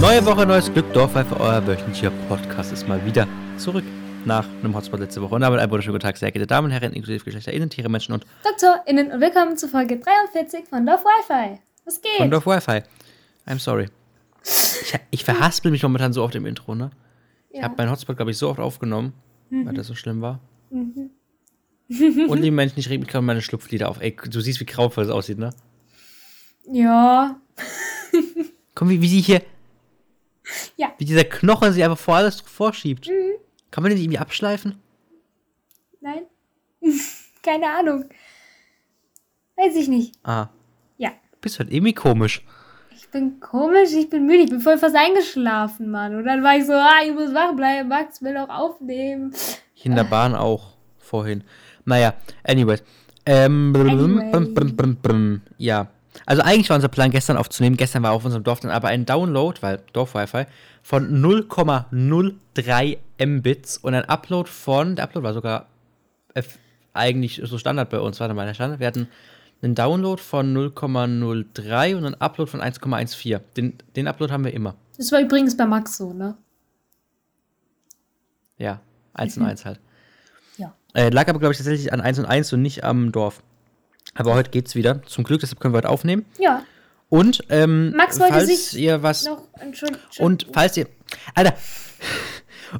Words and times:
Neue 0.00 0.26
Woche, 0.26 0.46
neues 0.46 0.72
Glück, 0.72 0.92
Dorfpfeife, 0.92 1.38
euer 1.38 1.66
wöchentlicher 1.66 2.10
Podcast 2.28 2.72
ist 2.72 2.88
mal 2.88 3.04
wieder 3.04 3.26
zurück 3.58 3.84
nach 4.24 4.46
einem 4.48 4.74
Hotspot 4.74 5.00
letzte 5.00 5.22
Woche. 5.22 5.34
Und 5.34 5.40
damit 5.40 5.60
einen 5.60 5.70
wunderschönen 5.70 5.94
guten 5.94 6.02
Tag, 6.02 6.16
sehr 6.16 6.30
geehrte 6.30 6.46
Damen 6.46 6.66
und 6.66 6.70
Herren, 6.72 6.92
inklusive 6.92 7.24
GeschlechterInnen, 7.24 7.70
Tiere, 7.70 7.88
Menschen 7.88 8.12
und 8.12 8.26
DoktorInnen 8.44 9.12
und 9.12 9.20
willkommen 9.20 9.56
zu 9.56 9.68
Folge 9.68 9.98
43 9.98 10.68
von 10.68 10.84
Dorf 10.86 11.04
Wi-Fi. 11.04 11.58
Was 11.84 12.00
geht? 12.00 12.12
von 12.18 12.30
Dorf 12.30 12.46
Wi-Fi. 12.46 12.82
I'm 13.46 13.58
sorry. 13.58 13.86
Ich, 14.44 14.94
ich 15.10 15.24
verhaspel 15.24 15.70
mich 15.70 15.82
momentan 15.82 16.12
so 16.12 16.22
oft 16.22 16.34
im 16.34 16.46
Intro, 16.46 16.74
ne? 16.74 16.90
Ich 17.50 17.58
Ja. 17.58 17.64
habe 17.64 17.74
meinen 17.76 17.90
Hotspot, 17.90 18.16
glaube 18.16 18.30
ich, 18.30 18.38
so 18.38 18.48
oft 18.48 18.60
aufgenommen, 18.60 19.12
weil 19.50 19.74
das 19.74 19.86
so 19.86 19.94
schlimm 19.94 20.20
war. 20.20 20.40
Mhm. 20.70 21.10
und 22.28 22.40
liebe 22.40 22.54
Menschen, 22.54 22.78
ich 22.78 22.88
reg 22.88 23.00
mich 23.00 23.08
gerade 23.08 23.24
meine 23.24 23.42
Schlupflieder 23.42 23.88
auf. 23.88 24.00
Ey, 24.00 24.14
du 24.30 24.40
siehst, 24.40 24.60
wie 24.60 24.66
grauenvoll 24.66 25.04
das 25.04 25.12
aussieht, 25.12 25.38
ne? 25.38 25.50
Ja. 26.70 27.40
Komm, 28.74 28.90
wie, 28.90 29.00
wie 29.02 29.08
sie 29.08 29.20
hier. 29.20 29.42
Ja. 30.76 30.92
Wie 30.98 31.04
dieser 31.04 31.24
Knochen 31.24 31.72
sie 31.72 31.82
einfach 31.82 31.98
vor 31.98 32.16
alles 32.16 32.40
vorschiebt. 32.40 33.08
Mhm. 33.08 33.40
Kann 33.70 33.82
man 33.82 33.90
den 33.90 34.00
irgendwie 34.00 34.18
abschleifen? 34.18 34.80
Nein? 36.00 36.22
Keine 37.42 37.66
Ahnung. 37.66 38.04
Weiß 39.56 39.76
ich 39.76 39.88
nicht. 39.88 40.14
Ah, 40.22 40.48
Ja. 40.96 41.10
bist 41.40 41.58
halt 41.58 41.72
irgendwie 41.72 41.92
komisch. 41.94 42.42
Ich 42.96 43.08
bin 43.10 43.40
komisch, 43.40 43.92
ich 43.92 44.08
bin 44.08 44.26
müde, 44.26 44.44
ich 44.44 44.50
bin 44.50 44.60
voll 44.60 44.78
fast 44.78 44.94
eingeschlafen, 44.94 45.90
Mann. 45.90 46.14
Und 46.14 46.24
dann 46.24 46.42
war 46.42 46.56
ich 46.56 46.66
so, 46.66 46.72
ah, 46.74 47.00
ich 47.04 47.12
muss 47.12 47.34
wach 47.34 47.54
bleiben, 47.56 47.88
Max 47.88 48.22
will 48.22 48.36
auch 48.36 48.48
aufnehmen. 48.48 49.34
Hier 49.74 49.90
in 49.90 49.96
der 49.96 50.04
Bahn 50.04 50.34
auch 50.34 50.76
vorhin. 50.98 51.42
Naja, 51.84 52.14
anyways. 52.44 52.82
Ähm, 53.26 53.72
Anyway. 53.76 54.30
blum, 54.30 54.54
blum, 54.76 54.96
blum. 54.96 55.40
Ja. 55.58 55.88
Also 56.26 56.42
eigentlich 56.42 56.68
war 56.68 56.76
unser 56.76 56.88
Plan 56.88 57.10
gestern 57.10 57.36
aufzunehmen. 57.36 57.76
Gestern 57.76 58.02
war 58.02 58.12
auf 58.12 58.24
unserem 58.24 58.44
Dorf 58.44 58.60
dann 58.60 58.70
aber 58.70 58.88
ein 58.88 59.06
Download, 59.06 59.60
weil 59.62 59.82
Dorf-Wi-Fi, 59.92 60.46
von 60.82 61.22
0,03 61.22 62.98
Mbits 63.24 63.78
und 63.78 63.94
ein 63.94 64.04
Upload 64.04 64.48
von, 64.48 64.96
der 64.96 65.04
Upload 65.04 65.24
war 65.24 65.34
sogar 65.34 65.66
F, 66.34 66.58
eigentlich 66.92 67.40
so 67.44 67.58
Standard 67.58 67.90
bei 67.90 68.00
uns, 68.00 68.20
warte 68.20 68.34
mal, 68.34 68.46
der 68.46 68.54
Standard. 68.54 68.80
Wir 68.80 68.86
hatten 68.86 69.08
einen 69.62 69.74
Download 69.74 70.20
von 70.20 70.56
0,03 70.56 71.96
und 71.96 72.06
einen 72.06 72.14
Upload 72.14 72.50
von 72.50 72.60
1,14. 72.60 73.40
Den, 73.56 73.74
den 73.96 74.08
Upload 74.08 74.32
haben 74.32 74.44
wir 74.44 74.54
immer. 74.54 74.74
Das 74.96 75.12
war 75.12 75.20
übrigens 75.20 75.56
bei 75.56 75.66
Max 75.66 75.96
so, 75.96 76.12
ne? 76.12 76.36
Ja, 78.58 78.80
1 79.14 79.38
und 79.38 79.44
1 79.44 79.64
halt. 79.64 79.80
Ja. 80.58 80.74
Äh, 80.94 81.08
lag 81.10 81.28
aber, 81.28 81.38
glaube 81.38 81.52
ich, 81.52 81.58
tatsächlich 81.58 81.92
an 81.92 82.00
1 82.00 82.18
und 82.18 82.26
1 82.26 82.52
und 82.52 82.62
nicht 82.62 82.84
am 82.84 83.12
Dorf. 83.12 83.42
Aber 84.14 84.34
heute 84.34 84.50
geht's 84.50 84.74
wieder. 84.74 85.02
Zum 85.04 85.24
Glück, 85.24 85.40
deshalb 85.40 85.60
können 85.60 85.74
wir 85.74 85.78
heute 85.78 85.88
aufnehmen. 85.88 86.24
Ja. 86.38 86.64
Und, 87.08 87.42
ähm, 87.48 87.92
Max 87.96 88.20
wollte 88.20 88.34
falls 88.34 88.46
sich 88.46 88.80
ihr 88.80 89.02
was. 89.02 89.24
Noch. 89.24 89.48
Und 90.18 90.46
falls 90.52 90.76
ihr. 90.76 90.86
Alter! 91.34 91.54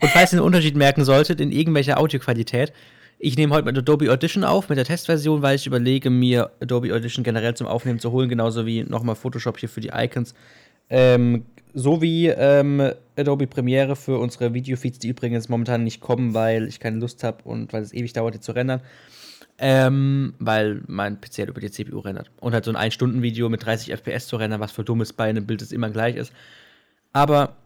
Und 0.01 0.08
falls 0.11 0.33
ihr 0.33 0.39
einen 0.39 0.47
Unterschied 0.47 0.77
merken 0.77 1.05
solltet 1.05 1.41
in 1.41 1.51
irgendwelcher 1.51 1.98
Audioqualität, 1.98 2.73
ich 3.19 3.36
nehme 3.36 3.55
heute 3.55 3.67
mit 3.67 3.77
Adobe 3.77 4.11
Audition 4.11 4.45
auf, 4.45 4.69
mit 4.69 4.78
der 4.78 4.84
Testversion, 4.84 5.42
weil 5.42 5.56
ich 5.56 5.67
überlege, 5.67 6.08
mir 6.08 6.53
Adobe 6.61 6.95
Audition 6.95 7.23
generell 7.23 7.55
zum 7.55 7.67
Aufnehmen 7.67 7.98
zu 7.98 8.12
holen, 8.12 8.28
genauso 8.28 8.64
wie 8.67 8.83
nochmal 8.84 9.14
Photoshop 9.14 9.58
hier 9.58 9.69
für 9.69 9.81
die 9.81 9.91
Icons. 9.92 10.34
Ähm, 10.89 11.45
so 11.75 12.01
wie 12.01 12.28
ähm, 12.28 12.92
Adobe 13.17 13.47
Premiere 13.47 13.95
für 13.95 14.19
unsere 14.19 14.55
Videofeeds, 14.55 15.01
die 15.01 15.08
übrigens 15.08 15.48
momentan 15.48 15.85
nicht 15.85 16.01
kommen, 16.01 16.35
weil 16.35 16.67
ich 16.67 16.80
keine 16.80 16.98
Lust 16.98 17.23
habe 17.23 17.39
und 17.45 17.73
weil 17.73 17.83
es 17.83 17.92
ewig 17.92 18.12
dauert, 18.12 18.35
die 18.35 18.41
zu 18.41 18.52
rendern. 18.52 18.80
Ähm, 19.63 20.33
weil 20.39 20.81
mein 20.87 21.21
PC 21.21 21.41
halt 21.41 21.51
über 21.51 21.61
die 21.61 21.71
CPU 21.71 21.98
rendert. 21.98 22.31
Und 22.41 22.55
halt 22.55 22.65
so 22.65 22.73
ein 22.73 22.91
1-Stunden-Video 22.91 23.51
mit 23.51 23.65
30 23.65 23.93
FPS 23.93 24.27
zu 24.27 24.37
rendern, 24.37 24.59
was 24.59 24.73
für 24.73 24.85
dumm 24.85 25.03
ist 25.03 25.13
bei 25.13 25.29
einem 25.29 25.47
Bild, 25.47 25.61
das 25.61 25.71
immer 25.71 25.91
gleich 25.91 26.17
ist. 26.17 26.33
Aber, 27.13 27.57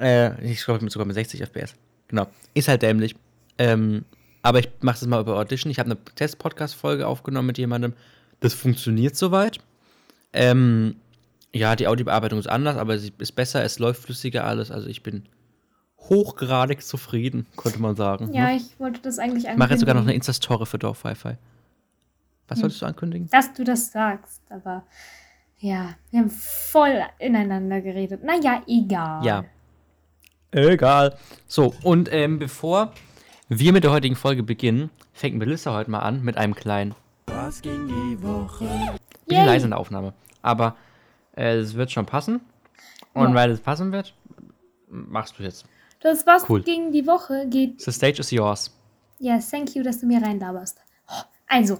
äh, 0.00 0.44
ich 0.44 0.64
glaube 0.64 0.90
sogar 0.90 1.06
mit 1.06 1.14
60 1.14 1.40
FPS. 1.42 1.76
Genau. 2.08 2.26
Ist 2.54 2.66
halt 2.66 2.82
dämlich. 2.82 3.14
Ähm, 3.58 4.04
aber 4.42 4.58
ich 4.58 4.68
mache 4.80 4.98
das 4.98 5.06
mal 5.06 5.20
über 5.20 5.38
Audition. 5.38 5.70
Ich 5.70 5.78
habe 5.78 5.90
eine 5.90 5.98
Test-Podcast-Folge 6.16 7.06
aufgenommen 7.06 7.46
mit 7.46 7.58
jemandem. 7.58 7.94
Das 8.40 8.52
funktioniert 8.52 9.14
soweit. 9.16 9.58
Ähm, 10.32 10.96
ja, 11.54 11.76
die 11.76 11.86
Audiobearbeitung 11.86 12.40
ist 12.40 12.48
anders, 12.48 12.76
aber 12.76 12.98
sie 12.98 13.12
ist 13.18 13.32
besser, 13.32 13.62
es 13.62 13.78
läuft 13.78 14.02
flüssiger 14.02 14.44
alles. 14.44 14.72
Also 14.72 14.88
ich 14.88 15.04
bin 15.04 15.22
hochgradig 16.08 16.82
zufrieden, 16.82 17.46
könnte 17.56 17.80
man 17.80 17.96
sagen. 17.96 18.32
Ja, 18.32 18.46
ne? 18.46 18.56
ich 18.56 18.78
wollte 18.78 19.00
das 19.00 19.18
eigentlich 19.18 19.46
Ich 19.46 19.56
mache 19.56 19.70
jetzt 19.70 19.80
sogar 19.80 19.94
noch 19.94 20.02
eine 20.02 20.10
ankündigen, 20.12 20.16
Insta-Story 20.16 20.66
für 20.66 20.78
Dorf 20.78 21.04
Wi-Fi. 21.04 21.36
Was 22.48 22.58
solltest 22.58 22.82
du 22.82 22.86
ankündigen? 22.86 23.28
Dass 23.30 23.52
du 23.54 23.64
das 23.64 23.90
sagst, 23.90 24.42
aber 24.50 24.84
ja, 25.58 25.94
wir 26.10 26.20
haben 26.20 26.30
voll 26.30 27.00
ineinander 27.18 27.80
geredet. 27.80 28.22
Naja, 28.22 28.62
egal. 28.66 29.24
Ja. 29.24 29.44
Egal. 30.50 31.16
So, 31.48 31.74
und 31.82 32.12
ähm, 32.12 32.38
bevor 32.38 32.92
wir 33.48 33.72
mit 33.72 33.82
der 33.84 33.90
heutigen 33.90 34.14
Folge 34.14 34.42
beginnen, 34.42 34.90
fängt 35.12 35.36
Melissa 35.36 35.72
heute 35.72 35.90
mal 35.90 36.00
an 36.00 36.22
mit 36.22 36.36
einem 36.36 36.54
kleinen. 36.54 36.94
Was 37.26 37.62
ging 37.62 37.88
die 37.88 38.22
Woche? 38.22 38.66
Bisschen 39.26 39.42
Yay. 39.42 39.46
leise 39.46 39.64
in 39.64 39.70
der 39.70 39.78
Aufnahme. 39.80 40.12
Aber 40.42 40.76
äh, 41.34 41.56
es 41.56 41.74
wird 41.74 41.90
schon 41.90 42.06
passen. 42.06 42.40
Und 43.14 43.30
Ja. 43.30 43.34
weil 43.34 43.50
es 43.50 43.60
passen 43.60 43.90
wird, 43.90 44.14
machst 44.88 45.38
du 45.38 45.42
jetzt. 45.42 45.64
Das 46.04 46.26
was 46.26 46.48
Cool. 46.48 46.62
gegen 46.62 46.92
die 46.92 47.06
Woche 47.06 47.46
geht. 47.48 47.80
The 47.80 47.90
stage 47.90 48.20
is 48.20 48.30
yours. 48.30 48.70
Yes, 49.18 49.50
thank 49.50 49.74
you, 49.74 49.82
dass 49.82 49.98
du 50.00 50.06
mir 50.06 50.20
reinlaberst. 50.22 50.78
Also, 51.46 51.74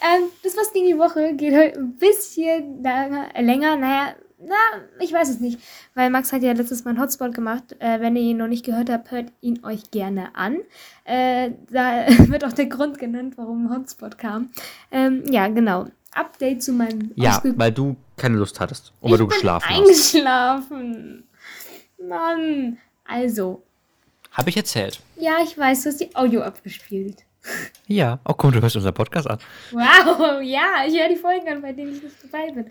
ähm, 0.00 0.28
das 0.42 0.56
was 0.56 0.72
gegen 0.72 0.86
die 0.86 0.98
Woche 0.98 1.34
geht 1.34 1.54
heute 1.54 1.78
ein 1.78 1.96
bisschen 1.96 2.82
länger, 2.82 3.28
äh, 3.34 3.42
länger. 3.42 3.76
Naja, 3.76 4.14
na, 4.40 4.54
ich 5.00 5.12
weiß 5.12 5.28
es 5.30 5.40
nicht. 5.40 5.58
Weil 5.94 6.10
Max 6.10 6.32
hat 6.32 6.42
ja 6.42 6.52
letztes 6.52 6.84
Mal 6.84 6.90
einen 6.92 7.00
Hotspot 7.00 7.34
gemacht. 7.34 7.74
Äh, 7.80 8.00
wenn 8.00 8.14
ihr 8.16 8.22
ihn 8.22 8.36
noch 8.36 8.46
nicht 8.48 8.64
gehört 8.64 8.90
habt, 8.90 9.10
hört 9.10 9.32
ihn 9.40 9.64
euch 9.64 9.90
gerne 9.90 10.34
an. 10.36 10.58
Äh, 11.04 11.50
da 11.70 12.06
wird 12.30 12.44
auch 12.44 12.52
der 12.52 12.66
Grund 12.66 12.98
genannt, 12.98 13.34
warum 13.36 13.66
ein 13.66 13.76
Hotspot 13.76 14.18
kam. 14.18 14.50
Ähm, 14.90 15.24
ja, 15.30 15.48
genau. 15.48 15.86
Update 16.12 16.62
zu 16.62 16.72
meinem 16.72 17.12
Ja, 17.16 17.38
ausge- 17.38 17.54
weil 17.56 17.72
du 17.72 17.96
keine 18.16 18.36
Lust 18.36 18.60
hattest. 18.60 18.92
Und 19.00 19.10
weil 19.10 19.18
du 19.18 19.24
ich 19.24 19.28
bin 19.30 19.36
geschlafen 19.36 19.68
hast. 19.68 19.78
eingeschlafen. 19.78 21.24
Mann. 22.08 22.78
Also, 23.04 23.62
Habe 24.32 24.50
ich 24.50 24.56
erzählt. 24.56 25.00
ja, 25.16 25.36
ich 25.42 25.56
weiß, 25.56 25.82
du 25.84 25.88
hast 25.90 26.00
die 26.00 26.14
Audio 26.16 26.42
abgespielt. 26.42 27.24
Ja. 27.86 28.18
Oh, 28.28 28.34
komm, 28.34 28.52
du 28.52 28.60
hörst 28.60 28.76
unseren 28.76 28.92
Podcast 28.92 29.26
an. 29.30 29.38
Wow, 29.70 30.40
ja, 30.42 30.84
ich 30.86 30.98
höre 31.00 31.08
die 31.08 31.16
Folgen 31.16 31.48
an, 31.48 31.62
bei 31.62 31.72
denen 31.72 31.94
ich 31.96 32.02
nicht 32.02 32.16
dabei 32.22 32.50
bin. 32.52 32.70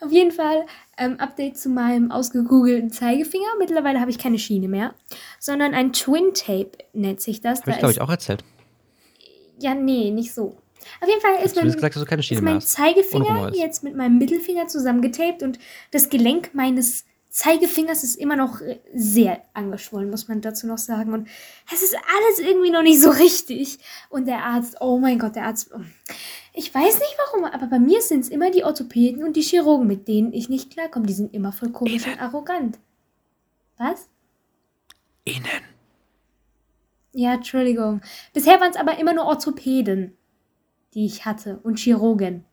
Auf 0.00 0.10
jeden 0.10 0.30
Fall 0.32 0.64
ähm, 0.96 1.18
Update 1.20 1.58
zu 1.58 1.68
meinem 1.68 2.10
ausgegoogelten 2.10 2.90
Zeigefinger. 2.90 3.48
Mittlerweile 3.58 4.00
habe 4.00 4.10
ich 4.10 4.18
keine 4.18 4.38
Schiene 4.38 4.68
mehr, 4.68 4.94
sondern 5.38 5.74
ein 5.74 5.92
Twin 5.92 6.32
Tape 6.32 6.70
nennt 6.94 7.20
sich 7.20 7.40
das. 7.42 7.60
Habe 7.60 7.70
ich, 7.72 7.76
Da 7.76 7.80
glaube 7.80 7.90
ist- 7.90 7.96
ich, 7.98 8.02
auch 8.02 8.08
erzählt. 8.10 8.44
Ja, 9.58 9.74
nee, 9.74 10.10
nicht 10.10 10.32
so. 10.32 10.56
Auf 11.00 11.08
jeden 11.08 11.20
Fall 11.20 11.42
ist 11.44 11.56
Du 11.56 11.60
mein, 11.60 11.72
gesagt, 11.72 11.96
dass 11.96 12.02
du 12.02 12.08
keine 12.08 12.22
Schiene 12.22 12.38
ist 12.40 12.44
mein. 12.44 12.60
Zeigefinger 12.60 13.52
jetzt 13.54 13.82
mit 13.84 13.94
meinem 13.96 14.18
Mittelfinger 14.18 14.68
zusammengetaped 14.68 15.42
und 15.42 15.58
das 15.90 16.08
Gelenk 16.08 16.54
meines 16.54 17.04
Zeigefingers 17.34 18.04
ist 18.04 18.14
immer 18.14 18.36
noch 18.36 18.60
äh, 18.60 18.78
sehr 18.94 19.42
angeschwollen, 19.54 20.08
muss 20.08 20.28
man 20.28 20.40
dazu 20.40 20.68
noch 20.68 20.78
sagen. 20.78 21.12
Und 21.12 21.26
es 21.72 21.82
ist 21.82 21.96
alles 21.96 22.38
irgendwie 22.38 22.70
noch 22.70 22.84
nicht 22.84 23.00
so 23.00 23.10
richtig. 23.10 23.80
Und 24.08 24.28
der 24.28 24.44
Arzt, 24.44 24.76
oh 24.80 24.98
mein 24.98 25.18
Gott, 25.18 25.34
der 25.34 25.46
Arzt, 25.46 25.72
oh, 25.74 25.80
ich 26.52 26.72
weiß 26.72 26.96
nicht 27.00 27.16
warum, 27.18 27.44
aber 27.44 27.66
bei 27.66 27.80
mir 27.80 28.00
sind 28.02 28.20
es 28.20 28.28
immer 28.28 28.52
die 28.52 28.62
Orthopäden 28.62 29.24
und 29.24 29.34
die 29.34 29.42
Chirurgen, 29.42 29.88
mit 29.88 30.06
denen 30.06 30.32
ich 30.32 30.48
nicht 30.48 30.70
klarkomme. 30.70 31.06
Die 31.06 31.12
sind 31.12 31.34
immer 31.34 31.50
voll 31.50 31.70
komisch 31.70 32.06
und 32.06 32.22
arrogant. 32.22 32.78
Was? 33.78 34.08
Innen. 35.24 35.64
Ja, 37.14 37.34
Entschuldigung. 37.34 38.00
Bisher 38.32 38.60
waren 38.60 38.70
es 38.70 38.76
aber 38.76 38.96
immer 38.98 39.12
nur 39.12 39.24
Orthopäden, 39.24 40.16
die 40.94 41.04
ich 41.04 41.24
hatte 41.24 41.58
und 41.64 41.80
Chirurgen. 41.80 42.44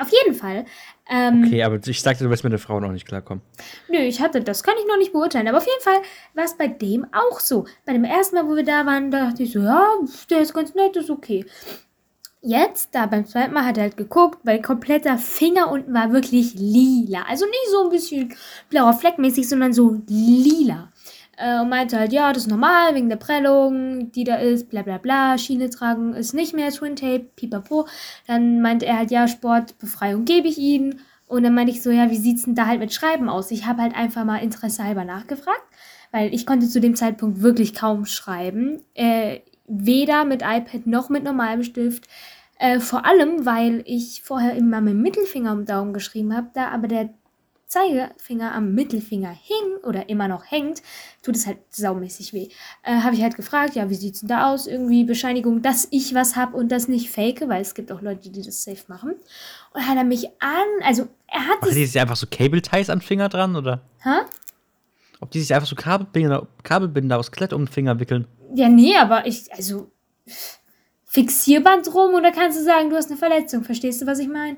Auf 0.00 0.10
jeden 0.10 0.34
Fall. 0.34 0.64
Ähm, 1.10 1.44
Okay, 1.46 1.62
aber 1.62 1.78
ich 1.84 2.00
sagte, 2.00 2.24
du 2.24 2.30
wirst 2.30 2.42
mit 2.44 2.52
der 2.52 2.58
Frau 2.58 2.80
noch 2.80 2.92
nicht 2.92 3.06
klarkommen. 3.06 3.42
Nö, 3.88 3.98
ich 3.98 4.20
hatte, 4.20 4.40
das 4.40 4.62
kann 4.62 4.74
ich 4.80 4.86
noch 4.86 4.96
nicht 4.96 5.12
beurteilen. 5.12 5.46
Aber 5.48 5.58
auf 5.58 5.66
jeden 5.66 5.82
Fall 5.82 6.00
war 6.34 6.44
es 6.44 6.56
bei 6.56 6.68
dem 6.68 7.06
auch 7.12 7.40
so. 7.40 7.66
Bei 7.84 7.92
dem 7.92 8.04
ersten 8.04 8.36
Mal, 8.36 8.48
wo 8.48 8.56
wir 8.56 8.64
da 8.64 8.86
waren, 8.86 9.10
dachte 9.10 9.42
ich 9.42 9.52
so, 9.52 9.60
ja, 9.60 9.90
der 10.30 10.40
ist 10.40 10.54
ganz 10.54 10.74
nett, 10.74 10.96
ist 10.96 11.10
okay. 11.10 11.44
Jetzt, 12.42 12.94
da 12.94 13.04
beim 13.04 13.26
zweiten 13.26 13.52
Mal 13.52 13.66
hat 13.66 13.76
er 13.76 13.82
halt 13.82 13.98
geguckt, 13.98 14.38
weil 14.44 14.62
kompletter 14.62 15.18
Finger 15.18 15.70
unten 15.70 15.92
war 15.92 16.10
wirklich 16.12 16.54
lila. 16.54 17.24
Also 17.28 17.44
nicht 17.44 17.68
so 17.70 17.84
ein 17.84 17.90
bisschen 17.90 18.34
blauer 18.70 18.94
Fleck 18.94 19.18
mäßig, 19.18 19.46
sondern 19.46 19.74
so 19.74 20.00
lila. 20.08 20.90
Äh, 21.40 21.60
und 21.60 21.70
meinte 21.70 21.98
halt, 21.98 22.12
ja, 22.12 22.32
das 22.32 22.44
ist 22.44 22.50
normal, 22.50 22.94
wegen 22.94 23.08
der 23.08 23.16
Prellung, 23.16 24.12
die 24.12 24.24
da 24.24 24.36
ist, 24.36 24.68
bla 24.68 24.82
bla 24.82 24.98
bla, 24.98 25.38
Schiene 25.38 25.70
tragen 25.70 26.12
ist 26.14 26.34
nicht 26.34 26.54
mehr 26.54 26.70
Twin 26.70 26.96
Tape, 26.96 27.26
pipapo. 27.36 27.86
Dann 28.26 28.60
meinte 28.60 28.86
er 28.86 28.98
halt, 28.98 29.10
ja, 29.10 29.26
Sportbefreiung 29.26 30.24
gebe 30.24 30.48
ich 30.48 30.58
ihnen. 30.58 31.00
Und 31.26 31.44
dann 31.44 31.54
meinte 31.54 31.72
ich 31.72 31.82
so, 31.82 31.90
ja, 31.90 32.10
wie 32.10 32.16
sieht's 32.16 32.42
denn 32.42 32.56
da 32.56 32.66
halt 32.66 32.80
mit 32.80 32.92
Schreiben 32.92 33.28
aus? 33.28 33.50
Ich 33.52 33.64
habe 33.64 33.82
halt 33.82 33.94
einfach 33.94 34.24
mal 34.24 34.38
Interesse 34.38 34.84
halber 34.84 35.04
nachgefragt, 35.04 35.62
weil 36.10 36.34
ich 36.34 36.44
konnte 36.44 36.68
zu 36.68 36.80
dem 36.80 36.96
Zeitpunkt 36.96 37.40
wirklich 37.40 37.72
kaum 37.72 38.04
schreiben. 38.04 38.82
Äh, 38.94 39.40
weder 39.66 40.24
mit 40.24 40.42
iPad 40.42 40.86
noch 40.86 41.08
mit 41.08 41.24
normalem 41.24 41.62
Stift. 41.62 42.08
Äh, 42.58 42.80
vor 42.80 43.06
allem, 43.06 43.46
weil 43.46 43.82
ich 43.86 44.22
vorher 44.22 44.54
immer 44.54 44.80
mit 44.80 44.94
dem 44.94 45.02
Mittelfinger 45.02 45.52
am 45.52 45.64
Daumen 45.64 45.94
geschrieben 45.94 46.36
habe, 46.36 46.50
da 46.52 46.68
aber 46.68 46.88
der 46.88 47.10
Zeigefinger 47.70 48.52
am 48.52 48.74
Mittelfinger 48.74 49.30
hing 49.30 49.84
oder 49.84 50.08
immer 50.08 50.26
noch 50.26 50.50
hängt, 50.50 50.82
tut 51.22 51.36
es 51.36 51.46
halt 51.46 51.58
saumäßig 51.70 52.32
weh. 52.32 52.48
Äh, 52.82 53.02
habe 53.02 53.14
ich 53.14 53.22
halt 53.22 53.36
gefragt, 53.36 53.76
ja, 53.76 53.88
wie 53.88 53.94
sieht's 53.94 54.20
denn 54.20 54.28
da 54.28 54.52
aus? 54.52 54.66
Irgendwie 54.66 55.04
Bescheinigung, 55.04 55.62
dass 55.62 55.86
ich 55.92 56.12
was 56.12 56.34
habe 56.34 56.56
und 56.56 56.72
das 56.72 56.88
nicht 56.88 57.10
fake, 57.10 57.48
weil 57.48 57.62
es 57.62 57.74
gibt 57.74 57.92
auch 57.92 58.02
Leute, 58.02 58.28
die 58.28 58.42
das 58.42 58.64
safe 58.64 58.82
machen. 58.88 59.14
Und 59.72 59.86
hat 59.86 59.96
er 59.96 60.02
mich 60.02 60.26
an, 60.40 60.66
also 60.82 61.06
er 61.28 61.46
hat 61.46 61.60
Machen 61.60 61.74
die 61.74 61.86
sich 61.86 62.00
einfach 62.00 62.16
so 62.16 62.26
Cable-Ties 62.28 62.90
an 62.90 63.00
Finger 63.00 63.28
dran, 63.28 63.54
oder? 63.54 63.82
Hä? 64.02 64.18
Ob 65.20 65.30
die 65.30 65.40
sich 65.40 65.54
einfach 65.54 65.68
so 65.68 65.76
Kabelbinder, 65.76 66.48
Kabelbinder 66.64 67.18
aus 67.18 67.30
Klett 67.30 67.52
um 67.52 67.66
den 67.66 67.72
Finger 67.72 68.00
wickeln? 68.00 68.26
Ja, 68.52 68.68
nee, 68.68 68.96
aber 68.96 69.26
ich, 69.28 69.52
also 69.52 69.92
Fixierband 71.04 71.86
drum 71.86 72.14
oder 72.14 72.32
kannst 72.32 72.58
du 72.58 72.64
sagen, 72.64 72.90
du 72.90 72.96
hast 72.96 73.10
eine 73.10 73.18
Verletzung? 73.18 73.62
Verstehst 73.62 74.02
du, 74.02 74.06
was 74.06 74.18
ich 74.18 74.28
meine? 74.28 74.56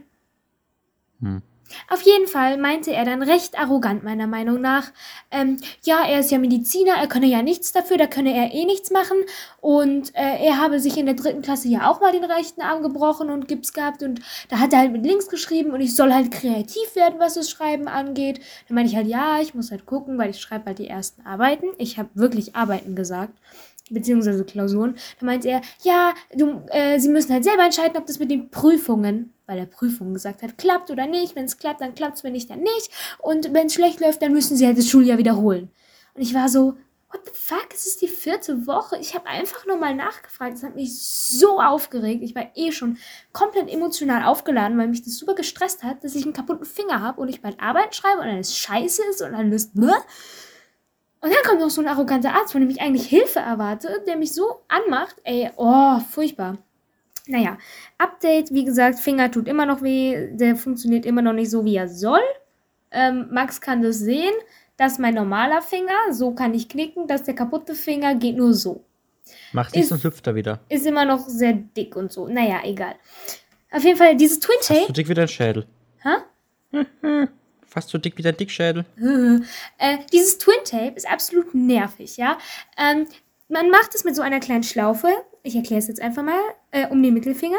Hm. 1.20 1.42
Auf 1.88 2.02
jeden 2.02 2.26
Fall 2.26 2.58
meinte 2.58 2.92
er 2.92 3.04
dann 3.04 3.22
recht 3.22 3.58
arrogant, 3.58 4.04
meiner 4.04 4.26
Meinung 4.26 4.60
nach, 4.60 4.92
ähm, 5.30 5.58
ja, 5.82 6.04
er 6.06 6.20
ist 6.20 6.30
ja 6.30 6.38
Mediziner, 6.38 6.94
er 6.94 7.06
könne 7.06 7.26
ja 7.26 7.42
nichts 7.42 7.72
dafür, 7.72 7.96
da 7.98 8.06
könne 8.06 8.34
er 8.34 8.52
eh 8.52 8.64
nichts 8.64 8.90
machen 8.90 9.16
und 9.60 10.14
äh, 10.14 10.44
er 10.44 10.60
habe 10.60 10.80
sich 10.80 10.96
in 10.96 11.06
der 11.06 11.14
dritten 11.14 11.42
Klasse 11.42 11.68
ja 11.68 11.90
auch 11.90 12.00
mal 12.00 12.12
den 12.12 12.24
rechten 12.24 12.62
Arm 12.62 12.82
gebrochen 12.82 13.30
und 13.30 13.48
Gips 13.48 13.72
gehabt 13.72 14.02
und 14.02 14.20
da 14.48 14.58
hat 14.58 14.72
er 14.72 14.80
halt 14.80 14.92
mit 14.92 15.04
links 15.04 15.28
geschrieben 15.28 15.72
und 15.72 15.80
ich 15.80 15.94
soll 15.94 16.12
halt 16.12 16.30
kreativ 16.30 16.94
werden, 16.94 17.18
was 17.18 17.34
das 17.34 17.50
Schreiben 17.50 17.88
angeht. 17.88 18.40
Dann 18.68 18.74
meinte 18.74 18.90
ich 18.90 18.96
halt, 18.96 19.06
ja, 19.06 19.40
ich 19.40 19.54
muss 19.54 19.70
halt 19.70 19.86
gucken, 19.86 20.18
weil 20.18 20.30
ich 20.30 20.40
schreibe 20.40 20.66
halt 20.66 20.78
die 20.78 20.88
ersten 20.88 21.26
Arbeiten. 21.26 21.66
Ich 21.78 21.98
habe 21.98 22.08
wirklich 22.14 22.54
Arbeiten 22.54 22.94
gesagt 22.94 23.32
beziehungsweise 23.90 24.44
Klausuren. 24.44 24.94
Da 25.20 25.26
meinte 25.26 25.48
er, 25.48 25.60
ja, 25.82 26.14
du, 26.34 26.62
äh, 26.68 26.98
sie 26.98 27.08
müssen 27.08 27.32
halt 27.32 27.44
selber 27.44 27.64
entscheiden, 27.64 27.96
ob 27.96 28.06
das 28.06 28.18
mit 28.18 28.30
den 28.30 28.50
Prüfungen, 28.50 29.32
weil 29.52 29.58
er 29.58 29.66
Prüfungen 29.66 30.14
gesagt 30.14 30.42
hat, 30.42 30.56
klappt 30.56 30.90
oder 30.90 31.06
nicht. 31.06 31.36
Wenn 31.36 31.44
es 31.44 31.58
klappt, 31.58 31.82
dann 31.82 31.94
klappt 31.94 32.16
es, 32.16 32.24
wenn 32.24 32.32
nicht, 32.32 32.48
dann 32.48 32.60
nicht. 32.60 32.90
Und 33.18 33.52
wenn 33.52 33.66
es 33.66 33.74
schlecht 33.74 34.00
läuft, 34.00 34.22
dann 34.22 34.32
müssen 34.32 34.56
sie 34.56 34.66
halt 34.66 34.78
das 34.78 34.88
Schuljahr 34.88 35.18
wiederholen. 35.18 35.70
Und 36.14 36.22
ich 36.22 36.32
war 36.32 36.48
so, 36.48 36.78
what 37.10 37.20
the 37.26 37.32
fuck, 37.34 37.68
es 37.74 37.86
ist 37.86 38.00
die 38.00 38.08
vierte 38.08 38.66
Woche. 38.66 38.96
Ich 38.98 39.14
habe 39.14 39.26
einfach 39.26 39.66
nur 39.66 39.76
mal 39.76 39.94
nachgefragt. 39.94 40.54
Das 40.54 40.62
hat 40.62 40.74
mich 40.74 40.98
so 40.98 41.60
aufgeregt. 41.60 42.22
Ich 42.22 42.34
war 42.34 42.46
eh 42.54 42.72
schon 42.72 42.96
komplett 43.34 43.70
emotional 43.70 44.24
aufgeladen, 44.24 44.78
weil 44.78 44.88
mich 44.88 45.04
das 45.04 45.18
super 45.18 45.34
gestresst 45.34 45.82
hat, 45.82 46.02
dass 46.02 46.14
ich 46.14 46.24
einen 46.24 46.32
kaputten 46.32 46.64
Finger 46.64 47.02
habe 47.02 47.20
und 47.20 47.28
ich 47.28 47.42
bald 47.42 47.60
Arbeit 47.60 47.94
schreibe 47.94 48.22
und 48.22 48.28
alles 48.28 48.56
scheiße 48.56 49.02
ist 49.10 49.20
und 49.20 49.34
alles 49.34 49.70
bläh. 49.74 49.92
Und 51.20 51.30
dann 51.30 51.42
kommt 51.44 51.60
noch 51.60 51.70
so 51.70 51.82
ein 51.82 51.88
arroganter 51.88 52.32
Arzt, 52.34 52.52
von 52.52 52.62
dem 52.62 52.70
ich 52.70 52.80
eigentlich 52.80 53.06
Hilfe 53.06 53.40
erwarte, 53.40 54.02
der 54.06 54.16
mich 54.16 54.32
so 54.32 54.62
anmacht. 54.68 55.16
Ey, 55.24 55.50
oh, 55.56 56.00
furchtbar. 56.00 56.56
Naja, 57.28 57.56
Update, 57.98 58.52
wie 58.52 58.64
gesagt, 58.64 58.98
Finger 58.98 59.30
tut 59.30 59.46
immer 59.46 59.64
noch 59.66 59.82
weh, 59.82 60.28
der 60.32 60.56
funktioniert 60.56 61.06
immer 61.06 61.22
noch 61.22 61.32
nicht 61.32 61.50
so, 61.50 61.64
wie 61.64 61.76
er 61.76 61.88
soll. 61.88 62.20
Ähm, 62.90 63.28
Max 63.30 63.60
kann 63.60 63.82
das 63.82 63.98
sehen. 63.98 64.34
Das 64.76 64.92
ist 64.92 64.98
mein 64.98 65.14
normaler 65.14 65.62
Finger, 65.62 66.12
so 66.12 66.32
kann 66.32 66.54
ich 66.54 66.68
knicken. 66.68 67.06
Das 67.06 67.20
ist 67.20 67.26
der 67.26 67.34
kaputte 67.34 67.74
Finger, 67.74 68.14
geht 68.16 68.36
nur 68.36 68.52
so. 68.52 68.84
Macht 69.52 69.76
Ist- 69.76 69.92
und 69.92 70.02
hüpft 70.02 70.26
da 70.26 70.34
wieder. 70.34 70.60
Ist 70.68 70.86
immer 70.86 71.04
noch 71.04 71.20
sehr 71.28 71.52
dick 71.52 71.94
und 71.94 72.10
so. 72.10 72.26
Naja, 72.26 72.60
egal. 72.64 72.96
Auf 73.70 73.84
jeden 73.84 73.96
Fall, 73.96 74.16
dieses 74.16 74.40
Twin 74.40 74.56
Fast 74.58 74.68
so 74.68 74.74
Tape. 74.80 74.92
dick 74.92 75.08
wie 75.08 75.14
dein 75.14 75.28
Schädel. 75.28 75.66
Hä? 76.02 76.16
Fast 77.66 77.88
so 77.90 77.98
dick 77.98 78.18
wie 78.18 78.22
dein 78.22 78.36
Dickschädel. 78.36 78.84
Äh, 79.78 79.98
dieses 80.12 80.38
Twin 80.38 80.62
Tape 80.64 80.92
ist 80.94 81.08
absolut 81.10 81.54
nervig, 81.54 82.16
ja. 82.16 82.36
Ähm, 82.76 83.06
man 83.48 83.70
macht 83.70 83.94
es 83.94 84.04
mit 84.04 84.14
so 84.14 84.22
einer 84.22 84.40
kleinen 84.40 84.62
Schlaufe, 84.62 85.08
ich 85.42 85.56
erkläre 85.56 85.78
es 85.78 85.88
jetzt 85.88 86.00
einfach 86.00 86.22
mal, 86.22 86.38
äh, 86.72 86.88
um 86.88 87.02
den 87.02 87.14
Mittelfinger. 87.14 87.58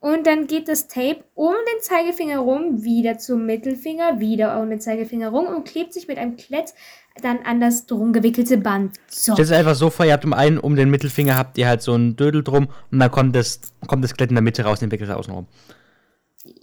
Und 0.00 0.28
dann 0.28 0.46
geht 0.46 0.68
das 0.68 0.86
Tape 0.86 1.24
um 1.34 1.52
den 1.52 1.82
Zeigefinger 1.82 2.38
rum, 2.38 2.84
wieder 2.84 3.18
zum 3.18 3.46
Mittelfinger, 3.46 4.20
wieder 4.20 4.60
um 4.60 4.70
den 4.70 4.80
Zeigefinger 4.80 5.30
rum 5.30 5.46
und 5.46 5.66
klebt 5.66 5.92
sich 5.92 6.06
mit 6.06 6.18
einem 6.18 6.36
Klett 6.36 6.72
dann 7.20 7.40
an 7.44 7.60
das 7.60 7.86
drum 7.86 8.12
gewickelte 8.12 8.58
Band. 8.58 8.94
So. 9.08 9.32
Stellt 9.32 9.48
es 9.48 9.52
einfach 9.52 9.74
so 9.74 9.90
vor, 9.90 10.06
ihr 10.06 10.12
habt 10.12 10.24
um 10.24 10.32
einen, 10.32 10.58
um 10.58 10.76
den 10.76 10.88
Mittelfinger 10.88 11.36
habt 11.36 11.58
ihr 11.58 11.66
halt 11.66 11.82
so 11.82 11.94
einen 11.94 12.14
Dödel 12.14 12.44
drum 12.44 12.68
und 12.92 13.00
dann 13.00 13.10
kommt 13.10 13.34
das, 13.34 13.60
kommt 13.88 14.04
das 14.04 14.14
Klett 14.14 14.30
in 14.30 14.36
der 14.36 14.42
Mitte 14.42 14.62
raus 14.62 14.80
und 14.80 14.88
den 14.88 14.92
wickelt 14.92 15.10
außen 15.10 15.34
rum. 15.34 15.48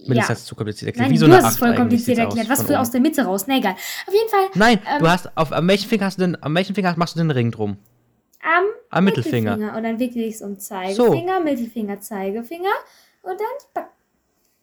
Wenn 0.06 0.16
ja. 0.16 0.24
das 0.26 0.46
zu 0.46 0.54
kompliziert 0.54 0.88
erklärt. 0.88 1.08
Nein, 1.08 1.14
Wie 1.14 1.18
so 1.18 1.26
du 1.26 1.32
eine 1.34 1.44
hast 1.44 1.52
es 1.52 1.58
voll 1.58 1.74
kompliziert 1.74 2.18
erklärt. 2.18 2.48
Was 2.48 2.62
für 2.62 2.80
aus 2.80 2.90
der 2.90 3.00
Mitte 3.00 3.22
raus? 3.22 3.44
Na 3.46 3.58
egal. 3.58 3.74
Auf 4.06 4.14
jeden 4.14 4.28
Fall 4.30 4.46
Nein, 4.54 4.78
Ähm, 4.90 5.00
du 5.00 5.08
hast, 5.08 5.36
auf, 5.36 5.52
am 5.52 5.68
welchen 5.68 5.88
Finger 5.88 6.06
hast 6.06 6.18
du 6.18 6.22
denn, 6.22 6.42
am 6.42 6.54
welchen 6.54 6.74
Finger 6.74 6.94
machst 6.96 7.14
du 7.14 7.18
den 7.18 7.30
Ring 7.30 7.50
drum? 7.50 7.76
Am, 8.46 8.64
Am 8.90 9.04
Mittelfinger. 9.04 9.74
Und 9.76 9.82
dann 9.82 9.98
wickle 9.98 10.22
ich 10.22 10.36
es 10.36 10.42
um 10.42 10.58
Zeigefinger, 10.58 11.40
Mittelfinger, 11.40 12.00
Zeigefinger 12.00 12.72
und 13.22 13.40
dann. 13.74 13.84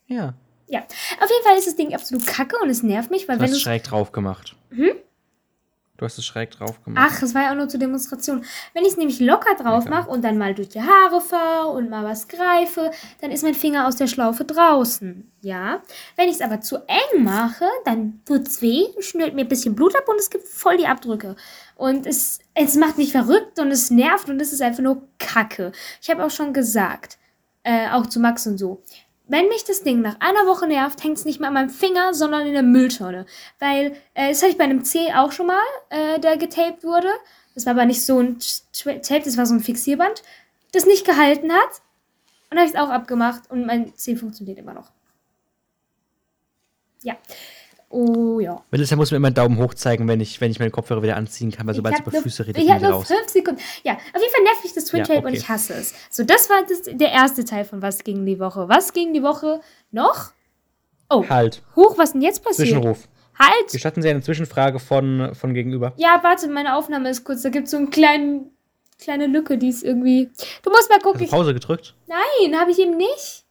Ja. 0.08 0.34
Ja, 0.68 0.80
auf 0.80 1.30
jeden 1.30 1.44
Fall 1.44 1.58
ist 1.58 1.68
das 1.68 1.76
Ding 1.76 1.94
absolut 1.94 2.26
kacke 2.26 2.56
und 2.64 2.70
es 2.70 2.82
nervt 2.82 3.12
mich, 3.12 3.28
weil 3.28 3.36
Du 3.36 3.42
wenn 3.42 3.48
hast 3.48 3.52
du 3.54 3.58
es 3.58 3.62
schräg 3.62 3.84
drauf 3.84 4.12
gemacht. 4.12 4.56
Hm? 4.70 4.94
Du 6.04 6.08
hast 6.08 6.18
es 6.18 6.26
schräg 6.26 6.52
drauf 6.52 6.84
gemacht. 6.84 7.10
Ach, 7.10 7.22
es 7.22 7.34
war 7.34 7.44
ja 7.44 7.52
auch 7.52 7.56
nur 7.56 7.70
zur 7.70 7.80
Demonstration. 7.80 8.44
Wenn 8.74 8.84
ich 8.84 8.90
es 8.90 8.98
nämlich 8.98 9.22
locker 9.22 9.56
drauf 9.56 9.86
mache 9.86 10.10
und 10.10 10.22
dann 10.22 10.38
mal 10.38 10.54
durch 10.54 10.68
die 10.68 10.82
Haare 10.82 11.22
fahre 11.22 11.70
und 11.70 11.90
mal 11.90 12.04
was 12.04 12.28
greife, 12.28 12.92
dann 13.22 13.32
ist 13.32 13.42
mein 13.42 13.54
Finger 13.54 13.88
aus 13.88 13.96
der 13.96 14.08
Schlaufe 14.08 14.44
draußen. 14.44 15.32
Ja. 15.40 15.82
Wenn 16.18 16.28
ich 16.28 16.36
es 16.36 16.42
aber 16.42 16.60
zu 16.60 16.76
eng 16.88 17.24
mache, 17.24 17.64
dann 17.86 18.20
tut's 18.26 18.62
weh, 18.62 18.84
schnürt 19.00 19.34
mir 19.34 19.44
ein 19.44 19.48
bisschen 19.48 19.76
Blut 19.76 19.96
ab 19.96 20.04
und 20.10 20.20
es 20.20 20.30
gibt 20.30 20.46
voll 20.46 20.76
die 20.76 20.88
Abdrücke. 20.88 21.38
Und 21.78 22.06
es, 22.06 22.40
es 22.54 22.76
macht 22.76 22.98
mich 22.98 23.14
verrückt 23.14 23.58
und 23.60 23.72
es 23.72 23.90
nervt 23.90 24.28
und 24.28 24.42
es 24.42 24.52
ist 24.52 24.62
einfach 24.62 24.84
nur 24.84 25.08
Kacke. 25.20 25.72
Ich 26.02 26.10
habe 26.10 26.26
auch 26.26 26.32
schon 26.32 26.52
gesagt, 26.52 27.18
äh, 27.64 27.90
auch 27.92 28.08
zu 28.08 28.20
Max 28.20 28.46
und 28.46 28.58
so. 28.58 28.84
Wenn 29.26 29.48
mich 29.48 29.64
das 29.64 29.84
Ding 29.84 30.02
nach 30.02 30.20
einer 30.20 30.46
Woche 30.48 30.68
nervt, 30.68 31.04
hängt 31.04 31.18
es 31.18 31.26
nicht 31.26 31.40
mehr 31.40 31.48
an 31.48 31.54
meinem 31.54 31.70
Finger, 31.70 32.14
sondern 32.14 32.46
in 32.46 32.54
der 32.54 32.64
Mülltonne. 32.64 33.26
Weil, 33.60 33.96
äh, 34.14 34.30
das 34.30 34.42
hatte 34.42 34.52
ich 34.52 34.58
bei 34.58 34.66
einem 34.66 34.84
C 34.84 35.14
auch 35.14 35.32
schon 35.32 35.48
mal, 35.48 35.64
äh, 35.90 36.20
der 36.20 36.38
getaped 36.38 36.84
wurde. 36.84 37.10
Das 37.56 37.66
war 37.66 37.72
aber 37.72 37.86
nicht 37.86 38.04
so 38.04 38.20
ein 38.20 38.40
Tape, 38.74 39.22
das 39.24 39.38
war 39.38 39.46
so 39.46 39.54
ein 39.54 39.62
Fixierband, 39.62 40.24
das 40.72 40.86
nicht 40.86 41.06
gehalten 41.06 41.54
hat. 41.54 41.82
Und 42.50 42.58
habe 42.58 42.68
ich 42.68 42.74
es 42.74 42.80
auch 42.80 42.90
abgemacht 42.90 43.50
und 43.50 43.66
mein 43.66 43.96
C 43.96 44.16
funktioniert 44.16 44.60
immer 44.60 44.74
noch. 44.74 44.92
Ja. 47.02 47.16
Oh 47.96 48.40
ja. 48.40 48.60
Melissa 48.72 48.96
muss 48.96 49.12
mir 49.12 49.18
immer 49.18 49.28
einen 49.28 49.36
Daumen 49.36 49.58
hoch 49.60 49.76
zeigen, 49.76 50.08
wenn 50.08 50.20
ich, 50.20 50.42
wenn 50.42 50.50
ich 50.50 50.58
meinen 50.60 50.72
Kopfhörer 50.72 51.04
wieder 51.04 51.16
anziehen 51.16 51.52
kann, 51.52 51.68
weil 51.68 51.76
sobald 51.76 51.94
ich 51.94 52.02
über 52.02 52.12
Füße 52.12 52.42
redet, 52.48 52.58
Ich 52.58 52.64
bin 52.66 52.74
habe 52.74 52.84
ich 52.84 52.90
nur 52.90 52.98
raus. 53.00 53.08
fünf 53.08 53.30
Sekunden. 53.30 53.62
Ja, 53.84 53.94
auf 53.94 54.20
jeden 54.20 54.34
Fall 54.34 54.44
nervt 54.44 54.64
mich 54.64 54.74
das 54.74 54.86
Twin 54.86 55.02
Ja, 55.02 55.06
Tape 55.06 55.20
und 55.20 55.26
okay. 55.28 55.38
ich 55.38 55.48
hasse 55.48 55.74
es. 55.76 55.94
So, 56.10 56.24
das 56.24 56.50
war 56.50 56.64
das, 56.68 56.82
der 56.84 57.12
erste 57.12 57.46
Teil 57.46 57.66
von 57.66 57.84
Was 57.84 58.04
ging 58.04 58.26
die 58.26 58.40
Woche. 58.40 58.68
Was 58.68 58.94
ging 58.94 59.14
die 59.14 59.22
Woche 59.22 59.62
noch? 59.92 60.32
Oh, 61.10 61.24
Halt. 61.30 61.62
huch, 61.76 61.96
was 62.00 62.14
denn 62.14 62.24
jetzt 62.24 62.44
passiert? 62.44 62.70
Zwischenruf. 62.70 63.08
Halt! 63.38 63.72
Gestatten 63.72 64.02
Sie 64.02 64.10
eine 64.10 64.22
Zwischenfrage 64.24 64.80
von, 64.80 65.36
von 65.36 65.54
gegenüber? 65.54 65.94
Ja, 65.98 66.20
warte, 66.24 66.48
meine 66.48 66.76
Aufnahme 66.76 67.10
ist 67.12 67.24
kurz. 67.24 67.44
Da 67.44 67.50
gibt 67.50 67.66
es 67.66 67.72
so 67.72 67.78
eine 67.78 67.88
kleinen, 67.88 68.50
kleine 69.00 69.28
Lücke, 69.28 69.60
die 69.60 69.70
ist 69.70 69.84
irgendwie. 69.84 70.32
Du 70.64 70.72
musst 70.72 70.90
mal 70.90 70.96
Hast 70.96 71.04
gucken. 71.04 71.20
du 71.20 71.26
Ich, 71.26 71.32
Pause 71.32 71.54
gedrückt? 71.54 71.94
nein, 72.08 72.60
habe 72.60 72.72
ich 72.72 72.80
eben 72.80 72.98
nicht. 72.98 73.44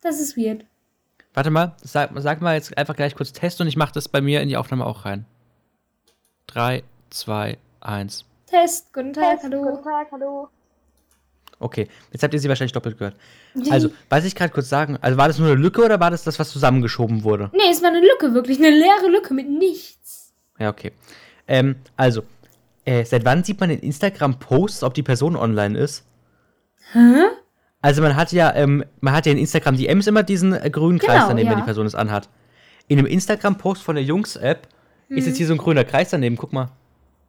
Das 0.00 0.20
ist 0.20 0.36
weird. 0.38 0.64
Warte 1.34 1.50
mal, 1.50 1.74
sag, 1.82 2.10
sag 2.16 2.40
mal 2.40 2.54
jetzt 2.54 2.76
einfach 2.76 2.96
gleich 2.96 3.14
kurz 3.14 3.32
Test 3.32 3.60
und 3.60 3.66
ich 3.66 3.76
mache 3.76 3.92
das 3.92 4.08
bei 4.08 4.20
mir 4.20 4.40
in 4.40 4.48
die 4.48 4.56
Aufnahme 4.56 4.86
auch 4.86 5.04
rein. 5.04 5.24
3, 6.48 6.82
2, 7.10 7.58
1. 7.80 8.24
Test, 8.46 8.92
guten 8.92 9.12
Tag, 9.12 9.40
Guten 9.42 9.52
hallo. 9.54 9.76
Tag, 9.82 10.08
hallo. 10.12 10.48
Okay, 11.60 11.88
jetzt 12.12 12.22
habt 12.22 12.32
ihr 12.34 12.40
sie 12.40 12.48
wahrscheinlich 12.48 12.72
doppelt 12.72 12.98
gehört. 12.98 13.16
Also, 13.70 13.90
was 14.08 14.24
ich 14.24 14.34
gerade 14.34 14.52
kurz 14.52 14.68
sagen, 14.68 14.96
also 15.00 15.18
war 15.18 15.26
das 15.26 15.38
nur 15.38 15.48
eine 15.48 15.60
Lücke 15.60 15.84
oder 15.84 15.98
war 15.98 16.10
das 16.10 16.22
das, 16.22 16.38
was 16.38 16.50
zusammengeschoben 16.50 17.24
wurde? 17.24 17.50
Nee, 17.52 17.70
es 17.70 17.82
war 17.82 17.88
eine 17.88 18.00
Lücke, 18.00 18.32
wirklich. 18.32 18.58
Eine 18.58 18.70
leere 18.70 19.08
Lücke 19.10 19.34
mit 19.34 19.48
nichts. 19.48 20.32
Ja, 20.58 20.70
okay. 20.70 20.92
Ähm, 21.48 21.76
also, 21.96 22.22
äh, 22.84 23.04
seit 23.04 23.24
wann 23.24 23.42
sieht 23.42 23.58
man 23.60 23.70
in 23.70 23.80
Instagram-Posts, 23.80 24.84
ob 24.84 24.94
die 24.94 25.02
Person 25.02 25.34
online 25.34 25.76
ist? 25.78 26.04
Hä? 26.92 27.24
Also 27.80 28.02
man 28.02 28.16
hat 28.16 28.32
ja, 28.32 28.54
ähm, 28.54 28.84
man 29.00 29.14
hat 29.14 29.26
ja 29.26 29.32
in 29.32 29.38
Instagram 29.38 29.76
DMs 29.76 30.06
immer 30.06 30.22
diesen 30.22 30.52
äh, 30.52 30.68
grünen 30.70 30.98
Kreis 30.98 31.16
Genau, 31.16 31.28
daneben, 31.28 31.48
wenn 31.50 31.58
ja. 31.58 31.62
die 31.62 31.66
Person 31.66 31.86
es 31.86 31.94
anhat. 31.94 32.28
In 32.88 32.98
einem 32.98 33.06
Instagram-Post 33.06 33.82
von 33.82 33.94
der 33.94 34.04
Jungs-App 34.04 34.66
ist 35.08 35.18
Hm. 35.20 35.26
jetzt 35.26 35.36
hier 35.36 35.46
so 35.46 35.54
ein 35.54 35.58
grüner 35.58 35.84
Kreis 35.84 36.10
daneben, 36.10 36.36
guck 36.36 36.52
mal. 36.52 36.70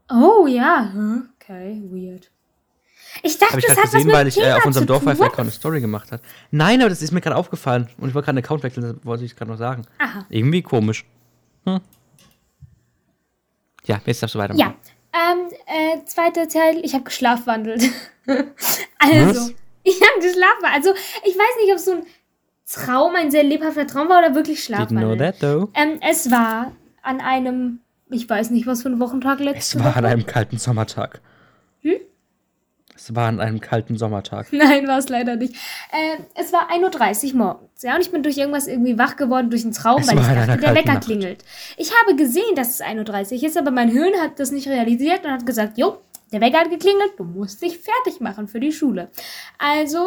Oh 0.09 0.47
ja. 0.47 0.89
Hä? 0.91 1.21
Okay, 1.41 1.81
weird. 1.91 2.31
Ich 3.23 3.37
dachte, 3.37 3.53
Habe 3.53 3.59
ich 3.59 3.65
das 3.67 3.77
hat 3.77 3.83
was 3.85 3.91
gesehen, 3.91 4.07
mit 4.07 4.15
weil 4.15 4.27
ich 4.27 4.37
äh, 4.39 4.51
auf 4.53 4.65
unserem 4.65 4.87
What 4.87 5.39
eine 5.39 5.51
Story 5.51 5.81
gemacht 5.81 6.11
habe. 6.11 6.21
Nein, 6.51 6.79
aber 6.81 6.89
das 6.89 7.01
ist 7.01 7.11
mir 7.11 7.21
gerade 7.21 7.35
aufgefallen. 7.35 7.89
Und 7.97 8.09
ich 8.09 8.15
wollte 8.15 8.25
gerade 8.25 8.37
einen 8.37 8.45
Account 8.45 8.63
wechseln, 8.63 8.83
das 8.83 9.05
wollte 9.05 9.25
ich 9.25 9.35
gerade 9.35 9.51
noch 9.51 9.57
sagen. 9.57 9.83
Aha. 9.97 10.25
Irgendwie 10.29 10.61
komisch. 10.61 11.05
Hm. 11.65 11.79
Ja, 13.85 13.99
jetzt 14.05 14.21
darfst 14.21 14.35
du 14.35 14.39
weitermachen. 14.39 14.75
Ja. 15.13 15.31
Ähm, 15.31 15.49
äh, 15.65 16.05
zweiter 16.05 16.47
Teil, 16.47 16.79
ich 16.83 16.93
habe 16.93 17.03
geschlafwandelt. 17.03 17.83
also, 18.99 19.29
Was? 19.29 19.53
ich 19.99 20.01
habe 20.01 20.19
geschlafwandelt. 20.21 20.73
Also, 20.73 20.89
ich 21.25 21.35
weiß 21.37 21.55
nicht, 21.61 21.71
ob 21.71 21.75
es 21.77 21.85
so 21.85 21.91
ein 21.93 22.03
Traum, 22.71 23.15
ein 23.15 23.31
sehr 23.31 23.43
lebhafter 23.43 23.87
Traum 23.87 24.09
war 24.09 24.19
oder 24.19 24.35
wirklich 24.35 24.59
Didn't 24.65 24.89
know 24.89 25.15
that 25.15 25.39
though. 25.39 25.69
Ähm, 25.73 25.99
es 26.07 26.29
war 26.29 26.71
an 27.01 27.19
einem, 27.21 27.79
ich 28.11 28.29
weiß 28.29 28.51
nicht, 28.51 28.67
was 28.67 28.83
für 28.83 28.89
ein 28.89 28.99
Wochentag 28.99 29.39
Es 29.39 29.45
letzte 29.45 29.79
war 29.79 29.87
Woche. 29.87 29.95
an 29.99 30.05
einem 30.05 30.25
kalten 30.25 30.57
Sommertag. 30.59 31.21
Hm? 31.81 31.95
Es 32.95 33.15
war 33.15 33.27
an 33.29 33.39
einem 33.39 33.59
kalten 33.61 33.97
Sommertag. 33.97 34.47
Nein, 34.51 34.87
war 34.87 34.97
es 34.99 35.09
leider 35.09 35.35
nicht. 35.37 35.55
Ähm, 35.91 36.25
es 36.35 36.51
war 36.53 36.69
1.30 36.69 37.31
Uhr 37.31 37.37
morgens. 37.37 37.81
Ja, 37.81 37.95
und 37.95 38.01
ich 38.01 38.11
bin 38.11 38.21
durch 38.23 38.37
irgendwas 38.37 38.67
irgendwie 38.67 38.97
wach 38.99 39.15
geworden, 39.15 39.49
durch 39.49 39.63
einen 39.63 39.73
Traum, 39.73 40.01
Es 40.01 40.07
weil 40.09 40.19
ich 40.19 40.27
dachte, 40.27 40.57
der 40.57 40.75
Wecker 40.75 40.93
Nacht. 40.95 41.05
klingelt. 41.05 41.43
Ich 41.77 41.91
habe 42.03 42.15
gesehen, 42.15 42.55
dass 42.55 42.69
es 42.71 42.81
1.30 42.81 43.37
Uhr 43.37 43.43
ist, 43.47 43.57
aber 43.57 43.71
mein 43.71 43.89
Hirn 43.89 44.13
hat 44.21 44.37
das 44.39 44.51
nicht 44.51 44.67
realisiert 44.67 45.23
und 45.25 45.31
hat 45.31 45.45
gesagt, 45.45 45.77
jo, 45.77 45.97
der 46.31 46.41
Wecker 46.41 46.59
hat 46.59 46.69
geklingelt, 46.69 47.13
du 47.17 47.23
musst 47.23 47.61
dich 47.61 47.79
fertig 47.79 48.21
machen 48.21 48.47
für 48.47 48.59
die 48.59 48.71
Schule. 48.71 49.09
Also, 49.57 50.05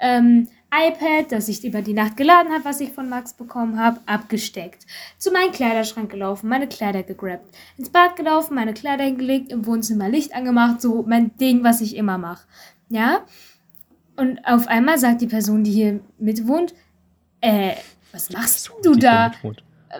ähm, 0.00 0.48
iPad, 0.72 1.30
das 1.30 1.48
ich 1.48 1.64
über 1.64 1.82
die 1.82 1.92
Nacht 1.92 2.16
geladen 2.16 2.52
habe, 2.52 2.64
was 2.64 2.80
ich 2.80 2.92
von 2.92 3.08
Max 3.08 3.34
bekommen 3.34 3.78
habe, 3.78 4.00
abgesteckt. 4.06 4.86
Zu 5.18 5.30
meinem 5.30 5.52
Kleiderschrank 5.52 6.10
gelaufen, 6.10 6.48
meine 6.48 6.66
Kleider 6.66 7.04
gegrabt. 7.04 7.46
Ins 7.78 7.90
Bad 7.90 8.16
gelaufen, 8.16 8.54
meine 8.54 8.74
Kleider 8.74 9.04
hingelegt, 9.04 9.52
im 9.52 9.66
Wohnzimmer 9.66 10.08
Licht 10.08 10.34
angemacht, 10.34 10.82
so 10.82 11.04
mein 11.06 11.36
Ding, 11.36 11.62
was 11.62 11.80
ich 11.80 11.96
immer 11.96 12.18
mache. 12.18 12.46
Ja? 12.88 13.20
Und 14.16 14.44
auf 14.44 14.66
einmal 14.66 14.98
sagt 14.98 15.20
die 15.20 15.26
Person, 15.26 15.64
die 15.64 15.72
hier 15.72 16.00
mitwohnt, 16.18 16.74
äh, 17.40 17.74
was 18.12 18.30
machst 18.30 18.70
du 18.82 18.94
da? 18.94 19.32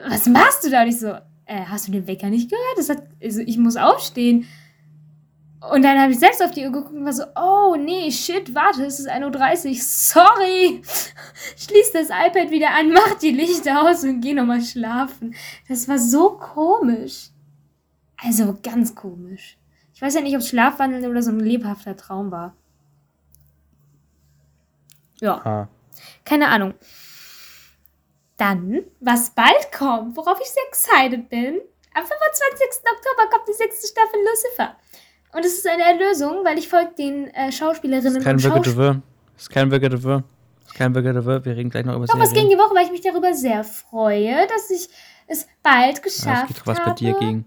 Was 0.08 0.26
machst 0.26 0.64
du 0.64 0.70
da? 0.70 0.82
Und 0.82 0.88
ich 0.88 0.98
so, 0.98 1.14
äh, 1.46 1.64
hast 1.66 1.88
du 1.88 1.92
den 1.92 2.06
Wecker 2.06 2.30
nicht 2.30 2.50
gehört? 2.50 2.78
Das 2.78 2.88
hat, 2.88 3.02
also 3.22 3.40
ich 3.40 3.58
muss 3.58 3.76
aufstehen. 3.76 4.46
Und 5.70 5.82
dann 5.82 5.98
habe 5.98 6.12
ich 6.12 6.18
selbst 6.18 6.42
auf 6.42 6.50
die 6.50 6.64
Uhr 6.64 6.72
geguckt 6.72 6.92
und 6.92 7.04
war 7.04 7.12
so, 7.12 7.24
oh 7.36 7.76
nee, 7.76 8.10
shit, 8.10 8.54
warte, 8.54 8.84
es 8.84 8.98
ist 8.98 9.08
1.30 9.08 9.68
Uhr, 9.68 9.74
sorry. 9.80 10.82
Schließ 11.56 11.92
das 11.92 12.08
iPad 12.08 12.50
wieder 12.50 12.70
an, 12.70 12.92
mach 12.92 13.14
die 13.14 13.30
Lichter 13.30 13.82
aus 13.82 14.04
und 14.04 14.20
geh 14.20 14.34
nochmal 14.34 14.60
schlafen. 14.60 15.34
Das 15.68 15.88
war 15.88 15.98
so 15.98 16.36
komisch. 16.36 17.30
Also 18.22 18.58
ganz 18.62 18.94
komisch. 18.94 19.56
Ich 19.94 20.02
weiß 20.02 20.14
ja 20.14 20.20
nicht, 20.20 20.34
ob 20.34 20.40
es 20.40 20.48
Schlafwandeln 20.48 21.06
oder 21.06 21.22
so 21.22 21.30
ein 21.30 21.40
lebhafter 21.40 21.96
Traum 21.96 22.30
war. 22.30 22.54
Ja. 25.20 25.40
Ah. 25.44 25.68
Keine 26.24 26.48
Ahnung. 26.48 26.74
Dann, 28.36 28.82
was 29.00 29.30
bald 29.30 29.70
kommt, 29.72 30.16
worauf 30.16 30.38
ich 30.40 30.48
sehr 30.48 30.64
excited 30.68 31.28
bin, 31.28 31.60
am 31.94 32.04
25. 32.04 32.82
Oktober 32.84 33.30
kommt 33.30 33.48
die 33.48 33.52
sechste 33.52 33.86
Staffel 33.86 34.20
Lucifer. 34.20 34.76
Und 35.34 35.44
es 35.44 35.54
ist 35.58 35.66
eine 35.66 35.82
Erlösung, 35.82 36.44
weil 36.44 36.58
ich 36.58 36.68
folge 36.68 36.92
den 36.96 37.28
äh, 37.34 37.50
Schauspielerinnen 37.50 38.18
Ist 38.18 38.24
kein 38.24 38.36
und 38.36 38.40
Schauspielern. 38.40 39.02
Ist 39.36 39.50
kein 39.50 39.70
Wirke 39.70 39.88
de 39.88 40.02
Weur. 40.02 40.22
Ist 40.64 40.74
kein 40.74 40.94
Wirke 40.94 41.12
de 41.12 41.24
Weur. 41.24 41.44
Wir 41.44 41.56
reden 41.56 41.70
gleich 41.70 41.84
noch 41.84 41.96
über 41.96 42.06
Doch 42.06 42.14
was 42.18 42.30
gegen 42.32 42.48
Serien. 42.48 42.50
die 42.50 42.58
Woche, 42.58 42.74
weil 42.74 42.84
ich 42.86 42.92
mich 42.92 43.00
darüber 43.00 43.34
sehr 43.34 43.64
freue, 43.64 44.46
dass 44.46 44.70
ich 44.70 44.88
es 45.26 45.46
bald 45.62 45.96
Ja, 45.96 46.02
geschafft 46.02 46.50
es 46.50 46.58
doch 46.58 46.66
was 46.66 46.78
habe. 46.78 46.90
bei 46.90 46.94
dir 46.96 47.14
gegen. 47.14 47.44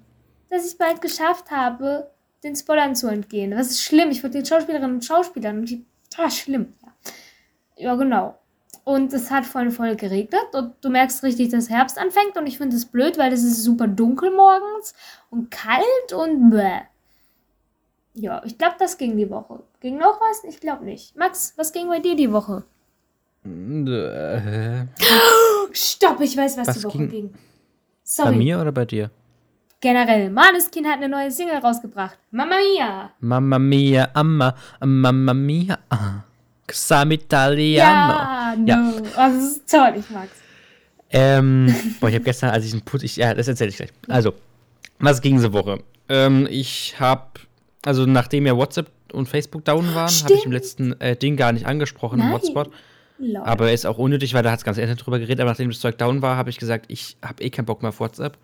dass 0.49 0.69
ich 0.69 0.77
bald 0.77 1.01
geschafft 1.01 1.49
habe, 1.51 2.09
den 2.43 2.55
Spoilern 2.55 2.95
zu 2.95 3.07
entgehen. 3.07 3.51
Das 3.51 3.71
ist 3.71 3.81
schlimm. 3.83 4.09
Ich 4.11 4.21
folge 4.21 4.37
den 4.39 4.45
Schauspielerinnen 4.45 4.95
und 4.95 5.05
Schauspielern 5.05 5.59
und 5.59 5.69
die, 5.69 5.85
ah, 6.17 6.29
schlimm. 6.29 6.73
Ja. 6.83 6.91
ja, 7.91 7.95
genau. 7.95 8.37
Und 8.83 9.11
es 9.13 9.31
hat 9.31 9.45
voll 9.45 9.69
voll 9.71 9.95
geregnet 9.95 10.39
und 10.53 10.73
du 10.81 10.89
merkst 10.89 11.21
richtig, 11.23 11.49
dass 11.49 11.69
Herbst 11.69 11.97
anfängt 11.97 12.37
und 12.37 12.47
ich 12.47 12.57
finde 12.57 12.75
es 12.75 12.85
blöd, 12.85 13.17
weil 13.17 13.33
es 13.33 13.43
ist 13.43 13.63
super 13.63 13.87
dunkel 13.87 14.31
morgens 14.31 14.93
und 15.29 15.51
kalt 15.51 16.13
und 16.15 16.49
bäh. 16.51 16.81
Ja, 18.19 18.41
ich 18.45 18.57
glaube, 18.57 18.75
das 18.79 18.97
ging 18.97 19.15
die 19.15 19.29
Woche. 19.29 19.59
Ging 19.79 19.97
noch 19.97 20.19
was? 20.19 20.43
Ich 20.49 20.59
glaube 20.59 20.83
nicht. 20.85 21.15
Max, 21.15 21.53
was 21.55 21.71
ging 21.71 21.87
bei 21.87 21.99
dir 21.99 22.15
die 22.15 22.31
Woche? 22.31 22.63
Äh, 23.45 24.85
Stopp, 25.71 26.19
ich 26.21 26.35
weiß, 26.35 26.57
was, 26.57 26.67
Was 26.67 26.77
die 26.79 26.83
Woche 26.85 26.97
ging- 26.97 27.09
ging. 27.09 27.29
bei 27.31 27.37
Sorry. 28.03 28.35
mir 28.37 28.59
oder 28.59 28.71
bei 28.71 28.85
dir? 28.85 29.11
Generell, 29.79 30.31
Maneskin 30.31 30.87
hat 30.87 30.95
eine 30.97 31.09
neue 31.09 31.29
Single 31.29 31.57
rausgebracht. 31.57 32.17
Mamma 32.31 32.55
Mia. 32.57 33.11
Mamma 33.19 33.59
mia, 33.59 34.09
amma, 34.13 34.55
mamma 34.79 35.33
mia, 35.35 35.77
ah. 35.89 36.23
Xam 36.67 37.11
italiano. 37.11 38.13
Ja, 38.13 38.55
no. 38.57 38.93
Oh, 38.97 39.03
das 39.15 39.35
ist 39.35 39.69
toll, 39.71 39.93
ich 39.97 40.09
mag's. 40.09 40.31
Ähm, 41.11 41.73
boah, 42.01 42.09
ich 42.09 42.15
habe 42.15 42.25
gestern, 42.25 42.49
als 42.49 42.65
ich 42.65 42.73
einen 42.73 42.81
Putz, 42.81 43.03
ich, 43.03 43.15
ja, 43.17 43.33
das 43.33 43.47
erzähle 43.47 43.69
ich 43.69 43.77
gleich. 43.77 43.93
Also, 44.09 44.33
was 44.99 45.21
ging 45.21 45.35
diese 45.35 45.53
Woche? 45.53 45.79
Ähm, 46.09 46.45
ich 46.49 46.99
habe, 46.99 47.27
also 47.85 48.05
nachdem 48.05 48.45
ja 48.45 48.55
WhatsApp 48.55 48.91
und 49.13 49.27
Facebook 49.27 49.63
down 49.65 49.93
waren, 49.95 50.09
habe 50.09 50.33
ich 50.33 50.45
im 50.45 50.51
letzten 50.51 50.99
äh, 50.99 51.15
Ding 51.15 51.37
gar 51.37 51.51
nicht 51.51 51.65
angesprochen 51.65 52.19
im 52.19 52.25
Nein. 52.25 52.33
Hotspot. 52.33 52.71
Lol. 53.19 53.43
Aber 53.43 53.71
ist 53.71 53.85
auch 53.85 53.97
unnötig, 53.97 54.33
weil 54.33 54.43
da 54.43 54.51
hat 54.51 54.59
das 54.59 54.65
ganze 54.65 54.81
Internet 54.81 55.05
drüber 55.05 55.19
geredet. 55.19 55.39
Aber 55.39 55.51
nachdem 55.51 55.69
das 55.69 55.79
Zeug 55.79 55.97
down 55.97 56.21
war, 56.21 56.37
habe 56.37 56.49
ich 56.49 56.57
gesagt, 56.57 56.85
ich 56.89 57.17
habe 57.23 57.43
eh 57.43 57.49
keinen 57.49 57.65
Bock 57.65 57.81
mehr 57.81 57.89
auf 57.89 57.99
WhatsApp. 57.99 58.37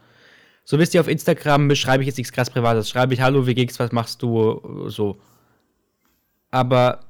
So 0.66 0.80
wisst 0.80 0.94
ihr, 0.94 1.02
auf 1.02 1.08
Instagram 1.08 1.68
beschreibe 1.68 2.04
ich 2.04 2.08
jetzt 2.08 2.18
nichts 2.18 2.32
krass 2.32 2.50
Privates. 2.50 2.90
Schreibe 2.90 3.14
ich, 3.14 3.22
hallo, 3.22 3.46
wie 3.46 3.54
geht's, 3.54 3.80
was 3.80 3.92
machst 3.92 4.22
du, 4.24 4.88
so. 4.88 5.18
Aber 6.52 7.02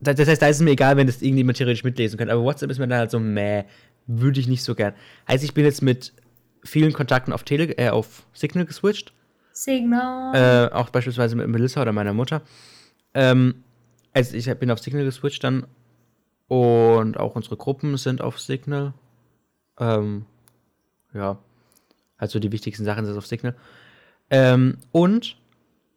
das 0.00 0.28
heißt, 0.28 0.40
da 0.40 0.46
ist 0.48 0.56
es 0.56 0.62
mir 0.62 0.70
egal, 0.70 0.96
wenn 0.96 1.06
das 1.06 1.22
irgendjemand 1.22 1.58
theoretisch 1.58 1.84
mitlesen 1.84 2.16
könnte. 2.16 2.32
Aber 2.32 2.44
WhatsApp 2.44 2.70
ist 2.70 2.78
mir 2.78 2.88
dann 2.88 2.98
halt 2.98 3.10
so, 3.10 3.18
meh, 3.18 3.64
würde 4.06 4.40
ich 4.40 4.48
nicht 4.48 4.62
so 4.62 4.74
gern. 4.74 4.94
Heißt, 5.28 5.44
ich 5.44 5.54
bin 5.54 5.64
jetzt 5.64 5.82
mit 5.82 6.12
vielen 6.64 6.92
Kontakten 6.92 7.32
auf, 7.32 7.42
Tele 7.42 7.76
äh, 7.78 7.90
auf 7.90 8.26
Signal 8.32 8.66
geswitcht. 8.66 9.12
Signal. 9.52 10.34
Äh, 10.70 10.74
auch 10.74 10.90
beispielsweise 10.90 11.36
mit 11.36 11.48
Melissa 11.48 11.82
oder 11.82 11.92
meiner 11.92 12.12
Mutter. 12.12 12.42
Ähm, 13.14 13.64
also 14.12 14.36
ich 14.36 14.46
bin 14.58 14.70
auf 14.70 14.80
Signal 14.80 15.04
geswitcht 15.04 15.44
dann. 15.44 15.66
Und 16.48 17.18
auch 17.18 17.34
unsere 17.34 17.56
Gruppen 17.56 17.96
sind 17.96 18.20
auf 18.20 18.38
Signal. 18.40 18.92
Ähm, 19.78 20.26
ja. 21.14 21.38
Also 22.18 22.38
die 22.38 22.52
wichtigsten 22.52 22.84
Sachen 22.84 23.06
sind 23.06 23.16
auf 23.16 23.26
Signal. 23.26 23.54
Ähm, 24.30 24.78
und 24.92 25.36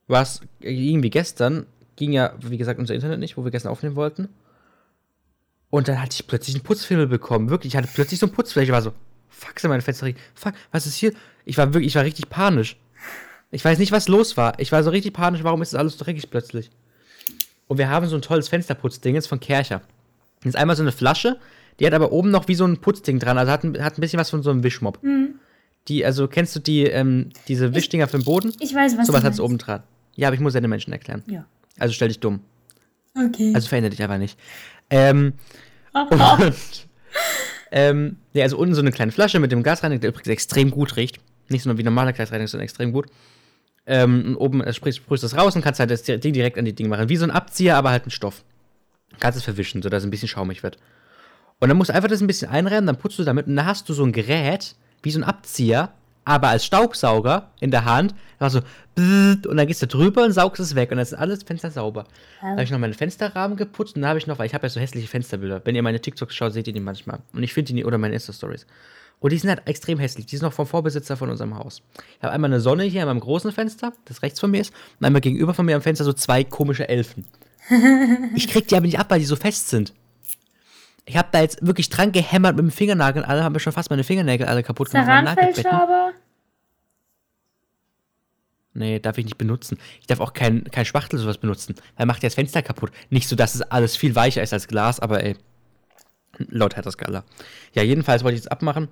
was 0.07 0.41
irgendwie 0.59 1.09
gestern 1.09 1.65
ging 1.95 2.11
ja, 2.11 2.33
wie 2.39 2.57
gesagt, 2.57 2.79
unser 2.79 2.95
Internet 2.95 3.19
nicht, 3.19 3.37
wo 3.37 3.43
wir 3.43 3.51
gestern 3.51 3.71
aufnehmen 3.71 3.95
wollten. 3.95 4.29
Und 5.69 5.87
dann 5.87 6.01
hatte 6.01 6.13
ich 6.13 6.27
plötzlich 6.27 6.55
einen 6.55 6.63
Putzfilm 6.63 7.09
bekommen. 7.09 7.49
Wirklich, 7.49 7.73
ich 7.73 7.77
hatte 7.77 7.89
plötzlich 7.93 8.19
so 8.19 8.27
einen 8.27 8.35
Putzfläche. 8.35 8.65
Ich 8.65 8.71
war 8.71 8.81
so, 8.81 8.93
fuck, 9.27 9.59
sind 9.59 9.69
meine 9.69 9.81
Fenster. 9.81 10.07
Fuck, 10.33 10.53
was 10.71 10.85
ist 10.85 10.95
hier? 10.95 11.13
Ich 11.43 11.57
war 11.57 11.73
wirklich, 11.73 11.87
ich 11.87 11.95
war 11.95 12.03
richtig 12.03 12.29
panisch. 12.29 12.77
Ich 13.51 13.63
weiß 13.63 13.79
nicht, 13.79 13.91
was 13.91 14.07
los 14.07 14.37
war. 14.37 14.59
Ich 14.59 14.71
war 14.71 14.83
so 14.83 14.89
richtig 14.89 15.13
panisch, 15.13 15.43
warum 15.43 15.61
ist 15.61 15.73
das 15.73 15.79
alles 15.79 15.97
so 15.97 16.03
dreckig 16.03 16.29
plötzlich? 16.29 16.69
Und 17.67 17.77
wir 17.77 17.89
haben 17.89 18.07
so 18.07 18.15
ein 18.15 18.21
tolles 18.21 18.49
Fensterputzding 18.49 19.15
jetzt 19.15 19.27
von 19.27 19.39
Kercher. 19.39 19.81
Das 20.41 20.49
ist 20.49 20.55
einmal 20.55 20.75
so 20.75 20.83
eine 20.83 20.91
Flasche, 20.91 21.39
die 21.79 21.85
hat 21.85 21.93
aber 21.93 22.11
oben 22.11 22.29
noch 22.31 22.47
wie 22.47 22.55
so 22.55 22.65
ein 22.65 22.77
Putzding 22.77 23.19
dran, 23.19 23.37
also 23.37 23.51
hat 23.51 23.63
ein, 23.63 23.83
hat 23.83 23.97
ein 23.97 24.01
bisschen 24.01 24.19
was 24.19 24.29
von 24.29 24.43
so 24.43 24.51
einem 24.51 24.63
Wischmopp. 24.63 24.99
Die, 25.87 26.05
also 26.05 26.27
kennst 26.27 26.55
du 26.55 26.59
die, 26.59 26.83
ähm, 26.83 27.29
diese 27.47 27.73
Wischdinger 27.75 28.07
für 28.07 28.17
den 28.17 28.25
Boden? 28.25 28.53
ich 28.59 28.73
weiß, 28.73 28.97
was 28.97 29.07
Sowas 29.07 29.23
hat 29.23 29.33
es 29.33 29.39
oben 29.39 29.57
dran. 29.57 29.83
Ja, 30.15 30.27
aber 30.29 30.35
ich 30.35 30.41
muss 30.41 30.53
ja 30.53 30.61
den 30.61 30.69
Menschen 30.69 30.93
erklären. 30.93 31.23
Ja. 31.27 31.45
Also 31.77 31.93
stell 31.93 32.07
dich 32.07 32.19
dumm. 32.19 32.39
Okay. 33.15 33.51
Also 33.53 33.67
verändere 33.67 33.91
dich 33.91 34.03
aber 34.03 34.17
nicht. 34.17 34.37
Ähm, 34.89 35.33
und, 35.93 36.21
ähm, 37.71 38.17
ja, 38.33 38.43
also 38.43 38.57
unten 38.57 38.75
so 38.75 38.81
eine 38.81 38.91
kleine 38.91 39.11
Flasche 39.11 39.39
mit 39.39 39.51
dem 39.51 39.63
Gasreiniger, 39.63 40.01
der 40.01 40.09
übrigens 40.09 40.27
extrem 40.27 40.71
gut 40.71 40.95
riecht. 40.97 41.19
Nicht 41.49 41.63
so 41.63 41.69
nur 41.69 41.77
wie 41.77 41.83
normaler 41.83 42.13
Gasreiniger, 42.13 42.47
sondern 42.47 42.65
extrem 42.65 42.91
gut. 42.91 43.07
Ähm, 43.87 44.35
oben 44.39 44.61
äh, 44.61 44.73
sprühst, 44.73 44.97
sprühst 44.97 45.23
das 45.23 45.37
raus 45.37 45.55
und 45.55 45.61
kannst 45.61 45.79
halt 45.79 45.91
das 45.91 46.03
Ding 46.03 46.33
direkt 46.33 46.57
an 46.57 46.65
die 46.65 46.73
Dinge 46.73 46.89
machen. 46.89 47.09
Wie 47.09 47.17
so 47.17 47.23
ein 47.23 47.31
Abzieher, 47.31 47.77
aber 47.77 47.91
halt 47.91 48.07
ein 48.07 48.11
Stoff. 48.11 48.43
Kannst 49.19 49.37
es 49.37 49.43
verwischen, 49.43 49.81
sodass 49.81 50.01
es 50.01 50.07
ein 50.07 50.11
bisschen 50.11 50.27
schaumig 50.27 50.63
wird. 50.63 50.77
Und 51.59 51.69
dann 51.69 51.77
musst 51.77 51.89
du 51.89 51.93
einfach 51.93 52.09
das 52.09 52.21
ein 52.21 52.27
bisschen 52.27 52.49
einreiben, 52.49 52.85
dann 52.85 52.97
putzt 52.97 53.17
du 53.19 53.23
damit 53.23 53.47
und 53.47 53.55
dann 53.55 53.65
hast 53.65 53.87
du 53.87 53.93
so 53.93 54.03
ein 54.03 54.11
Gerät, 54.11 54.75
wie 55.03 55.11
so 55.11 55.19
ein 55.19 55.23
Abzieher, 55.23 55.93
aber 56.25 56.49
als 56.49 56.65
Staubsauger 56.65 57.51
in 57.59 57.71
der 57.71 57.85
Hand. 57.85 58.15
Dann 58.39 58.49
so 58.49 58.61
und 58.97 59.55
dann 59.55 59.67
gehst 59.67 59.81
du 59.81 59.87
drüber 59.87 60.23
und 60.23 60.31
saugst 60.31 60.59
es 60.59 60.73
weg 60.75 60.89
und 60.89 60.97
dann 60.97 61.03
ist 61.03 61.13
alles 61.13 61.43
Fenster 61.43 61.69
sauber. 61.69 62.05
Dann 62.41 62.51
habe 62.51 62.63
ich 62.63 62.71
noch 62.71 62.79
meine 62.79 62.93
Fensterrahmen 62.93 63.55
geputzt 63.57 63.95
und 63.95 64.01
dann 64.01 64.09
habe 64.09 64.19
ich 64.19 64.25
noch, 64.27 64.39
weil 64.39 64.47
ich 64.47 64.53
habe 64.53 64.65
ja 64.65 64.69
so 64.69 64.79
hässliche 64.79 65.07
Fensterbilder. 65.07 65.61
Wenn 65.63 65.75
ihr 65.75 65.83
meine 65.83 65.99
TikToks 66.01 66.33
schaut, 66.35 66.53
seht 66.53 66.67
ihr 66.67 66.73
die 66.73 66.79
manchmal. 66.79 67.19
Und 67.33 67.43
ich 67.43 67.53
finde 67.53 67.67
die, 67.67 67.73
nie- 67.73 67.85
oder 67.85 67.97
meine 67.97 68.15
Insta-Stories. 68.15 68.65
Und 69.25 69.31
die 69.31 69.39
sind 69.39 69.49
halt 69.49 69.67
extrem 69.67 69.97
hässlich. 69.97 70.27
Die 70.27 70.37
sind 70.37 70.45
noch 70.45 70.53
vom 70.53 70.67
Vorbesitzer 70.67 71.17
von 71.17 71.31
unserem 71.31 71.57
Haus. 71.57 71.81
Ich 71.97 72.21
habe 72.23 72.31
einmal 72.31 72.51
eine 72.51 72.59
Sonne 72.59 72.83
hier 72.83 73.01
an 73.01 73.07
meinem 73.07 73.21
großen 73.21 73.51
Fenster, 73.51 73.91
das 74.05 74.21
rechts 74.21 74.39
von 74.39 74.51
mir 74.51 74.61
ist, 74.61 74.71
und 74.99 75.05
einmal 75.07 75.19
gegenüber 75.19 75.55
von 75.55 75.65
mir 75.65 75.75
am 75.75 75.81
Fenster 75.81 76.05
so 76.05 76.13
zwei 76.13 76.43
komische 76.43 76.87
Elfen. 76.87 77.25
Ich 78.35 78.47
krieg 78.47 78.67
die 78.67 78.75
aber 78.75 78.85
nicht 78.85 78.99
ab, 78.99 79.09
weil 79.09 79.17
die 79.17 79.25
so 79.25 79.35
fest 79.35 79.69
sind. 79.69 79.95
Ich 81.05 81.17
habe 81.17 81.29
da 81.31 81.41
jetzt 81.41 81.65
wirklich 81.65 81.89
dran 81.89 82.11
gehämmert 82.11 82.55
mit 82.55 82.65
dem 82.65 82.69
Fingernagel. 82.69 83.23
Alle 83.23 83.43
haben 83.43 83.53
mir 83.53 83.59
schon 83.59 83.73
fast 83.73 83.89
meine 83.89 84.03
Fingernägel 84.03 84.45
alle 84.45 84.61
kaputt 84.61 84.91
gemacht. 84.91 85.07
Zaranfellschaber. 85.07 86.11
Nee, 88.75 88.99
darf 88.99 89.17
ich 89.17 89.25
nicht 89.25 89.39
benutzen. 89.39 89.79
Ich 90.01 90.05
darf 90.05 90.19
auch 90.19 90.33
kein, 90.33 90.65
kein 90.65 90.85
Spachtel 90.85 91.17
sowas 91.17 91.39
benutzen. 91.39 91.73
Weil 91.97 92.05
macht 92.05 92.21
ja 92.21 92.27
das 92.27 92.35
Fenster 92.35 92.61
kaputt. 92.61 92.91
Nicht 93.09 93.27
so, 93.27 93.35
dass 93.35 93.55
es 93.55 93.63
alles 93.63 93.97
viel 93.97 94.13
weicher 94.13 94.43
ist 94.43 94.53
als 94.53 94.67
Glas, 94.67 94.99
aber 94.99 95.23
ey. 95.23 95.35
Laut 96.37 96.75
Herr 96.75 96.91
Skala. 96.91 97.23
Ja, 97.73 97.81
jedenfalls 97.81 98.23
wollte 98.23 98.35
ich 98.35 98.41
es 98.41 98.47
abmachen. 98.47 98.87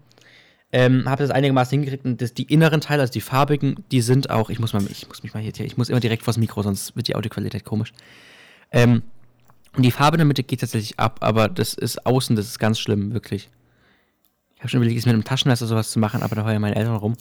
Ähm, 0.76 1.08
habe 1.08 1.22
das 1.22 1.30
einigermaßen 1.30 1.70
hingekriegt 1.78 2.04
und 2.04 2.20
das, 2.20 2.34
die 2.34 2.52
inneren 2.52 2.82
Teile, 2.82 3.02
also 3.02 3.14
die 3.14 3.22
farbigen, 3.22 3.84
die 3.92 4.02
sind 4.02 4.32
auch, 4.32 4.50
ich 4.50 4.58
muss 4.58 4.74
mal, 4.74 4.82
ich 4.90 5.08
muss 5.08 5.22
mich 5.22 5.32
mal 5.36 5.40
hier, 5.44 5.54
ich 5.64 5.78
muss 5.78 5.90
immer 5.90 6.00
direkt 6.00 6.24
vors 6.24 6.38
Mikro, 6.38 6.64
sonst 6.64 6.96
wird 6.96 7.08
die 7.08 7.16
Audioqualität 7.16 7.64
komisch. 7.64 7.94
Ähm, 8.72 9.04
und 9.76 9.84
die 9.84 9.92
Farbe 9.92 10.16
in 10.16 10.20
der 10.20 10.26
Mitte 10.26 10.42
geht 10.42 10.62
tatsächlich 10.62 11.00
ab, 11.00 11.20
aber 11.22 11.48
das 11.48 11.76
ist 11.76 12.08
außen, 12.08 12.36
das 12.36 12.48
ist 12.48 12.58
ganz 12.58 12.80
schlimm, 12.80 13.14
wirklich. 13.14 13.50
Ich 14.56 14.62
habe 14.62 14.70
schon 14.70 14.80
überlegt, 14.80 14.98
es 14.98 15.06
mit 15.06 15.14
einem 15.14 15.24
Taschenmesser 15.24 15.68
sowas 15.68 15.92
zu 15.92 16.00
machen, 16.00 16.24
aber 16.24 16.36
da 16.36 16.52
ja 16.52 16.58
meine 16.58 16.76
Eltern 16.76 16.96
rum. 16.96 17.16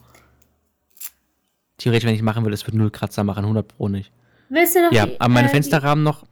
Theoretisch, 1.77 2.07
wenn 2.07 2.15
ich 2.15 2.23
machen 2.23 2.45
würde, 2.45 2.55
es 2.55 2.67
wird 2.67 2.75
null 2.75 2.91
Kratzer 2.91 3.25
machen, 3.25 3.45
100 3.45 3.69
Pro 3.69 3.89
nicht. 3.89 4.11
Willst 4.49 4.77
du 4.77 4.81
noch 4.83 4.93
Ja, 4.93 5.07
die- 5.07 5.21
aber 5.21 5.33
meine 5.33 5.49
äh, 5.49 5.51
Fensterrahmen 5.51 6.05
noch, 6.05 6.25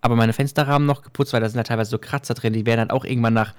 aber 0.00 0.16
meine 0.16 0.32
Fensterrahmen 0.32 0.86
noch 0.86 1.02
geputzt, 1.02 1.32
weil 1.32 1.40
da 1.40 1.48
sind 1.48 1.56
ja 1.58 1.62
teilweise 1.64 1.90
so 1.90 1.98
Kratzer 1.98 2.34
drin, 2.34 2.52
die 2.52 2.66
werden 2.66 2.88
dann 2.88 2.90
auch 2.90 3.04
irgendwann 3.04 3.34
nach, 3.34 3.54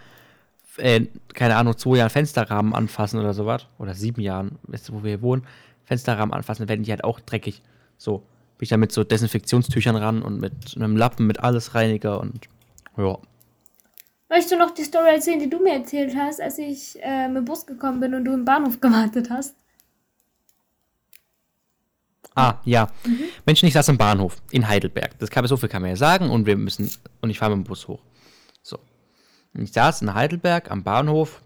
äh, 0.80 1.08
keine 1.34 1.56
Ahnung, 1.56 1.78
zwei 1.78 1.98
Jahren 1.98 2.10
Fensterrahmen 2.10 2.74
anfassen 2.74 3.20
oder 3.20 3.34
sowas. 3.34 3.68
Oder 3.78 3.94
sieben 3.94 4.22
Jahren, 4.22 4.58
weißt 4.64 4.90
du, 4.90 4.94
wo 4.94 5.04
wir 5.04 5.12
hier 5.12 5.22
wohnen, 5.22 5.46
Fensterrahmen 5.86 6.34
anfassen, 6.34 6.64
dann 6.64 6.70
werden 6.70 6.84
die 6.84 6.92
halt 6.92 7.04
auch 7.04 7.20
dreckig. 7.20 7.62
So, 7.98 8.20
bin 8.58 8.66
ich 8.66 8.70
dann 8.70 8.80
mit 8.80 8.92
so 8.92 9.04
Desinfektionstüchern 9.04 9.96
ran 9.96 10.22
und 10.22 10.40
mit 10.40 10.76
einem 10.76 10.98
Lappen, 10.98 11.28
mit 11.28 11.40
Allesreiniger 11.40 12.20
und 12.20 12.48
ja. 12.98 13.18
Möchtest 14.30 14.52
du 14.52 14.58
noch 14.58 14.72
die 14.72 14.84
Story 14.84 15.10
erzählen, 15.10 15.40
die 15.40 15.50
du 15.50 15.60
mir 15.60 15.74
erzählt 15.74 16.16
hast, 16.16 16.40
als 16.40 16.60
ich 16.60 17.00
äh, 17.02 17.28
mit 17.28 17.38
dem 17.38 17.46
Bus 17.46 17.66
gekommen 17.66 18.00
bin 18.00 18.14
und 18.14 18.26
du 18.26 18.34
im 18.34 18.46
Bahnhof 18.46 18.80
gewartet 18.80 19.30
hast? 19.32 19.56
Ah, 22.36 22.56
ja. 22.64 22.88
Menschen, 23.46 23.68
ich 23.68 23.74
saß 23.74 23.90
im 23.90 23.98
Bahnhof 23.98 24.38
in 24.52 24.68
Heidelberg. 24.68 25.18
Das 25.20 25.30
kann 25.30 25.46
so 25.48 25.58
viel 25.58 25.68
kann 25.68 25.82
man 25.82 25.92
ja 25.92 25.98
sagen 25.98 26.30
und 26.30 26.46
wir 26.46 26.56
müssen 26.56 26.90
und 27.22 27.30
ich 27.30 27.40
fahre 27.40 27.56
mit 27.56 27.66
dem 27.66 27.68
Bus 27.68 27.88
hoch. 27.88 28.02
Ich 29.58 29.72
saß 29.74 30.02
in 30.04 30.14
Heidelberg 30.14 30.70
am 30.72 30.84
Bahnhof, 30.84 31.42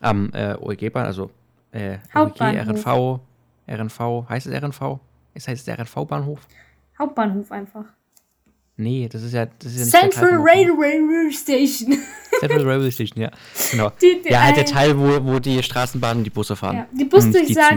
am 0.00 0.30
äh, 0.32 0.54
OEG-Bahn, 0.60 1.06
also 1.06 1.30
äh, 1.72 1.98
OEG. 2.14 2.40
RNV, 2.40 3.20
RNV, 3.68 4.28
heißt 4.28 4.46
es 4.46 4.62
RNV? 4.62 4.98
Es 5.34 5.48
heißt 5.48 5.68
RNV-Bahnhof? 5.68 6.40
Hauptbahnhof 6.98 7.50
einfach. 7.52 7.84
Nee, 8.76 9.08
das 9.10 9.22
ist 9.22 9.32
ja, 9.32 9.46
das 9.46 9.72
ist 9.72 9.92
ja 9.92 10.02
nicht 10.02 10.14
Central 10.16 10.40
Railway 10.42 11.30
Station. 11.32 11.96
Central 12.40 12.64
Railway 12.68 12.90
Station, 12.90 13.22
ja. 13.22 13.30
Genau. 13.70 13.90
Die- 14.02 14.20
die- 14.24 14.30
ja, 14.30 14.42
halt 14.42 14.56
der 14.56 14.64
ein- 14.64 14.70
Teil, 14.70 14.98
wo, 14.98 15.24
wo 15.24 15.38
die 15.38 15.62
Straßenbahnen 15.62 16.18
und 16.18 16.24
die 16.24 16.30
Busse 16.30 16.56
fahren. 16.56 16.76
ja. 16.78 16.86
Die 16.92 17.04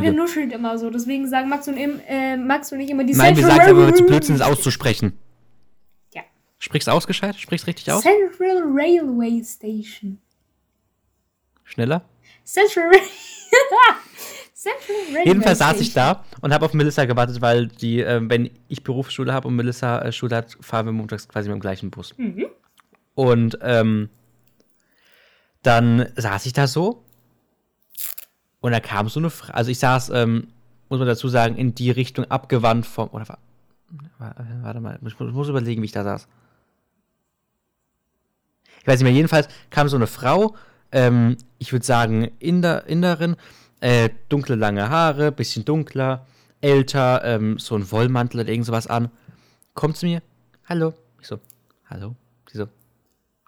Züge. 0.08 0.18
nuschelt 0.18 0.52
immer 0.52 0.78
so. 0.80 0.90
Deswegen 0.90 1.28
sagen 1.30 1.50
Max 1.50 1.68
und, 1.68 1.78
im, 1.78 2.00
äh, 2.08 2.36
Max 2.36 2.72
und 2.72 2.80
ich 2.80 2.90
immer 2.90 3.04
die 3.04 3.14
Nein, 3.14 3.36
wir 3.38 3.44
Central 3.44 3.58
sagen 3.58 3.62
es 3.62 3.70
aber, 3.72 3.82
weil 3.84 3.90
es 3.92 3.96
zu 3.98 4.04
Railway- 4.04 4.08
Blödsinn 4.10 4.36
ist 4.36 4.42
auszusprechen. 4.42 5.14
Ja. 6.60 6.64
Sprich's 6.64 6.88
ausgescheit? 6.88 7.36
Sprich's 7.36 7.68
richtig 7.68 7.92
aus? 7.92 8.02
Central 8.04 8.64
Railway 8.74 9.44
Station. 9.44 10.20
Schneller? 11.64 12.04
Central, 12.44 12.86
Ra- 12.88 12.92
Central 14.54 14.96
Railway 15.08 15.26
Jedenfalls 15.28 15.60
saß 15.60 15.80
ich 15.82 15.94
da 15.94 16.24
und 16.42 16.54
habe 16.54 16.66
auf 16.66 16.74
Melissa 16.74 17.06
gewartet, 17.06 17.42
weil 17.42 17.68
die, 17.68 18.00
ähm, 18.00 18.30
wenn 18.30 18.50
ich 18.70 18.84
Berufsschule 18.84 19.32
habe 19.34 19.48
und 19.48 19.56
Melissa 19.56 20.00
äh, 20.02 20.12
Schule 20.12 20.36
hat, 20.36 20.58
fahren 20.62 20.86
wir 20.86 20.94
montags 20.94 21.28
quasi 21.28 21.50
mit 21.50 21.58
dem 21.58 21.62
gleichen 21.62 21.92
Bus. 21.92 22.14
Und 23.16 23.58
ähm, 23.62 24.10
dann 25.64 26.08
saß 26.16 26.46
ich 26.46 26.54
da 26.54 26.68
so 26.68 27.04
und 28.62 28.72
da 28.72 28.80
kam 28.80 29.10
so 29.10 29.20
eine 29.20 29.30
Frage. 29.30 29.54
Also 29.56 29.72
ich 29.72 29.80
saß, 29.80 30.10
ähm, 30.10 30.48
muss 30.90 31.00
man 31.00 31.08
dazu 31.08 31.28
sagen, 31.28 31.56
in 31.56 31.76
die 31.76 31.92
Richtung 31.92 32.26
abgewandt 32.26 32.86
vom. 32.86 33.10
Oder 33.10 33.28
wa- 33.28 33.38
wa- 34.20 34.32
äh, 34.40 34.64
warte 34.64 34.80
mal, 34.80 35.00
ich 35.06 35.20
muss, 35.20 35.34
muss 35.34 35.50
überlegen, 35.50 35.82
wie 35.82 35.86
ich 35.86 35.92
da 35.92 36.04
saß. 36.04 36.28
Ich 38.88 38.94
weiß 38.94 39.02
nicht 39.02 39.04
mehr, 39.04 39.12
jedenfalls 39.12 39.50
kam 39.70 39.90
so 39.90 39.98
eine 39.98 40.08
Frau, 40.08 40.56
ähm, 40.94 41.36
ich 41.58 41.74
würde 41.74 41.86
sagen, 41.86 42.32
Inder, 42.40 42.88
Inderin, 42.88 43.36
äh, 43.82 44.10
dunkle 44.30 44.56
lange 44.56 44.90
Haare, 44.90 45.34
bisschen 45.34 45.66
dunkler, 45.66 46.26
älter, 46.62 47.22
ähm, 47.26 47.60
so 47.60 47.76
ein 47.76 47.92
Wollmantel 47.92 48.40
oder 48.40 48.50
irgend 48.50 48.66
sowas 48.66 48.88
an. 48.88 49.12
Kommt 49.74 49.98
zu 49.98 50.06
mir, 50.06 50.22
hallo. 50.70 50.94
Ich 51.20 51.28
so, 51.28 51.38
hallo. 51.90 52.16
Sie 52.50 52.60
so, 52.60 52.70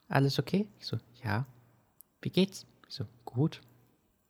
alles 0.09 0.39
okay? 0.39 0.67
Ich 0.77 0.87
so, 0.87 0.97
ja. 1.23 1.45
Wie 2.21 2.31
geht's? 2.31 2.65
Ich 2.89 2.95
so, 2.95 3.05
gut. 3.23 3.61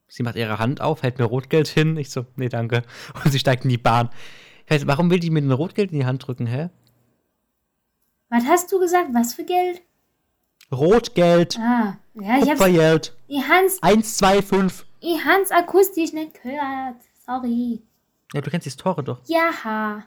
Sie 0.08 0.22
macht 0.22 0.36
ihre 0.36 0.60
Hand 0.60 0.80
auf, 0.80 1.02
hält 1.02 1.18
mir 1.18 1.26
Rotgeld 1.26 1.70
hin. 1.70 1.98
Ich 1.98 2.12
so, 2.12 2.28
nee, 2.36 2.50
danke. 2.50 2.84
Und 3.24 3.32
sie 3.32 3.40
steigt 3.40 3.64
in 3.64 3.72
die 3.72 3.80
Bahn. 3.80 4.12
Ich 4.68 4.74
weiß, 4.74 4.86
warum 4.86 5.10
will 5.10 5.20
die 5.20 5.32
mir 5.32 5.42
ein 5.42 5.52
Rotgeld 5.52 5.92
in 5.92 5.98
die 5.98 6.06
Hand 6.06 6.28
drücken, 6.28 6.46
hä? 6.46 6.70
Was 8.30 8.44
hast 8.46 8.72
du 8.72 8.80
gesagt? 8.80 9.10
Was 9.12 9.34
für 9.34 9.44
Geld? 9.44 9.82
Rotgeld, 10.72 11.58
Ah, 11.60 11.98
ja, 12.14 12.22
ich 12.38 12.42
hab's. 12.42 12.48
Kupfergeld, 12.60 13.16
Ich 13.28 13.48
Hans, 13.48 13.82
1, 13.82 14.18
2, 14.18 14.42
5. 14.42 14.86
ich 15.00 15.24
Hans 15.26 15.52
akustisch 15.52 16.14
nicht 16.14 16.42
gehört. 16.42 16.98
Sorry. 17.26 17.82
Ja, 18.34 18.42
du 18.42 18.52
kennst 18.52 18.68
die 18.68 18.72
Tore 18.72 19.04
doch. 19.04 19.20
Ja. 19.26 20.04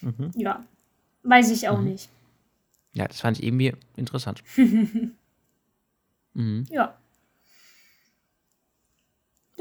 Mhm. 0.00 0.32
Ja. 0.34 0.64
Weiß 1.22 1.50
ich 1.50 1.68
auch 1.68 1.80
nicht. 1.80 2.08
Ja, 2.94 3.06
das 3.06 3.20
fand 3.20 3.38
ich 3.38 3.44
irgendwie 3.44 3.72
interessant. 3.96 4.42
mhm. 4.56 5.14
Ja. 6.68 6.98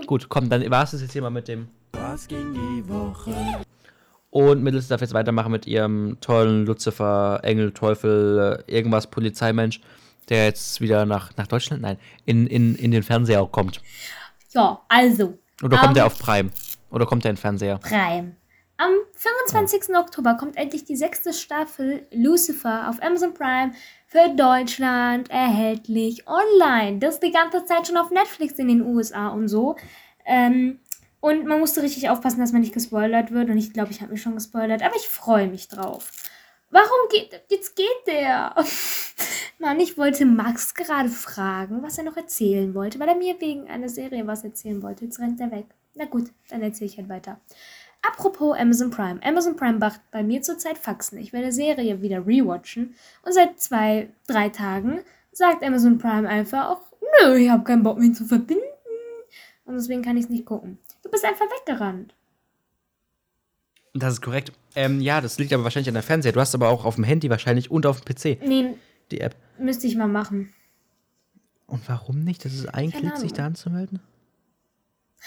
Gut, 0.08 0.30
komm, 0.30 0.50
dann 0.50 0.68
war 0.72 0.84
es 0.84 0.92
das 0.92 1.02
jetzt 1.02 1.14
hier 1.14 1.22
mal 1.22 1.30
mit 1.30 1.48
dem. 1.48 1.68
Was 1.92 2.28
ging 2.28 2.54
die 2.54 2.90
Woche? 2.90 3.62
Und 4.32 4.64
Mittels 4.64 4.88
darf 4.88 5.02
jetzt 5.02 5.14
weitermachen 5.14 5.52
mit 5.52 5.68
ihrem 5.68 6.18
tollen 6.22 6.66
Lucifer, 6.66 7.42
Engel, 7.44 7.74
Teufel, 7.74 8.64
äh, 8.68 8.74
irgendwas 8.74 9.08
Polizeimensch, 9.08 9.82
der 10.30 10.46
jetzt 10.46 10.80
wieder 10.80 11.06
nach, 11.06 11.36
nach 11.36 11.48
Deutschland, 11.48 11.82
nein, 11.82 11.98
in, 12.26 12.48
in, 12.48 12.76
in 12.76 12.92
den 12.92 13.04
Fernseher 13.04 13.46
kommt. 13.52 13.82
Ja, 14.54 14.82
also. 14.88 15.38
Oder 15.62 15.78
kommt 15.78 15.98
er 15.98 16.06
auf 16.06 16.18
Prime? 16.18 16.50
Oder 16.92 17.06
kommt 17.06 17.26
er 17.26 17.32
in 17.32 17.36
den 17.36 17.42
Fernseher? 17.42 17.78
Prime. 17.78 18.36
Am 18.78 18.94
25. 19.14 19.96
Oktober 19.96 20.36
kommt 20.36 20.58
endlich 20.58 20.86
die 20.86 20.96
sechste 20.96 21.34
Staffel 21.34 22.08
Lucifer 22.12 22.90
auf 22.90 23.04
Amazon 23.04 23.34
Prime 23.34 23.74
für 24.08 24.34
Deutschland 24.36 25.30
erhältlich 25.30 26.26
online. 26.28 27.00
Das 27.00 27.16
ist 27.16 27.24
die 27.24 27.32
ganze 27.32 27.64
Zeit 27.66 27.86
schon 27.86 27.98
auf 27.98 28.10
Netflix 28.10 28.54
in 28.54 28.70
den 28.70 28.82
USA 28.82 29.28
und 29.28 29.50
so. 29.50 29.76
Ähm, 30.26 30.80
und 31.22 31.46
man 31.46 31.60
musste 31.60 31.84
richtig 31.84 32.10
aufpassen, 32.10 32.40
dass 32.40 32.52
man 32.52 32.62
nicht 32.62 32.74
gespoilert 32.74 33.32
wird. 33.32 33.50
Und 33.50 33.58
ich 33.58 33.72
glaube, 33.72 33.92
ich 33.92 34.02
habe 34.02 34.12
mich 34.12 34.22
schon 34.22 34.34
gespoilert, 34.34 34.82
aber 34.82 34.96
ich 34.96 35.08
freue 35.08 35.48
mich 35.48 35.68
drauf. 35.68 36.12
Warum 36.72 37.10
geht. 37.12 37.40
Jetzt 37.50 37.76
geht 37.76 38.08
der. 38.08 38.56
Mann, 39.60 39.80
ich 39.80 39.98
wollte 39.98 40.26
Max 40.26 40.74
gerade 40.74 41.10
fragen, 41.10 41.84
was 41.84 41.98
er 42.00 42.04
noch 42.04 42.18
erzählen 42.18 42.74
wollte, 42.74 43.00
weil 43.00 43.10
er 43.10 43.16
mir 43.16 43.40
wegen 43.40 43.70
einer 43.70 43.90
Serie 43.90 44.26
was 44.26 44.44
erzählen 44.44 44.82
wollte. 44.82 45.06
Jetzt 45.06 45.20
rennt 45.20 45.40
er 45.40 45.52
weg. 45.52 45.66
Na 45.94 46.06
gut, 46.06 46.32
dann 46.50 46.64
erzähle 46.64 46.90
ich 46.90 46.98
halt 46.98 47.10
weiter. 47.10 47.40
Apropos 48.02 48.58
Amazon 48.58 48.90
Prime. 48.90 49.20
Amazon 49.24 49.56
Prime 49.56 49.78
macht 49.78 50.02
bei 50.10 50.24
mir 50.24 50.42
zurzeit 50.42 50.80
Faxen. 50.80 51.20
Ich 51.20 51.34
werde 51.34 51.52
Serie 51.52 52.02
wieder 52.02 52.26
rewatchen. 52.26 52.96
Und 53.24 53.34
seit 53.34 53.60
zwei, 53.60 54.10
drei 54.26 54.50
Tagen 54.50 55.02
sagt 55.32 55.64
Amazon 55.64 56.00
Prime 56.00 56.28
einfach 56.28 56.70
auch, 56.70 56.82
nö, 57.22 57.36
ich 57.36 57.50
habe 57.52 57.64
keinen 57.64 57.84
Bock 57.84 58.00
mehr 58.00 58.14
zu 58.14 58.26
verbinden. 58.26 58.64
Und 59.66 59.76
deswegen 59.76 60.02
kann 60.02 60.18
ich 60.18 60.24
es 60.24 60.30
nicht 60.30 60.46
gucken. 60.46 60.80
Du 61.04 61.10
bist 61.10 61.26
einfach 61.26 61.46
weggerannt. 61.46 62.14
Das 63.94 64.14
ist 64.14 64.22
korrekt. 64.22 64.52
Ähm, 64.76 65.02
ja, 65.02 65.20
das 65.20 65.38
liegt 65.38 65.52
aber 65.52 65.64
wahrscheinlich 65.64 65.90
an 65.90 65.96
der 65.96 66.04
Fernseher. 66.04 66.32
Du 66.32 66.40
hast 66.40 66.56
aber 66.56 66.70
auch 66.70 66.86
auf 66.86 66.96
dem 66.96 67.04
Handy 67.04 67.30
wahrscheinlich 67.30 67.70
und 67.72 67.86
auf 67.86 68.02
dem 68.02 68.16
PC 68.16 68.42
Nee, 68.46 68.76
die 69.12 69.20
App. 69.20 69.36
müsste 69.58 69.88
ich 69.88 69.96
mal 69.96 70.08
machen. 70.08 70.54
Und 71.68 71.88
warum 71.88 72.24
nicht? 72.24 72.46
Das 72.46 72.54
ist 72.54 72.68
ein 72.74 72.92
Keine 72.92 73.08
Klick, 73.10 73.18
sich 73.18 73.34
da 73.34 73.46
anzumelden? 73.46 74.00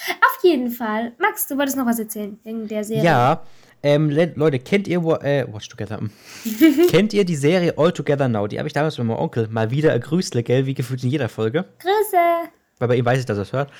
Auf 0.08 0.38
jeden 0.42 0.70
Fall. 0.70 1.12
Max, 1.18 1.46
du 1.46 1.56
wolltest 1.56 1.76
noch 1.76 1.87
was 1.87 1.98
erzählen 1.98 2.38
wegen 2.42 2.66
der 2.68 2.84
Serie. 2.84 3.04
Ja, 3.04 3.46
ähm, 3.82 4.10
Le 4.10 4.32
Leute, 4.34 4.58
kennt 4.58 4.88
ihr 4.88 4.98
äh, 5.22 5.46
Watch 5.52 5.68
Together? 5.68 6.00
kennt 6.90 7.12
ihr 7.12 7.24
die 7.24 7.37
Serie 7.37 7.74
All 7.76 7.92
Together 7.92 8.28
Now? 8.28 8.46
Die 8.46 8.58
habe 8.58 8.66
ich 8.66 8.72
damals 8.72 8.96
mit 8.98 9.06
meinem 9.06 9.18
Onkel 9.18 9.48
mal 9.48 9.70
wieder 9.70 9.92
ergrüßle, 9.92 10.42
gell, 10.42 10.66
wie 10.66 10.74
gefühlt 10.74 11.04
in 11.04 11.10
jeder 11.10 11.28
Folge. 11.28 11.66
Grüße. 11.78 12.50
Weil 12.78 12.88
bei 12.88 12.96
ihm 12.96 13.04
weiß 13.04 13.20
ich, 13.20 13.26
dass 13.26 13.38
er 13.38 13.42
es 13.42 13.52
hört. 13.52 13.70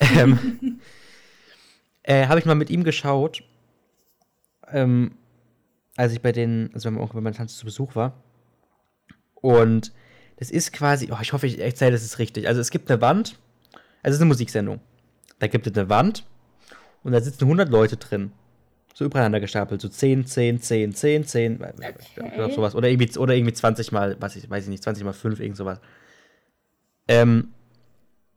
Ähm, 0.00 0.80
äh, 2.04 2.26
habe 2.28 2.38
ich 2.38 2.46
mal 2.46 2.54
mit 2.54 2.70
ihm 2.70 2.84
geschaut, 2.84 3.42
ähm, 4.70 5.16
als 5.96 6.12
ich 6.12 6.20
bei 6.20 6.32
den, 6.32 6.70
also 6.72 6.88
bei 6.88 6.92
meinem 6.92 7.02
Onkel, 7.02 7.14
bei 7.16 7.20
meiner 7.22 7.36
Tante 7.36 7.52
zu 7.52 7.64
Besuch 7.64 7.96
war. 7.96 8.22
Und 9.34 9.92
das 10.36 10.50
ist 10.50 10.72
quasi, 10.72 11.10
oh, 11.10 11.18
ich 11.20 11.32
hoffe, 11.32 11.46
ich 11.46 11.58
erzähle 11.58 11.92
das 11.92 12.04
ist 12.04 12.18
richtig. 12.18 12.46
Also 12.48 12.60
es 12.60 12.70
gibt 12.70 12.90
eine 12.90 13.00
Wand, 13.00 13.38
also 14.02 14.12
es 14.12 14.14
ist 14.16 14.20
eine 14.20 14.28
Musiksendung. 14.28 14.80
Da 15.38 15.46
gibt 15.46 15.66
es 15.66 15.74
eine 15.74 15.88
Wand 15.88 16.24
und 17.02 17.12
da 17.12 17.20
sitzen 17.20 17.44
100 17.44 17.68
Leute 17.68 17.96
drin. 17.96 18.32
So 18.92 19.04
übereinander 19.04 19.40
gestapelt, 19.40 19.80
so 19.80 19.88
10, 19.88 20.24
10, 20.26 20.60
10, 20.60 20.94
10, 20.94 21.26
10, 21.26 21.66
ich 21.98 22.14
glaub, 22.34 22.52
sowas. 22.52 22.76
Oder 22.76 22.88
irgendwie, 22.88 23.18
oder 23.18 23.34
irgendwie 23.34 23.52
20 23.52 23.90
mal, 23.90 24.16
was 24.20 24.36
ich, 24.36 24.48
weiß 24.48 24.64
ich 24.64 24.70
nicht, 24.70 24.84
20 24.84 25.04
mal 25.04 25.12
5, 25.12 25.40
irgend 25.40 25.56
sowas. 25.56 25.80
Ähm, 27.08 27.54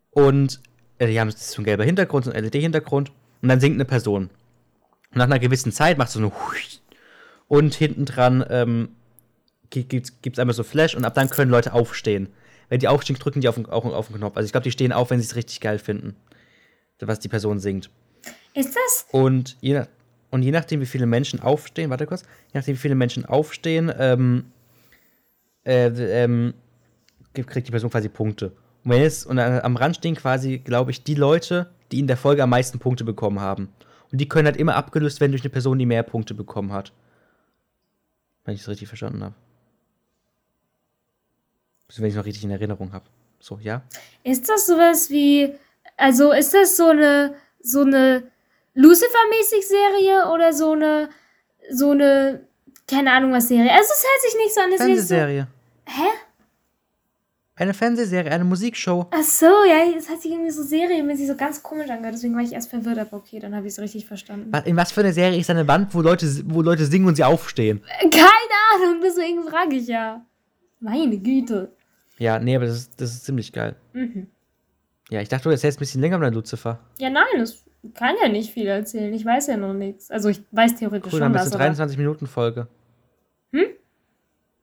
und 0.10 0.60
äh, 0.98 1.08
die 1.08 1.20
haben 1.20 1.30
so 1.30 1.62
ein 1.62 1.66
gelber 1.66 1.84
Hintergrund, 1.84 2.26
so 2.26 2.32
ein 2.32 2.44
LED-Hintergrund. 2.44 3.12
Und 3.42 3.50
dann 3.50 3.60
singt 3.60 3.76
eine 3.76 3.86
Person. 3.86 4.30
Und 5.12 5.18
nach 5.18 5.26
einer 5.26 5.40
gewissen 5.40 5.72
Zeit 5.72 5.98
macht 5.98 6.10
so 6.10 6.20
eine. 6.20 6.32
Und 7.48 7.76
hinten 7.76 8.06
dran 8.06 8.46
ähm, 8.50 8.90
gibt 9.70 9.94
es 10.26 10.40
einmal 10.40 10.54
so 10.54 10.64
Flash 10.64 10.96
und 10.96 11.06
ab 11.06 11.14
dann 11.14 11.30
können 11.30 11.52
Leute 11.52 11.74
aufstehen. 11.74 12.30
wenn 12.70 12.80
die 12.80 12.88
aufstehen, 12.88 13.18
drücken 13.18 13.42
die 13.42 13.48
auf 13.48 13.56
den, 13.56 13.66
auf, 13.66 13.86
auf 13.86 14.08
den 14.08 14.18
Knopf. 14.18 14.36
Also 14.36 14.46
ich 14.46 14.52
glaube, 14.52 14.64
die 14.64 14.72
stehen 14.72 14.92
auf, 14.92 15.10
wenn 15.10 15.20
sie 15.20 15.26
es 15.26 15.36
richtig 15.36 15.62
geil 15.62 15.80
finden, 15.80 16.16
was 17.00 17.20
die 17.20 17.30
Person 17.30 17.60
singt. 17.60 17.90
Ist 18.54 18.76
das? 18.76 19.08
Und 19.12 19.58
je, 19.62 19.84
und 20.30 20.44
je 20.44 20.52
nachdem, 20.52 20.82
wie 20.82 20.86
viele 20.86 21.06
Menschen 21.06 21.40
aufstehen, 21.40 21.90
warte 21.90 22.06
kurz, 22.06 22.22
je 22.22 22.60
nachdem, 22.60 22.76
wie 22.76 22.80
viele 22.80 22.96
Menschen 22.96 23.26
aufstehen, 23.26 23.92
ähm, 23.98 24.52
äh, 25.64 25.88
ähm, 26.24 26.54
kriegt 27.34 27.68
die 27.68 27.72
Person 27.72 27.90
quasi 27.90 28.10
Punkte. 28.10 28.52
Und, 28.84 28.92
wenn 28.92 29.02
jetzt, 29.02 29.26
und 29.26 29.40
am 29.40 29.76
Rand 29.76 29.98
stehen 29.98 30.16
quasi, 30.16 30.58
glaube 30.60 30.92
ich, 30.92 31.04
die 31.04 31.16
Leute, 31.16 31.70
die 31.92 32.00
in 32.00 32.08
der 32.08 32.18
Folge 32.18 32.44
am 32.44 32.50
meisten 32.50 32.80
Punkte 32.80 33.04
bekommen 33.04 33.40
haben. 33.40 33.70
Und 34.12 34.20
die 34.20 34.30
können 34.30 34.46
halt 34.46 34.58
immer 34.58 34.76
abgelöst 34.76 35.20
werden 35.20 35.32
durch 35.32 35.44
eine 35.44 35.50
Person, 35.50 35.80
die 35.80 35.86
mehr 35.86 36.04
Punkte 36.04 36.34
bekommen 36.34 36.72
hat. 36.72 36.94
Wenn 38.46 38.56
ich 38.56 38.62
es 38.62 38.70
richtig 38.70 38.88
verstanden 38.88 39.24
habe. 39.24 39.36
Also 41.90 42.02
wenn 42.02 42.08
ich 42.08 42.14
es 42.14 42.18
noch 42.18 42.26
richtig 42.26 42.44
in 42.44 42.52
Erinnerung 42.52 42.94
habe. 42.94 43.06
So, 43.40 43.60
ja? 43.62 43.82
Ist 44.24 44.50
das 44.50 44.66
sowas 44.66 45.10
wie, 45.10 45.54
also 45.96 46.32
ist 46.32 46.54
das 46.54 46.78
so 46.78 46.90
eine, 46.90 47.36
so 47.62 47.82
eine 47.82 48.24
Lucifer-mäßig 48.74 49.68
Serie 49.68 50.32
oder 50.34 50.54
so 50.54 50.72
eine, 50.72 51.10
so 51.72 51.92
eine, 51.92 52.46
keine 52.88 53.12
Ahnung 53.12 53.34
was 53.34 53.48
Serie? 53.48 53.72
Also 53.72 53.90
es 53.94 54.04
hört 54.04 54.22
sich 54.22 54.36
nicht 54.38 54.54
so 54.54 54.62
an, 54.62 54.72
es 54.72 54.80
so, 54.80 54.86
Fernsehserie. 54.86 55.48
hä? 55.86 56.08
Eine 57.60 57.74
Fernsehserie, 57.74 58.32
eine 58.32 58.44
Musikshow. 58.44 59.08
Ach 59.10 59.24
so, 59.24 59.46
ja, 59.46 59.98
es 59.98 60.08
hat 60.10 60.22
sich 60.22 60.32
irgendwie 60.32 60.52
so 60.52 60.62
serienmäßig 60.62 61.26
so 61.28 61.36
ganz 61.36 61.64
komisch 61.64 61.90
angehört, 61.90 62.14
deswegen 62.14 62.36
war 62.36 62.44
ich 62.44 62.54
erst 62.54 62.70
verwirrt, 62.70 63.00
aber 63.00 63.14
okay, 63.18 63.40
dann 63.40 63.56
habe 63.56 63.66
ich 63.66 63.74
es 63.74 63.80
richtig 63.80 64.06
verstanden. 64.06 64.50
Was- 64.52 64.66
In 64.68 64.76
was 64.78 64.92
für 64.92 65.02
eine 65.02 65.12
Serie 65.12 65.40
ist 65.40 65.50
eine 65.50 65.68
Wand, 65.68 65.94
wo 65.96 66.02
Leute, 66.02 66.28
wo 66.46 66.62
Leute 66.62 66.86
singen 66.86 67.08
und 67.08 67.16
sie 67.16 67.24
aufstehen? 67.24 67.82
Keine 68.00 68.56
Ahnung, 68.76 69.02
deswegen 69.04 69.44
frage 69.44 69.76
ich 69.76 69.88
ja. 69.88 70.24
Meine 70.80 71.18
Güte. 71.18 71.74
Ja, 72.20 72.38
nee, 72.40 72.56
aber 72.56 72.68
das 72.68 72.76
ist, 72.78 73.02
das 73.02 73.12
ist 73.14 73.26
ziemlich 73.26 73.52
geil. 73.52 73.76
Mhm. 73.94 74.28
Ja, 75.10 75.22
ich 75.22 75.30
dachte, 75.30 75.46
du 75.46 75.50
erzählst 75.50 75.78
ein 75.78 75.80
bisschen 75.80 76.02
länger 76.02 76.18
über 76.18 76.30
Lucifer. 76.30 76.80
Ja, 77.00 77.10
nein, 77.10 77.26
das 77.40 77.64
kann 77.96 78.16
ja 78.22 78.28
nicht 78.30 78.52
viel 78.54 78.68
erzählen. 78.68 79.12
Ich 79.14 79.26
weiß 79.26 79.48
ja 79.48 79.58
noch 79.58 79.74
nichts. 79.74 80.12
Also 80.12 80.30
ich 80.30 80.42
weiß 80.52 80.76
theoretisch 80.76 81.12
Cool, 81.14 81.20
dann 81.22 81.32
schon 81.34 81.34
haben 81.34 81.34
wir 81.34 81.44
jetzt 81.44 81.54
was. 81.54 81.60
eine 81.62 81.72
Aber... 81.72 81.92
23-Minuten-Folge. 81.94 82.68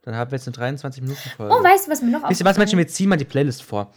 Dann 0.04 0.14
haben 0.14 0.30
wir 0.30 0.36
jetzt 0.38 0.46
eine 0.58 0.76
23-Minuten-Folge. 0.76 1.54
Oh, 1.54 1.62
weißt 1.64 1.86
du, 1.86 1.90
was 1.92 2.02
mir 2.02 2.10
noch 2.10 2.28
Wisst 2.28 2.40
ihr 2.40 2.44
was, 2.44 2.58
Menschen, 2.58 2.78
aufgefallen 2.78 2.78
wir 2.78 2.88
ziehen 2.88 3.08
mal 3.08 3.16
die 3.16 3.24
Playlist 3.24 3.62
vor. 3.62 3.90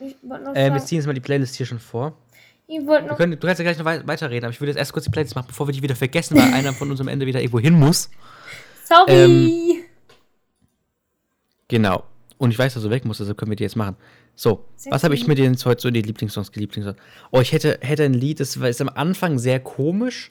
Ich 0.00 0.14
wollte 0.22 0.44
noch 0.44 0.54
Äh, 0.54 0.64
wir 0.66 0.68
sagen, 0.74 0.86
ziehen 0.86 0.98
jetzt 0.98 1.06
mal 1.06 1.12
die 1.14 1.20
Playlist 1.20 1.56
hier 1.56 1.66
schon 1.66 1.80
vor. 1.80 2.16
ich 2.68 2.86
wollte 2.86 3.04
Wir 3.06 3.10
noch 3.10 3.16
können, 3.16 3.32
du 3.32 3.46
kannst 3.46 3.58
ja 3.58 3.64
gleich 3.64 3.78
noch 3.78 3.84
wei- 3.84 4.06
weiterreden, 4.06 4.44
aber 4.44 4.52
ich 4.52 4.60
würde 4.60 4.70
jetzt 4.70 4.78
erst 4.78 4.92
kurz 4.92 5.04
die 5.06 5.10
Playlist 5.10 5.34
machen, 5.34 5.46
bevor 5.48 5.66
wir 5.66 5.72
die 5.72 5.82
wieder 5.82 5.96
vergessen, 5.96 6.36
weil 6.36 6.52
einer 6.54 6.72
von 6.72 6.90
uns 6.90 7.00
am 7.00 7.08
Ende 7.08 7.26
wieder 7.26 7.40
irgendwo 7.40 7.58
hin 7.58 7.74
muss. 7.74 8.08
Sorry. 8.84 9.10
ähm, 9.12 9.84
Genau. 11.68 12.04
Und 12.38 12.50
ich 12.52 12.58
weiß, 12.58 12.74
dass 12.74 12.82
du 12.82 12.90
weg 12.90 13.04
musst, 13.04 13.20
also 13.20 13.34
können 13.34 13.50
wir 13.50 13.56
die 13.56 13.64
jetzt 13.64 13.76
machen. 13.76 13.96
So, 14.36 14.64
Sehr 14.76 14.92
was 14.92 15.02
habe 15.02 15.14
ich 15.14 15.22
gut. 15.22 15.28
mir 15.28 15.34
denn 15.34 15.52
jetzt 15.52 15.66
heute 15.66 15.82
so 15.82 15.88
in 15.88 15.94
die 15.94 16.02
Lieblingssongs 16.02 16.52
gelieblingssongs? 16.52 16.96
Oh, 17.32 17.40
ich 17.40 17.50
hätte, 17.52 17.78
hätte 17.82 18.04
ein 18.04 18.14
Lied, 18.14 18.38
das 18.40 18.60
war- 18.60 18.68
ist 18.68 18.80
am 18.80 18.88
Anfang 18.88 19.38
sehr 19.38 19.58
komisch 19.58 20.30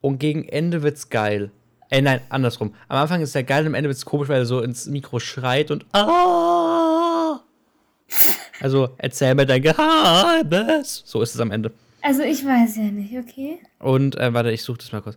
und 0.00 0.18
gegen 0.18 0.44
Ende 0.44 0.82
wird's 0.84 1.08
geil. 1.10 1.50
Äh, 1.94 2.02
nein, 2.02 2.20
andersrum. 2.28 2.74
Am 2.88 2.96
Anfang 2.96 3.20
ist 3.20 3.36
er 3.36 3.44
geil 3.44 3.60
und 3.60 3.68
am 3.68 3.74
Ende 3.74 3.88
wird's 3.88 4.04
komisch, 4.04 4.28
weil 4.28 4.38
er 4.38 4.46
so 4.46 4.60
ins 4.60 4.86
Mikro 4.86 5.20
schreit 5.20 5.70
und 5.70 5.86
ah! 5.94 7.40
Also, 8.60 8.88
erzähl 8.98 9.36
mir 9.36 9.46
dein 9.46 9.62
Geheimnis. 9.62 11.04
So 11.06 11.22
ist 11.22 11.36
es 11.36 11.40
am 11.40 11.52
Ende. 11.52 11.72
Also 12.02 12.22
ich 12.22 12.44
weiß 12.44 12.78
ja 12.78 12.82
nicht, 12.82 13.16
okay? 13.16 13.60
Und, 13.78 14.16
äh, 14.16 14.34
warte, 14.34 14.50
ich 14.50 14.64
suche 14.64 14.78
das 14.78 14.90
mal 14.90 15.02
kurz. 15.02 15.16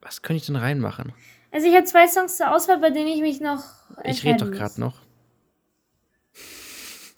Was 0.00 0.22
könnte 0.22 0.38
ich 0.40 0.46
denn 0.46 0.56
reinmachen? 0.56 1.12
Also 1.50 1.66
ich 1.66 1.74
habe 1.74 1.84
zwei 1.84 2.08
Songs 2.08 2.38
zur 2.38 2.50
Auswahl, 2.50 2.78
bei 2.78 2.88
denen 2.88 3.08
ich 3.08 3.20
mich 3.20 3.42
noch 3.42 3.62
Ich 4.04 4.24
rede 4.24 4.46
doch 4.46 4.50
gerade 4.50 4.80
noch. 4.80 5.02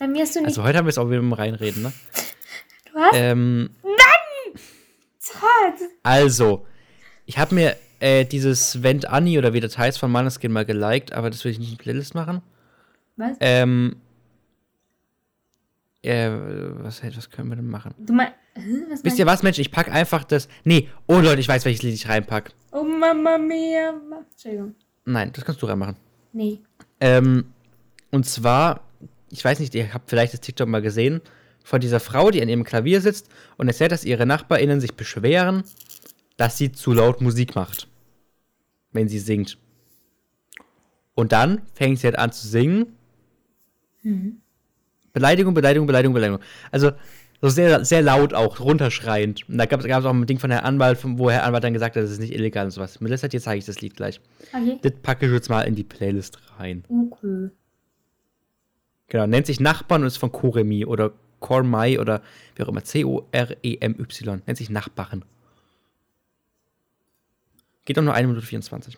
Bei 0.01 0.09
mir 0.09 0.23
hast 0.23 0.35
du 0.35 0.41
nicht... 0.41 0.49
Also, 0.49 0.65
heute 0.65 0.77
haben 0.77 0.87
wir 0.87 0.91
es 0.91 0.99
auch 0.99 1.09
wieder 1.09 1.23
mit 1.23 1.31
dem 1.31 1.35
Reinreden, 1.35 1.85
ne? 1.85 1.93
du 2.93 2.99
hast... 2.99 3.15
Ähm, 3.15 3.71
Todd. 5.21 5.89
Also, 6.03 6.67
ich 7.27 7.39
habe 7.39 7.55
mir 7.55 7.77
äh, 8.01 8.25
dieses 8.25 8.83
Vent 8.83 9.07
Annie 9.09 9.39
oder 9.39 9.53
wie 9.53 9.61
das 9.61 9.79
heißt 9.79 9.99
von 9.99 10.11
Maneskin 10.11 10.53
mal 10.53 10.65
geliked, 10.65 11.13
aber 11.13 11.31
das 11.31 11.45
will 11.45 11.53
ich 11.53 11.59
nicht 11.59 11.71
in 11.71 11.77
die 11.77 11.83
Playlist 11.83 12.15
machen. 12.15 12.43
Was? 13.17 13.37
Ähm, 13.41 13.97
äh, 16.03 16.31
was, 16.31 17.03
was 17.03 17.31
können 17.31 17.49
wir 17.51 17.57
denn 17.57 17.69
machen? 17.69 17.95
Du 17.99 18.13
meinst... 18.13 18.35
Hä? 18.55 18.63
Was 18.91 19.05
Wisst 19.05 19.19
ihr 19.19 19.27
was, 19.27 19.43
Mensch? 19.43 19.59
Ich 19.59 19.71
pack 19.71 19.91
einfach 19.91 20.25
das. 20.25 20.49
Nee, 20.65 20.89
oh 21.07 21.21
Leute, 21.21 21.41
ich 21.41 21.49
weiß, 21.49 21.65
welches 21.65 21.83
Lied 21.83 21.95
ich 21.95 22.09
reinpack. 22.09 22.53
Oh 22.73 22.83
Mama 22.83 23.39
Mia. 23.39 23.95
Entschuldigung. 24.31 24.75
Nein, 25.05 25.31
das 25.33 25.45
kannst 25.45 25.63
du 25.63 25.67
reinmachen. 25.67 25.97
Nee. 26.33 26.61
Ähm, 27.01 27.45
und 28.11 28.27
zwar, 28.27 28.81
ich 29.31 29.45
weiß 29.45 29.61
nicht, 29.61 29.75
ihr 29.75 29.93
habt 29.95 30.11
vielleicht 30.11 30.33
das 30.33 30.41
TikTok 30.41 30.69
mal 30.69 30.83
gesehen, 30.83 31.21
von 31.63 31.81
dieser 31.81 32.01
Frau, 32.01 32.31
die 32.31 32.43
an 32.43 32.49
ihrem 32.49 32.65
Klavier 32.65 33.01
sitzt 33.01 33.29
und 33.57 33.69
erzählt, 33.69 33.93
dass 33.93 34.05
ihre 34.05 34.27
NachbarInnen 34.27 34.81
sich 34.81 34.95
beschweren, 34.95 35.63
dass 36.37 36.57
sie 36.57 36.73
zu 36.73 36.93
laut 36.93 37.21
Musik 37.21 37.55
macht, 37.55 37.87
wenn 38.93 39.09
sie 39.09 39.19
singt. 39.19 39.59
Und 41.15 41.33
dann 41.33 41.63
fängt 41.75 41.99
sie 41.99 42.07
halt 42.07 42.19
an 42.19 42.33
zu 42.33 42.47
singen. 42.47 42.97
Beleidigung, 45.13 45.55
Beleidigung, 45.55 45.87
Beleidigung, 45.87 46.15
Beleidigung. 46.15 46.41
Also 46.71 46.93
so 47.43 47.49
sehr, 47.49 47.85
sehr 47.85 48.03
laut 48.03 48.35
auch, 48.35 48.61
runterschreiend. 48.61 49.49
Und 49.49 49.59
da 49.59 49.67
gab 49.67 49.81
es 49.85 49.91
auch 49.91 50.11
ein 50.11 50.27
Ding 50.27 50.39
von 50.39 50.51
Herrn 50.51 50.65
Anwalt, 50.65 50.99
wo 51.03 51.31
Herr 51.31 51.45
Anwalt 51.45 51.65
dann 51.65 51.73
gesagt 51.73 51.97
hat, 51.97 52.03
das 52.03 52.11
ist 52.11 52.21
nicht 52.21 52.35
illegal 52.35 52.67
und 52.67 52.71
sowas. 52.71 53.01
Melissa, 53.01 53.29
dir 53.29 53.41
zeige 53.41 53.59
ich 53.59 53.65
das 53.65 53.81
Lied 53.81 53.97
gleich. 53.97 54.21
Okay. 54.53 54.79
Das 54.83 54.93
packe 55.03 55.27
ich 55.27 55.33
jetzt 55.33 55.49
mal 55.49 55.63
in 55.63 55.75
die 55.75 55.85
Playlist 55.85 56.39
rein. 56.59 56.85
Okay. 56.89 57.51
Genau, 59.09 59.27
nennt 59.27 59.47
sich 59.47 59.59
Nachbarn 59.59 60.03
und 60.03 60.07
ist 60.07 60.19
von 60.19 60.31
Koremi 60.31 60.85
oder 60.85 61.13
Kormai 61.41 61.99
oder 61.99 62.23
wie 62.55 62.63
auch 62.63 62.69
immer. 62.69 62.85
C-O-R-E-M-Y. 62.85 64.43
Nennt 64.47 64.59
sich 64.59 64.71
Nachbarn. 64.71 65.25
Geht 67.91 67.99
um 67.99 68.05
nur 68.05 68.15
1 68.15 68.29
Minute 68.29 68.47
24. 68.47 68.97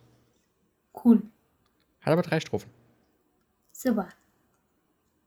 Cool. 1.03 1.23
Hat 2.03 2.13
aber 2.13 2.21
drei 2.21 2.41
Strophen. 2.41 2.71
Super. 3.73 4.11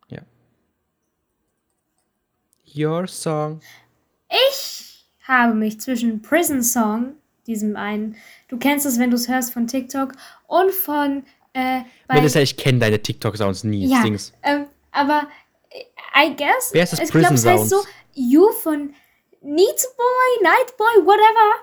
Ja. 0.08 0.21
Your 2.75 3.08
Song. 3.08 3.60
Ich 4.30 5.10
habe 5.28 5.56
mich 5.56 5.82
zwischen 5.82 6.21
Prison 6.21 6.62
Song, 6.62 7.13
diesem 7.47 7.75
einen, 7.75 8.17
du 8.49 8.60
kennst 8.60 8.86
es, 8.86 8.99
wenn 8.99 9.10
du 9.10 9.15
es 9.15 9.28
hörst 9.28 9.51
von 9.51 9.65
TikTok, 9.65 10.12
und 10.45 10.71
von 10.71 11.23
äh, 11.54 11.82
Melissa, 12.08 12.41
ich 12.41 12.58
kenne 12.58 12.78
deine 12.78 13.01
TikTok-Sounds 13.01 13.63
nie. 13.63 13.88
ja, 13.88 14.06
ähm, 14.43 14.67
aber 14.91 15.28
äh, 15.71 16.28
I 16.28 16.36
guess, 16.36 16.69
Wer 16.71 16.84
ist 16.84 16.93
das 16.93 16.99
ich 16.99 17.10
glaube, 17.10 17.34
es 17.34 17.43
heißt 17.43 17.69
so? 17.69 17.78
You 18.13 18.51
von 18.62 18.93
Neat 19.41 19.88
Boy, 19.97 20.43
Night 20.43 20.78
Boy, 20.78 21.04
whatever. 21.04 21.56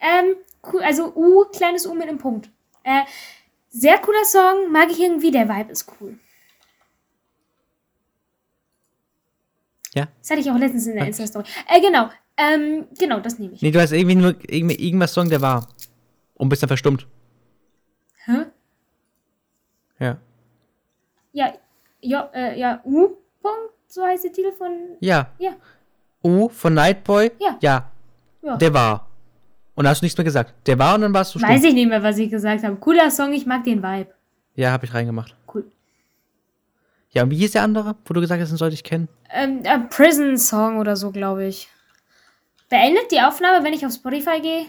Ähm, 0.00 0.36
cool, 0.72 0.82
also 0.82 1.12
U, 1.14 1.44
kleines 1.52 1.86
U 1.86 1.94
mit 1.94 2.08
einem 2.08 2.18
Punkt. 2.18 2.50
Äh, 2.82 3.02
sehr 3.70 3.98
cooler 3.98 4.24
Song, 4.24 4.70
mag 4.70 4.90
ich 4.90 5.00
irgendwie, 5.00 5.30
der 5.30 5.48
Vibe 5.48 5.72
ist 5.72 5.86
cool. 6.00 6.18
Ja? 9.94 10.08
Das 10.20 10.30
hatte 10.30 10.40
ich 10.40 10.50
auch 10.50 10.58
letztens 10.58 10.86
in 10.86 10.96
der? 10.96 11.06
Insta-Story. 11.06 11.44
Äh, 11.68 11.80
genau, 11.80 12.10
ähm, 12.36 12.86
genau, 12.98 13.20
das 13.20 13.38
nehme 13.38 13.54
ich. 13.54 13.62
Nee, 13.62 13.70
du 13.70 13.80
hast 13.80 13.92
irgendwie 13.92 14.16
nur 14.16 14.34
irgendwie, 14.48 14.74
irgendwas 14.76 15.12
Song, 15.14 15.28
der 15.28 15.40
war. 15.40 15.68
Und 16.34 16.48
bist 16.48 16.62
dann 16.62 16.68
verstummt. 16.68 17.06
Hä? 18.24 18.46
Ja. 20.00 20.18
Ja, 21.32 21.52
ja, 22.00 22.30
äh, 22.34 22.58
ja, 22.58 22.80
U, 22.84 23.16
Punkt, 23.40 23.72
so 23.86 24.04
heißt 24.04 24.24
der 24.24 24.32
Titel 24.32 24.52
von, 24.52 24.96
Ja. 25.00 25.30
ja, 25.38 25.54
U 26.22 26.48
von 26.48 26.74
Nightboy? 26.74 27.30
Ja. 27.38 27.58
Ja. 27.60 27.92
ja. 28.42 28.56
Der 28.56 28.74
war. 28.74 29.08
Und 29.74 29.84
da 29.84 29.90
hast 29.90 30.02
du 30.02 30.04
nichts 30.04 30.16
mehr 30.16 30.24
gesagt. 30.24 30.54
Der 30.66 30.78
war 30.78 30.94
und 30.94 31.00
dann 31.00 31.14
warst 31.14 31.34
du 31.34 31.38
stumm. 31.38 31.50
Weiß 31.50 31.64
ich 31.64 31.74
nicht 31.74 31.88
mehr, 31.88 32.02
was 32.02 32.18
ich 32.18 32.30
gesagt 32.30 32.62
habe. 32.62 32.76
Cooler 32.76 33.10
Song, 33.10 33.32
ich 33.32 33.44
mag 33.46 33.64
den 33.64 33.82
Vibe. 33.82 34.10
Ja, 34.54 34.70
hab 34.72 34.84
ich 34.84 34.94
reingemacht. 34.94 35.34
Cool. 35.52 35.64
Ja, 37.10 37.24
und 37.24 37.30
wie 37.30 37.36
hieß 37.36 37.52
der 37.52 37.62
andere, 37.62 37.96
wo 38.04 38.14
du 38.14 38.20
gesagt 38.20 38.40
hast, 38.40 38.50
den 38.50 38.56
sollte 38.56 38.74
ich 38.74 38.84
kennen? 38.84 39.08
Ähm, 39.30 39.60
äh, 39.64 39.80
Prison 39.90 40.38
Song 40.38 40.78
oder 40.78 40.96
so, 40.96 41.10
glaube 41.10 41.46
ich. 41.46 41.68
Beendet 42.68 43.10
die 43.10 43.20
Aufnahme, 43.20 43.64
wenn 43.64 43.72
ich 43.72 43.84
auf 43.84 43.92
Spotify 43.92 44.40
gehe? 44.40 44.66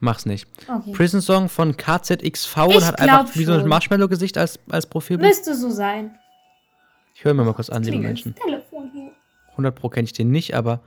Mach's 0.00 0.26
nicht. 0.26 0.46
Okay. 0.68 0.92
Prison 0.92 1.20
Song 1.20 1.48
von 1.48 1.76
KZXV 1.76 2.56
Ich 2.68 2.76
und 2.76 2.86
hat 2.86 3.00
einfach 3.00 3.34
wie 3.34 3.44
so 3.44 3.52
ein 3.52 3.60
schon. 3.60 3.68
Marshmallow-Gesicht 3.68 4.36
als, 4.36 4.58
als 4.68 4.86
Profilbild. 4.86 5.28
Müsste 5.28 5.54
so 5.54 5.70
sein. 5.70 6.18
Ich 7.14 7.24
höre 7.24 7.34
mir 7.34 7.44
mal 7.44 7.54
kurz 7.54 7.70
an, 7.70 7.82
liebe 7.82 7.98
Menschen. 7.98 8.34
Telefon 8.34 8.90
hier. 8.92 9.10
100 9.52 9.74
Pro 9.74 9.88
kenne 9.88 10.04
ich 10.04 10.12
den 10.12 10.30
nicht, 10.30 10.54
aber. 10.54 10.80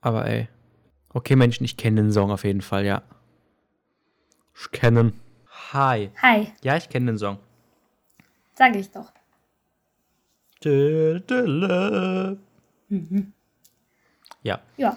Aber 0.00 0.26
ey. 0.26 0.48
Okay, 1.14 1.36
Menschen, 1.36 1.64
ich 1.64 1.76
kenne 1.76 2.02
den 2.02 2.12
Song 2.12 2.30
auf 2.32 2.42
jeden 2.44 2.60
Fall, 2.60 2.84
ja. 2.84 3.02
Ich 4.56 4.70
kenne. 4.72 5.12
Hi. 5.72 6.10
Hi, 6.20 6.52
Ja, 6.62 6.76
ich 6.76 6.88
kenne 6.88 7.06
den 7.06 7.18
Song. 7.18 7.38
sag 8.54 8.74
ich 8.76 8.90
doch. 8.90 9.12
Ja. 14.42 14.60
Ja. 14.76 14.96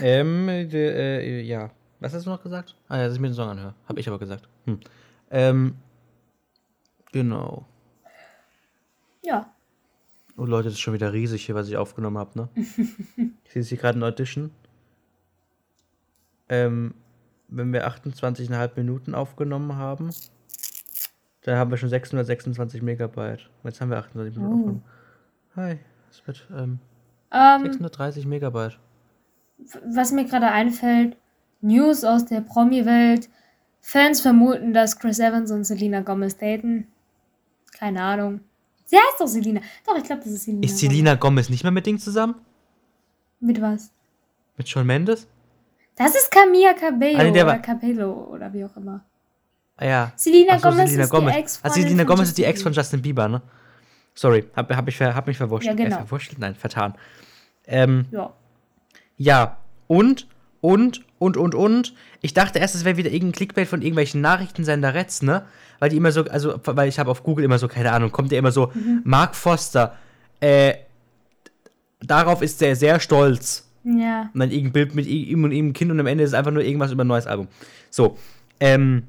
ähm, 0.00 0.46
de, 0.46 0.74
äh, 0.74 1.40
ja. 1.42 1.70
Was 2.00 2.12
hast 2.14 2.26
du 2.26 2.30
noch 2.30 2.42
gesagt? 2.42 2.76
Ah 2.88 2.98
ja, 2.98 3.04
dass 3.06 3.14
ich 3.14 3.20
mir 3.20 3.28
den 3.28 3.34
Song 3.34 3.48
anhöre. 3.48 3.74
Hab 3.88 3.96
ich 3.98 4.08
aber 4.08 4.18
gesagt. 4.18 4.48
Hm. 4.66 4.80
Ähm, 5.30 5.76
genau. 7.12 7.64
Ja. 9.22 9.51
Oh 10.36 10.44
Leute, 10.44 10.64
das 10.64 10.74
ist 10.74 10.80
schon 10.80 10.94
wieder 10.94 11.12
riesig 11.12 11.44
hier, 11.46 11.54
was 11.54 11.68
ich 11.68 11.76
aufgenommen 11.76 12.18
habe, 12.18 12.38
ne? 12.38 12.48
ich 12.56 13.52
sehe 13.52 13.62
es 13.62 13.68
hier 13.68 13.78
gerade 13.78 13.98
in 13.98 14.04
Audition. 14.04 14.50
Ähm, 16.48 16.94
wenn 17.48 17.72
wir 17.72 17.86
28,5 17.86 18.70
Minuten 18.76 19.14
aufgenommen 19.14 19.76
haben, 19.76 20.10
dann 21.42 21.58
haben 21.58 21.70
wir 21.70 21.76
schon 21.76 21.88
626 21.88 22.82
Megabyte. 22.82 23.50
Jetzt 23.64 23.80
haben 23.80 23.90
wir 23.90 23.98
28 23.98 24.36
Minuten 24.36 24.52
Oh. 24.54 24.56
aufgenommen. 24.58 24.82
Hi, 25.56 25.78
es 26.10 26.26
wird 26.26 26.46
ähm, 26.56 26.78
Ähm, 27.30 27.62
630 27.64 28.26
Megabyte. 28.26 28.78
was 29.86 30.12
mir 30.12 30.24
gerade 30.24 30.46
einfällt, 30.50 31.16
News 31.60 32.04
aus 32.04 32.24
der 32.24 32.40
Promi-Welt. 32.40 33.28
Fans 33.80 34.20
vermuten, 34.20 34.72
dass 34.72 34.98
Chris 34.98 35.18
Evans 35.18 35.50
und 35.50 35.64
Selena 35.64 36.00
Gomez 36.00 36.36
daten. 36.36 36.86
Keine 37.76 38.02
Ahnung. 38.02 38.40
Sie 38.92 38.98
heißt 38.98 39.18
doch 39.20 39.26
Selena. 39.26 39.62
Doch, 39.86 39.96
ich 39.96 40.04
glaube, 40.04 40.20
das 40.22 40.32
ist 40.34 40.44
Selena. 40.44 40.62
Ist 40.66 40.76
Selena 40.76 41.14
Gomez 41.14 41.48
nicht 41.48 41.62
mehr 41.62 41.72
mit 41.72 41.86
Ding 41.86 41.98
zusammen? 41.98 42.34
Mit 43.40 43.58
was? 43.62 43.90
Mit 44.58 44.68
Shawn 44.68 44.86
Mendes? 44.86 45.26
Das 45.96 46.14
ist 46.14 46.30
Camilla 46.30 46.74
Cabello 46.74 47.18
Ah, 47.18 47.22
nee, 47.24 47.32
der 47.32 47.46
oder 47.46 47.58
Cabello 47.58 48.12
oder 48.30 48.52
wie 48.52 48.62
auch 48.66 48.76
immer. 48.76 49.02
Ah 49.78 49.86
ja. 49.86 50.12
Selena 50.16 50.52
Ach 50.56 50.60
so, 50.60 50.68
Gomez 50.68 50.90
Selena 50.90 51.04
ist 51.04 51.10
Gomez. 51.10 51.32
die 51.34 51.38
Ex 51.40 51.60
Ah, 51.62 51.70
von 51.70 51.82
Selena 51.82 52.04
Gomez 52.04 52.28
ist 52.28 52.36
die 52.36 52.42
Justin 52.42 52.50
Ex 52.54 52.62
von 52.62 52.72
Justin 52.74 53.00
Bieber, 53.02 53.28
ne? 53.28 53.40
Sorry, 54.14 54.44
hab, 54.54 54.70
hab, 54.76 54.86
ich, 54.88 55.00
hab 55.00 55.26
mich 55.26 55.38
verwurschtelt. 55.38 55.78
Ja, 55.78 55.84
genau. 55.86 55.96
Äh, 55.96 56.00
verwurschtelt? 56.00 56.38
Nein, 56.38 56.54
vertan. 56.54 56.94
Ähm, 57.66 58.04
Ja. 58.10 58.34
Ja, 59.16 59.56
und, 59.86 60.26
und, 60.62 61.04
und, 61.18 61.36
und, 61.36 61.54
und. 61.54 61.92
Ich 62.22 62.32
dachte 62.32 62.58
erst, 62.58 62.74
es 62.74 62.86
wäre 62.86 62.96
wieder 62.96 63.10
irgendein 63.10 63.32
Clickbait 63.32 63.68
von 63.68 63.82
irgendwelchen 63.82 64.22
Nachrichtensenderetz, 64.22 65.20
ne? 65.20 65.44
Weil 65.80 65.90
die 65.90 65.96
immer 65.96 66.12
so, 66.12 66.22
also, 66.22 66.54
weil 66.64 66.88
ich 66.88 66.98
habe 66.98 67.10
auf 67.10 67.24
Google 67.24 67.44
immer 67.44 67.58
so, 67.58 67.68
keine 67.68 67.92
Ahnung, 67.92 68.12
kommt 68.12 68.32
ja 68.32 68.38
immer 68.38 68.52
so, 68.52 68.72
Mark 69.02 69.34
Foster, 69.34 69.98
äh, 70.40 70.74
darauf 72.00 72.40
ist 72.40 72.62
er 72.62 72.76
sehr 72.76 73.00
stolz. 73.00 73.68
Ja. 73.84 74.30
Und 74.32 74.38
dann 74.38 74.50
irgendein 74.52 74.72
Bild 74.72 74.94
mit 74.94 75.06
ihm 75.06 75.42
und 75.42 75.50
ihm 75.50 75.72
Kind 75.72 75.90
und 75.90 75.98
am 75.98 76.06
Ende 76.06 76.22
ist 76.22 76.30
es 76.30 76.34
einfach 76.34 76.52
nur 76.52 76.62
irgendwas 76.62 76.92
über 76.92 77.02
ein 77.02 77.08
neues 77.08 77.26
Album. 77.26 77.48
So, 77.90 78.16
ähm, 78.60 79.02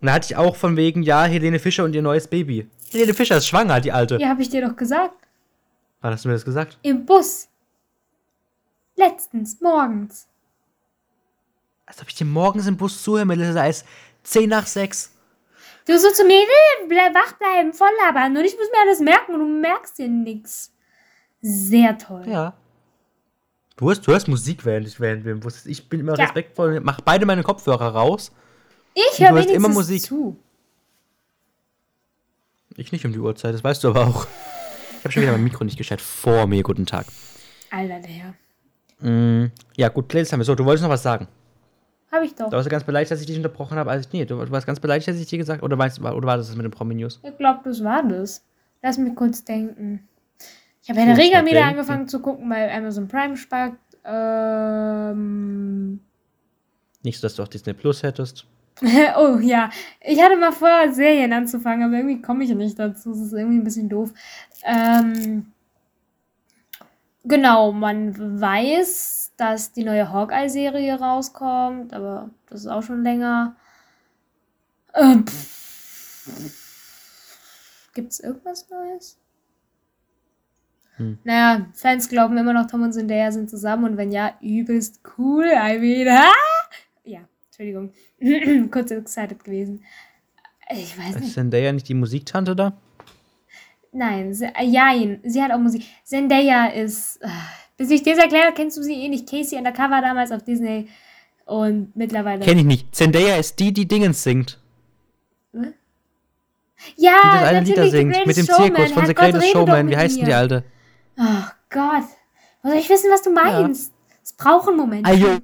und 0.00 0.06
da 0.06 0.12
hatte 0.12 0.26
ich 0.30 0.36
auch 0.36 0.54
von 0.54 0.76
wegen, 0.76 1.02
ja, 1.02 1.24
Helene 1.24 1.58
Fischer 1.58 1.82
und 1.82 1.94
ihr 1.94 2.02
neues 2.02 2.28
Baby. 2.28 2.68
Helene 2.92 3.14
Fischer 3.14 3.38
ist 3.38 3.48
schwanger, 3.48 3.80
die 3.80 3.90
alte. 3.90 4.18
Ja, 4.20 4.28
habe 4.28 4.42
ich 4.42 4.50
dir 4.50 4.64
doch 4.64 4.76
gesagt. 4.76 5.16
Wann 6.00 6.12
hast 6.12 6.24
du 6.24 6.28
mir 6.28 6.34
das 6.34 6.44
gesagt? 6.44 6.78
Im 6.82 7.04
Bus. 7.04 7.48
Letztens, 8.94 9.60
morgens. 9.60 10.28
Als 11.86 12.00
ob 12.00 12.08
ich 12.08 12.14
dir 12.14 12.24
morgens 12.24 12.66
im 12.66 12.76
Bus 12.76 13.02
zuhöre, 13.02 13.26
Melissa, 13.26 13.66
es 13.66 13.78
ist 13.82 13.86
10 14.24 14.48
nach 14.48 14.66
6. 14.66 15.10
Du 15.86 15.98
so 15.98 16.10
zu 16.12 16.24
mir, 16.24 16.38
"Nee, 16.38 16.88
bleib 16.88 17.14
wach 17.14 17.32
bleiben, 17.34 17.72
voll 17.74 17.90
labern. 18.06 18.34
Und 18.36 18.44
ich 18.44 18.56
muss 18.56 18.68
mir 18.72 18.80
alles 18.80 19.00
merken 19.00 19.34
und 19.34 19.40
du 19.40 19.46
merkst 19.46 19.98
dir 19.98 20.08
nix. 20.08 20.72
Sehr 21.42 21.98
toll. 21.98 22.24
Ja. 22.26 22.54
Du 23.76 23.88
hörst, 23.88 24.06
du 24.06 24.12
hörst 24.12 24.28
Musik, 24.28 24.64
während 24.64 24.86
ich, 24.86 24.98
während 24.98 25.24
wir 25.26 25.32
im 25.32 25.40
Bus 25.40 25.66
Ich 25.66 25.88
bin 25.88 26.00
immer 26.00 26.16
Ja. 26.16 26.24
respektvoll, 26.24 26.80
mach 26.80 27.00
beide 27.02 27.26
meine 27.26 27.42
Kopfhörer 27.42 27.88
raus. 27.88 28.32
Ich 28.94 29.18
höre 29.20 29.30
wenigstens 29.34 29.56
immer 29.56 29.68
Musik. 29.68 30.02
zu. 30.02 30.38
Ich 32.76 32.92
nicht 32.92 33.04
um 33.04 33.12
die 33.12 33.18
Uhrzeit, 33.18 33.52
das 33.54 33.62
weißt 33.62 33.84
du 33.84 33.88
aber 33.88 34.06
auch. 34.06 34.26
Ich 34.98 35.04
habe 35.04 35.12
schon 35.12 35.22
wieder 35.22 35.32
mein 35.32 35.44
Mikro 35.44 35.64
nicht 35.64 35.76
gescheit. 35.76 36.00
Vor 36.00 36.46
mir, 36.46 36.62
guten 36.62 36.86
Tag. 36.86 37.06
Alter, 37.70 38.00
der 38.00 38.10
Herr. 38.10 38.34
Mm, 39.10 39.52
ja, 39.76 39.88
gut, 39.90 40.08
Playlist 40.08 40.32
haben 40.32 40.40
wir. 40.40 40.44
So, 40.44 40.54
du 40.54 40.64
wolltest 40.64 40.82
noch 40.82 40.90
was 40.90 41.02
sagen. 41.02 41.28
Hab 42.14 42.22
ich 42.22 42.34
doch. 42.34 42.48
Du 42.48 42.56
warst 42.56 42.70
ganz 42.70 42.84
beleidigt, 42.84 43.10
dass 43.10 43.20
ich 43.20 43.26
dich 43.26 43.36
unterbrochen 43.36 43.76
habe. 43.76 43.90
Also, 43.90 44.08
nee, 44.12 44.24
du, 44.24 44.36
du 44.36 44.50
warst 44.52 44.66
ganz 44.66 44.78
beleidigt, 44.78 45.08
dass 45.08 45.16
ich 45.16 45.26
dir 45.26 45.38
gesagt 45.38 45.64
Oder, 45.64 45.76
weißt, 45.76 46.00
oder 46.00 46.26
war 46.26 46.36
das 46.36 46.46
das 46.46 46.54
mit 46.54 46.64
den 46.64 46.70
Promi-News? 46.70 47.20
Ich 47.24 47.36
glaube, 47.36 47.60
das 47.64 47.82
war 47.82 48.04
das. 48.04 48.44
Lass 48.82 48.98
mich 48.98 49.16
kurz 49.16 49.44
denken. 49.44 50.06
Ich 50.82 50.90
habe 50.90 51.00
Regel 51.00 51.42
mal 51.42 51.50
wieder 51.50 51.64
angefangen 51.64 52.06
zu 52.06 52.20
gucken, 52.20 52.48
weil 52.50 52.70
Amazon 52.70 53.08
Prime 53.08 53.36
spart. 53.36 53.72
Ähm. 54.04 55.98
Nicht 57.02 57.18
so, 57.18 57.26
dass 57.26 57.34
du 57.34 57.42
auch 57.42 57.48
Disney 57.48 57.72
Plus 57.72 58.02
hättest. 58.04 58.46
oh 59.16 59.38
ja, 59.40 59.70
ich 60.00 60.20
hatte 60.22 60.36
mal 60.36 60.52
vor, 60.52 60.92
Serien 60.92 61.32
anzufangen, 61.32 61.84
aber 61.84 61.96
irgendwie 61.96 62.22
komme 62.22 62.44
ich 62.44 62.54
nicht 62.54 62.78
dazu. 62.78 63.10
Das 63.10 63.18
ist 63.18 63.32
irgendwie 63.32 63.58
ein 63.58 63.64
bisschen 63.64 63.88
doof. 63.88 64.12
Ähm, 64.62 65.46
genau, 67.24 67.72
man 67.72 68.40
weiß, 68.40 69.23
dass 69.36 69.72
die 69.72 69.84
neue 69.84 70.12
Hawkeye-Serie 70.12 70.98
rauskommt, 70.98 71.92
aber 71.92 72.30
das 72.48 72.60
ist 72.62 72.66
auch 72.68 72.82
schon 72.82 73.02
länger. 73.02 73.56
Ähm, 74.94 75.24
Gibt 77.94 78.12
es 78.12 78.20
irgendwas 78.20 78.68
Neues? 78.70 79.18
Hm. 80.96 81.18
Naja, 81.24 81.66
Fans 81.74 82.08
glauben 82.08 82.36
immer 82.36 82.52
noch, 82.52 82.66
Tom 82.66 82.82
und 82.82 82.92
Zendaya 82.92 83.32
sind 83.32 83.50
zusammen 83.50 83.84
und 83.84 83.96
wenn 83.96 84.12
ja, 84.12 84.34
übelst 84.40 85.00
cool. 85.18 85.46
I 85.46 85.78
mean, 85.78 86.08
ah! 86.08 86.32
Ja, 87.02 87.20
Entschuldigung. 87.46 87.92
Kurz 88.70 88.90
excited 88.92 89.42
gewesen. 89.42 89.82
Ich 90.70 90.96
weiß 90.98 91.16
Ist 91.16 91.20
nicht. 91.20 91.34
Zendaya 91.34 91.72
nicht 91.72 91.88
die 91.88 91.94
Musiktante 91.94 92.54
da? 92.54 92.72
Nein, 93.92 94.34
Se 94.34 94.46
äh, 94.54 94.64
jein, 94.64 95.20
sie 95.24 95.42
hat 95.42 95.52
auch 95.52 95.58
Musik. 95.58 95.84
Zendaya 96.04 96.66
ist. 96.66 97.20
äh, 97.22 97.28
Bis 97.76 97.90
ich 97.90 98.02
dir 98.02 98.14
das 98.14 98.22
erkläre, 98.24 98.52
kennst 98.54 98.76
du 98.76 98.82
sie 98.82 98.94
eh 98.94 99.08
nicht. 99.08 99.28
Casey 99.28 99.58
Undercover 99.58 100.00
damals 100.00 100.30
auf 100.32 100.42
Disney. 100.44 100.88
Und 101.46 101.94
mittlerweile. 101.96 102.44
Kenn 102.44 102.58
ich 102.58 102.64
nicht. 102.64 102.94
Zendaya 102.94 103.36
ist 103.36 103.58
die, 103.58 103.72
die 103.72 103.86
Dingens 103.86 104.22
singt. 104.22 104.58
ja, 105.52 105.62
Die 106.96 107.06
das 107.40 107.42
eine 107.48 107.60
Lied 107.60 107.76
da 107.76 107.82
The 107.84 107.90
singt. 107.90 108.26
Mit 108.26 108.36
dem 108.36 108.46
Showman. 108.46 108.66
Zirkus 108.76 108.92
von 108.92 109.06
The 109.06 109.12
Herrgott, 109.14 109.16
Greatest 109.16 109.52
Showman. 109.52 109.88
Wie 109.90 109.96
heißt 109.96 110.18
denn 110.18 110.24
die 110.26 110.32
alte? 110.34 110.64
Oh 111.18 111.22
Gott. 111.70 112.04
Wo 112.62 112.70
soll 112.70 112.78
ich 112.78 112.88
wissen, 112.88 113.10
was 113.10 113.22
du 113.22 113.30
meinst? 113.32 113.92
Es 114.22 114.32
braucht 114.32 114.68
einen 114.68 114.76
Moment. 114.78 115.06
Ajo. 115.06 115.38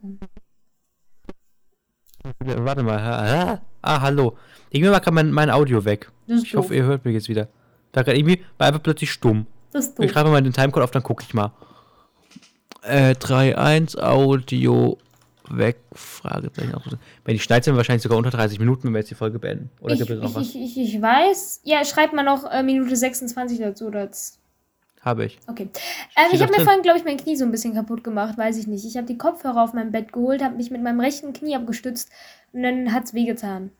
Warte 2.38 2.82
mal. 2.82 3.60
Ah, 3.82 4.00
hallo. 4.00 4.36
Irgendwie 4.70 4.90
war 4.92 5.00
gerade 5.00 5.14
mein, 5.14 5.32
mein 5.32 5.50
Audio 5.50 5.84
weg. 5.84 6.10
Ich 6.26 6.54
hoffe, 6.54 6.68
doof. 6.68 6.76
ihr 6.76 6.84
hört 6.84 7.04
mich 7.04 7.14
jetzt 7.14 7.28
wieder. 7.28 7.48
Da 7.92 8.02
gerade 8.02 8.18
irgendwie 8.18 8.42
war 8.58 8.68
einfach 8.68 8.82
plötzlich 8.82 9.10
stumm. 9.10 9.46
Das 9.72 9.86
ist 9.86 9.98
Ich 9.98 10.06
doof. 10.06 10.12
schreibe 10.12 10.30
mal 10.30 10.42
den 10.42 10.52
Timecode 10.52 10.82
auf, 10.84 10.90
dann 10.90 11.02
gucke 11.02 11.24
ich 11.26 11.34
mal. 11.34 11.52
Äh, 12.82 13.12
3.1 13.12 13.98
Audio 14.00 14.98
weg, 15.50 15.76
Fragezeichen. 15.92 16.72
Wenn 17.24 17.34
ich 17.34 17.42
schneide, 17.42 17.64
sind 17.64 17.74
wir 17.74 17.78
wahrscheinlich 17.78 18.02
sogar 18.02 18.18
unter 18.18 18.30
30 18.30 18.58
Minuten, 18.58 18.84
wenn 18.84 18.94
wir 18.94 19.00
jetzt 19.00 19.10
die 19.10 19.14
Folge 19.16 19.38
beenden. 19.38 19.70
Oder 19.80 19.94
Ich, 19.94 19.98
gibt 19.98 20.10
es 20.10 20.20
noch 20.20 20.30
ich, 20.30 20.34
was? 20.36 20.48
ich, 20.54 20.56
ich, 20.56 20.94
ich 20.94 21.02
weiß. 21.02 21.60
Ja, 21.64 21.84
schreibt 21.84 22.12
mal 22.12 22.22
noch 22.22 22.50
äh, 22.50 22.62
Minute 22.62 22.94
26 22.94 23.58
dazu. 23.58 23.86
Oder. 23.86 24.08
Habe 25.02 25.24
ich. 25.24 25.38
Okay. 25.46 25.70
Ähm, 26.16 26.26
ich 26.32 26.42
habe 26.42 26.52
mir 26.56 26.62
vorhin, 26.62 26.82
glaube 26.82 26.98
ich, 26.98 27.04
mein 27.04 27.16
Knie 27.16 27.34
so 27.36 27.44
ein 27.44 27.50
bisschen 27.50 27.74
kaputt 27.74 28.04
gemacht. 28.04 28.36
Weiß 28.36 28.58
ich 28.58 28.66
nicht. 28.66 28.84
Ich 28.84 28.96
habe 28.96 29.06
die 29.06 29.16
Kopfhörer 29.16 29.62
auf 29.62 29.72
meinem 29.72 29.92
Bett 29.92 30.12
geholt, 30.12 30.42
habe 30.42 30.56
mich 30.56 30.70
mit 30.70 30.82
meinem 30.82 31.00
rechten 31.00 31.32
Knie 31.32 31.56
abgestützt 31.56 32.10
und 32.52 32.62
dann 32.62 32.92
hat's 32.92 33.14
wehgetan. 33.14 33.70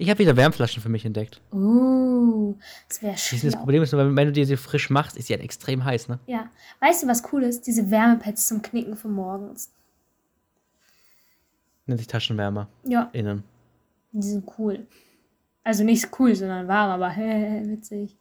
Ich 0.00 0.08
habe 0.08 0.18
wieder 0.18 0.34
Wärmflaschen 0.34 0.82
für 0.82 0.88
mich 0.88 1.04
entdeckt. 1.04 1.42
Uh, 1.52 2.54
das 2.88 3.02
wäre 3.02 3.12
du, 3.12 3.18
Das 3.18 3.22
schön. 3.22 3.52
Problem 3.52 3.82
ist 3.82 3.92
nur, 3.92 4.16
wenn 4.16 4.26
du 4.26 4.32
dir 4.32 4.46
sie 4.46 4.56
frisch 4.56 4.88
machst, 4.88 5.14
ist 5.18 5.26
sie 5.26 5.34
halt 5.34 5.42
extrem 5.42 5.84
heiß, 5.84 6.08
ne? 6.08 6.18
Ja. 6.26 6.48
Weißt 6.80 7.02
du, 7.02 7.06
was 7.06 7.22
cool 7.30 7.42
ist? 7.42 7.66
Diese 7.66 7.90
Wärmepads 7.90 8.48
zum 8.48 8.62
Knicken 8.62 8.96
für 8.96 9.08
morgens. 9.08 9.70
Nennt 11.84 12.00
sich 12.00 12.06
Taschenwärmer. 12.06 12.66
Ja, 12.84 13.10
Innen. 13.12 13.44
die 14.12 14.26
sind 14.26 14.50
cool. 14.58 14.86
Also 15.64 15.84
nicht 15.84 16.08
cool, 16.18 16.34
sondern 16.34 16.66
warm, 16.66 16.92
aber 16.92 17.14
witzig. 17.16 18.16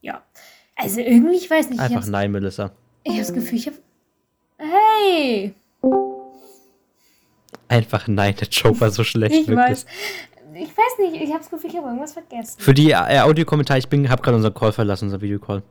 Ja. 0.00 0.24
Also 0.74 1.00
irgendwie, 1.00 1.36
ich 1.36 1.48
weiß 1.48 1.70
nicht. 1.70 1.78
Ich 1.78 1.84
Einfach 1.84 2.04
nein, 2.08 2.32
Melissa. 2.32 2.72
ich 3.04 3.16
hab's 3.16 3.32
Gefühl, 3.32 3.58
ich 3.58 3.68
hab. 3.68 3.74
Hey! 4.58 5.54
Einfach 7.68 8.08
nein, 8.08 8.34
der 8.40 8.48
Joke 8.48 8.80
war 8.80 8.90
so 8.90 9.04
schlecht. 9.04 9.34
Ich 9.34 9.48
wirklich. 9.48 9.70
weiß. 9.70 9.86
Ich 10.54 10.70
weiß 10.76 10.98
nicht, 10.98 11.22
ich 11.22 11.32
hab's 11.32 11.50
Gefühl, 11.50 11.70
ich 11.70 11.76
habe 11.76 11.86
irgendwas 11.88 12.12
vergessen. 12.12 12.58
Für 12.58 12.74
die 12.74 12.90
äh, 12.90 13.20
Audiokommentare, 13.20 13.78
ich 13.78 13.88
bin, 13.88 14.08
habe 14.08 14.22
gerade 14.22 14.36
unseren 14.36 14.54
Call 14.54 14.72
verlassen, 14.72 15.04
unser 15.04 15.20
Videocall. 15.20 15.62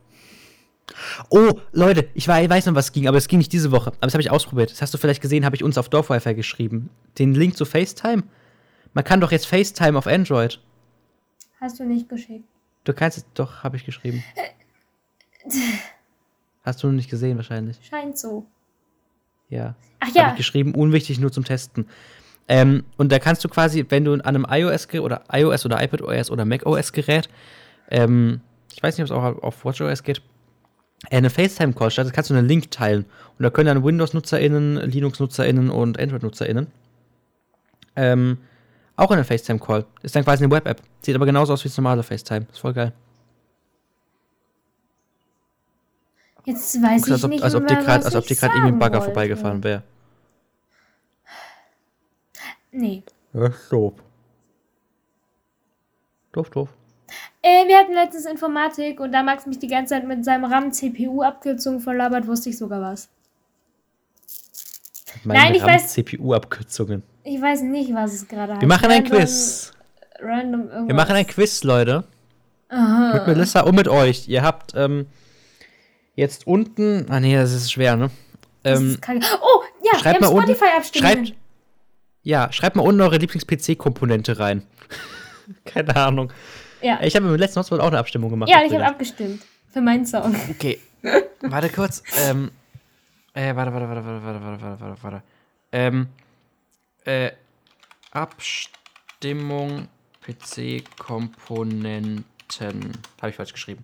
Oh, 1.29 1.59
Leute, 1.73 2.07
ich, 2.13 2.27
weiß 2.27 2.67
noch, 2.67 2.75
was 2.75 2.91
ging, 2.91 3.07
aber 3.07 3.17
es 3.17 3.27
ging 3.27 3.39
nicht 3.39 3.51
diese 3.51 3.71
Woche. 3.71 3.87
Aber 3.87 4.01
das 4.01 4.13
habe 4.13 4.21
ich 4.21 4.31
ausprobiert. 4.31 4.71
Das 4.71 4.81
hast 4.81 4.93
du 4.93 4.97
vielleicht 4.97 5.21
gesehen, 5.21 5.43
habe 5.43 5.55
ich 5.55 5.63
uns 5.63 5.77
auf 5.77 5.89
Dorf-Wi-Fi 5.89 6.35
geschrieben. 6.35 6.89
Den 7.17 7.33
Link 7.33 7.57
zu 7.57 7.65
FaceTime. 7.65 8.23
Man 8.93 9.03
kann 9.03 9.19
doch 9.19 9.31
jetzt 9.31 9.47
FaceTime 9.47 9.97
auf 9.97 10.07
Android. 10.07 10.61
Hast 11.59 11.79
du 11.79 11.83
nicht 11.83 12.07
geschickt. 12.07 12.45
Du 12.83 12.93
kannst 12.93 13.17
es, 13.17 13.25
doch, 13.33 13.63
habe 13.63 13.75
ich 13.75 13.85
geschrieben. 13.85 14.23
Hast 16.63 16.83
du 16.83 16.87
noch 16.87 16.93
nicht 16.93 17.09
gesehen, 17.09 17.37
wahrscheinlich. 17.37 17.77
Scheint 17.81 18.17
so. 18.17 18.45
Ja. 19.49 19.75
Ach 19.99 20.07
Habe 20.07 20.17
ja. 20.17 20.29
ich 20.31 20.37
geschrieben, 20.37 20.75
unwichtig, 20.75 21.19
nur 21.19 21.31
zum 21.31 21.43
Testen. 21.43 21.87
Ähm, 22.47 22.83
und 22.97 23.11
da 23.11 23.19
kannst 23.19 23.43
du 23.43 23.49
quasi, 23.49 23.85
wenn 23.89 24.05
du 24.05 24.13
an 24.13 24.21
einem 24.21 24.45
iOS 24.49 24.87
oder 24.93 25.23
iOS 25.31 25.65
oder 25.65 25.83
iPadOS 25.83 26.31
oder 26.31 26.45
macOS-Gerät, 26.45 27.29
ähm, 27.89 28.41
ich 28.73 28.81
weiß 28.81 28.97
nicht, 28.97 29.09
ob 29.09 29.17
es 29.17 29.23
auch 29.23 29.43
auf 29.43 29.65
WatchOS 29.65 30.03
geht, 30.03 30.21
äh, 31.09 31.17
eine 31.17 31.29
FaceTime-Call 31.29 31.91
startest, 31.91 32.15
kannst 32.15 32.29
du 32.29 32.35
einen 32.35 32.47
Link 32.47 32.71
teilen. 32.71 33.05
Und 33.37 33.43
da 33.43 33.49
können 33.49 33.67
dann 33.67 33.83
Windows-NutzerInnen, 33.83 34.89
Linux-NutzerInnen 34.89 35.69
und 35.69 35.99
Android-NutzerInnen 35.99 36.67
ähm, 37.97 38.37
Auch 38.95 39.11
in 39.11 39.17
einem 39.17 39.25
FaceTime-Call. 39.25 39.85
Ist 40.03 40.15
dann 40.15 40.23
quasi 40.23 40.43
eine 40.43 40.53
Web-App. 40.53 40.81
Sieht 41.01 41.15
aber 41.15 41.25
genauso 41.25 41.53
aus 41.53 41.63
wie 41.63 41.67
das 41.67 41.77
normale 41.77 42.03
FaceTime. 42.03 42.47
Ist 42.51 42.59
voll 42.59 42.73
geil. 42.73 42.93
Jetzt 46.47 46.81
weiß 46.81 47.03
als 47.11 47.17
ich 47.19 47.23
ob, 47.25 47.29
nicht 47.29 47.43
als 47.43 47.55
ob 47.55 47.63
mehr, 47.63 47.75
dir 47.75 47.83
gerade 47.83 47.99
was 47.99 48.05
als 48.05 48.15
ob 48.15 48.21
ich 48.23 48.27
dir 48.29 48.35
gerade 48.37 48.53
irgendwie 48.55 48.73
ein 48.75 48.79
Bagger 48.79 48.99
wollte. 48.99 49.05
vorbeigefahren 49.11 49.63
wäre. 49.65 49.83
Nee. 52.71 53.03
Ja, 53.33 53.49
doof. 53.69 53.93
Doof, 56.31 56.49
doof. 56.49 56.69
Äh, 57.41 57.67
wir 57.67 57.77
hatten 57.77 57.93
letztens 57.93 58.25
Informatik 58.25 58.99
und 58.99 59.11
da 59.11 59.23
Max 59.23 59.45
mich 59.45 59.59
die 59.59 59.67
ganze 59.67 59.95
Zeit 59.95 60.05
mit 60.07 60.23
seinem 60.23 60.45
RAM-CPU-Abkürzung 60.45 61.79
verlabert, 61.79 62.27
wusste 62.27 62.49
ich 62.49 62.57
sogar 62.57 62.81
was. 62.81 63.09
Meine 65.23 65.39
Nein, 65.39 65.55
ich 65.55 65.63
weiß- 65.63 65.87
CPU-Abkürzungen. 65.87 67.03
Ich 67.23 67.41
weiß 67.41 67.61
nicht, 67.63 67.93
was 67.93 68.13
es 68.13 68.27
gerade 68.27 68.53
heißt. 68.53 68.61
Wir 68.61 68.67
machen 68.67 68.85
ein 68.89 69.03
Random- 69.03 69.17
Quiz. 69.17 69.71
Random 70.19 70.61
irgendwas. 70.61 70.87
Wir 70.87 70.95
machen 70.95 71.15
ein 71.15 71.27
Quiz, 71.27 71.63
Leute. 71.63 72.03
Aha. 72.69 73.13
Mit 73.15 73.27
Melissa 73.27 73.61
und 73.61 73.75
mit 73.75 73.87
euch. 73.87 74.27
Ihr 74.27 74.43
habt 74.43 74.73
ähm, 74.75 75.07
jetzt 76.17 76.45
unten. 76.45 77.05
Ah, 77.09 77.21
nee, 77.21 77.35
das 77.35 77.53
ist 77.53 77.71
schwer, 77.71 77.95
ne? 77.95 78.09
Ähm, 78.65 78.89
ist. 78.89 78.99
Oh, 79.07 79.63
ja, 79.85 79.97
schreibt 79.99 80.19
wir 80.19 80.27
haben 80.27 80.35
mal 80.35 80.41
unten. 80.41 80.55
Schreibt. 80.93 81.33
Ja, 82.23 82.51
schreibt 82.51 82.75
mal 82.75 82.81
unten 82.81 82.99
eure 82.99 83.15
Lieblings-PC-Komponente 83.17 84.39
rein. 84.39 84.63
Keine 85.65 85.95
Ahnung. 85.95 86.33
Ja, 86.81 86.99
Ich 87.01 87.15
habe 87.15 87.25
im 87.27 87.35
letzten 87.35 87.59
Hotspot 87.59 87.79
auch 87.79 87.87
eine 87.87 87.99
Abstimmung 87.99 88.29
gemacht. 88.29 88.49
ja 88.49 88.63
ich 88.65 88.73
habe 88.73 88.85
abgestimmt. 88.85 89.43
Für 89.71 89.79
meinen 89.79 90.05
Song. 90.05 90.35
Okay. 90.49 90.81
warte 91.41 91.69
kurz. 91.69 92.03
Ähm, 92.27 92.51
äh, 93.33 93.55
warte, 93.55 93.71
warte, 93.71 93.87
warte, 93.87 94.05
warte, 94.05 94.25
warte, 94.25 94.41
warte, 94.41 94.61
warte, 94.61 94.81
warte, 94.81 95.03
warte. 95.03 95.23
Ähm, 95.71 96.07
äh, 97.05 97.31
Abstimmung 98.11 99.87
PC-Komponenten. 100.21 102.25
Habe 103.21 103.29
ich 103.29 103.35
falsch 103.35 103.53
geschrieben. 103.53 103.83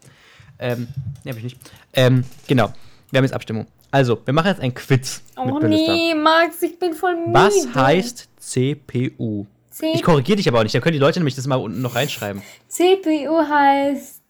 Ähm, 0.59 0.87
nee, 1.23 1.31
habe 1.31 1.39
ich 1.39 1.43
nicht. 1.43 1.57
Ähm, 1.93 2.23
genau. 2.47 2.73
Wir 3.11 3.17
haben 3.17 3.25
jetzt 3.25 3.33
Abstimmung. 3.33 3.67
Also, 3.91 4.19
wir 4.25 4.33
machen 4.33 4.47
jetzt 4.47 4.59
ein 4.61 4.73
Quiz 4.73 5.21
Oh 5.35 5.59
nee, 5.59 6.15
Max, 6.15 6.61
ich 6.63 6.79
bin 6.79 6.93
voll 6.93 7.15
müde. 7.15 7.33
Was 7.33 7.75
heißt 7.75 8.27
CPU? 8.37 9.45
C 9.69 9.91
Ich 9.93 10.03
korrigiere 10.03 10.37
dich 10.37 10.47
aber 10.47 10.59
auch 10.59 10.63
nicht. 10.63 10.73
Da 10.73 10.79
können 10.79 10.93
die 10.93 10.99
Leute 10.99 11.19
nämlich 11.19 11.35
das 11.35 11.45
mal 11.47 11.55
unten 11.57 11.81
noch 11.81 11.95
reinschreiben. 11.95 12.41
CPU 12.67 13.37
heißt 13.47 14.21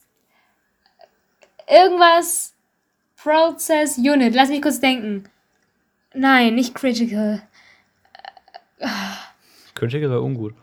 irgendwas 1.69 2.53
Process 3.15 3.97
Unit. 3.97 4.33
Lass 4.35 4.49
mich 4.49 4.61
kurz 4.61 4.79
denken. 4.79 5.25
Nein, 6.13 6.55
nicht 6.55 6.75
critical. 6.75 7.41
Könnte 9.75 9.99
wäre 9.99 10.21
ungut. 10.21 10.53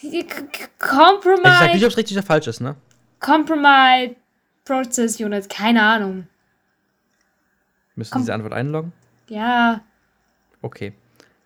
C- 0.00 0.10
c- 0.10 0.12
Ich 0.12 0.26
sag 0.28 0.42
nicht, 0.52 0.78
Compromise, 0.78 1.86
ob 1.86 1.90
es 1.92 1.96
richtig 1.96 2.16
oder 2.16 2.26
falsch 2.26 2.46
ist, 2.46 2.60
ne? 2.60 2.76
Compromise 3.20 4.16
Process 4.64 5.20
Unit. 5.20 5.48
Keine 5.48 5.82
Ahnung. 5.82 6.26
Müssen 7.94 8.12
Komm. 8.12 8.22
diese 8.22 8.34
Antwort 8.34 8.52
einloggen? 8.52 8.92
Ja. 9.28 9.80
Okay. 10.62 10.92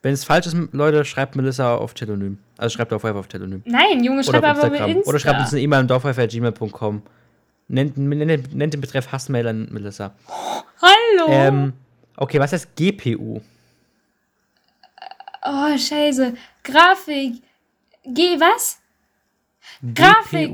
Wenn 0.03 0.15
es 0.15 0.25
falsch 0.25 0.47
ist, 0.47 0.57
Leute, 0.73 1.05
schreibt 1.05 1.37
Melissa 1.37 1.77
auf 1.77 1.95
Telonym. 1.95 2.39
Also 2.57 2.75
schreibt 2.77 2.93
auf 2.93 3.05
auf 3.05 3.29
Telonym. 3.29 3.63
Nein, 3.67 4.03
Junge, 4.03 4.21
Oder 4.21 4.25
schreib 4.25 4.45
auf 4.45 4.65
Instagram. 4.65 4.91
Insta. 4.91 5.11
Oder 5.11 5.19
schreibt 5.19 5.41
uns 5.41 5.53
eine 5.53 5.61
E-Mail 5.61 5.81
an 5.81 5.89
dorfwifi.gmail.com. 5.89 7.03
Nennt, 7.69 7.97
nennt, 7.99 8.55
nennt 8.55 8.75
den 8.75 8.81
Betreff 8.81 9.13
Hassmail 9.13 9.47
an 9.47 9.69
Melissa. 9.71 10.15
Hallo. 10.81 11.27
Ähm, 11.29 11.73
okay, 12.17 12.41
was 12.41 12.53
heißt 12.53 12.75
GPU? 12.77 13.41
oh, 15.45 15.79
scheiße. 15.79 16.35
Grafik. 16.65 17.43
G, 18.05 18.41
was? 18.41 18.81
Grafik. 19.95 20.51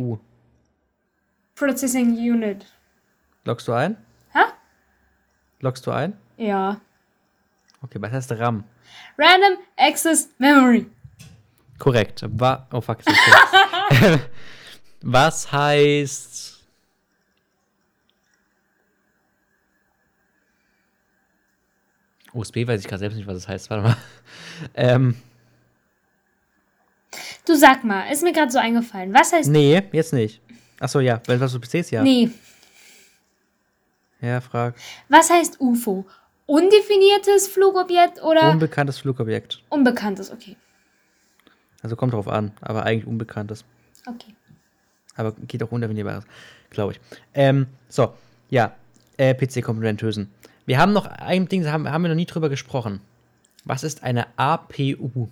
Processing 1.56 2.14
Unit. 2.14 2.64
Loggst 3.44 3.66
du 3.66 3.72
ein? 3.72 3.96
Hä? 4.32 4.44
Loggst 5.60 5.86
du 5.86 5.90
ein? 5.90 6.16
Ja. 6.36 6.80
Okay, 7.82 8.00
was 8.00 8.12
heißt 8.12 8.32
RAM? 8.32 8.64
Random 9.18 9.58
Access 9.76 10.28
Memory. 10.38 10.86
Korrekt. 11.78 12.24
Wa 12.28 12.66
oh 12.72 12.80
fuck. 12.80 12.98
das 13.04 13.14
was 15.02 15.50
heißt. 15.52 16.64
USB 22.32 22.66
weiß 22.66 22.80
ich 22.80 22.86
gerade 22.88 22.98
selbst 23.00 23.16
nicht, 23.16 23.26
was 23.26 23.36
es 23.36 23.48
heißt. 23.48 23.70
Warte 23.70 23.82
mal. 23.82 23.96
Ähm, 24.74 25.14
Du 27.46 27.54
sag 27.54 27.84
mal, 27.84 28.10
ist 28.10 28.22
mir 28.22 28.32
gerade 28.32 28.50
so 28.50 28.58
eingefallen. 28.58 29.14
Was 29.14 29.32
heißt. 29.32 29.48
nee, 29.50 29.80
jetzt 29.92 30.12
nicht. 30.12 30.40
Achso, 30.80 31.00
ja. 31.00 31.20
Wenn 31.26 31.40
was 31.40 31.52
du 31.52 31.60
PCs, 31.60 31.90
ja. 31.90 32.02
Nee. 32.02 32.30
Ja, 34.20 34.40
frag. 34.40 34.74
Was 35.08 35.30
heißt 35.30 35.60
UFO? 35.60 36.06
Undefiniertes 36.46 37.48
Flugobjekt 37.48 38.22
oder 38.22 38.50
Unbekanntes 38.50 38.98
Flugobjekt. 38.98 39.62
unbekanntes? 39.68 40.30
Okay. 40.30 40.56
Also 41.82 41.96
kommt 41.96 42.12
drauf 42.12 42.28
an, 42.28 42.52
aber 42.60 42.84
eigentlich 42.84 43.06
unbekanntes. 43.06 43.64
Okay. 44.06 44.34
Aber 45.16 45.32
geht 45.32 45.62
auch 45.62 45.72
undefinierbares, 45.72 46.24
glaube 46.70 46.92
ich. 46.92 47.00
Ähm, 47.34 47.66
so, 47.88 48.14
ja. 48.50 48.74
Äh, 49.16 49.34
PC-Komponentösen. 49.34 50.30
Wir 50.66 50.78
haben 50.78 50.92
noch 50.92 51.06
ein 51.06 51.48
Ding, 51.48 51.66
haben, 51.66 51.90
haben 51.90 52.02
wir 52.02 52.08
noch 52.08 52.14
nie 52.16 52.26
drüber 52.26 52.48
gesprochen. 52.48 53.00
Was 53.64 53.82
ist 53.82 54.02
eine 54.02 54.26
APU? 54.36 55.28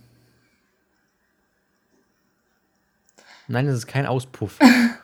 Nein, 3.46 3.66
das 3.66 3.76
ist 3.76 3.86
kein 3.86 4.06
Auspuff. 4.06 4.58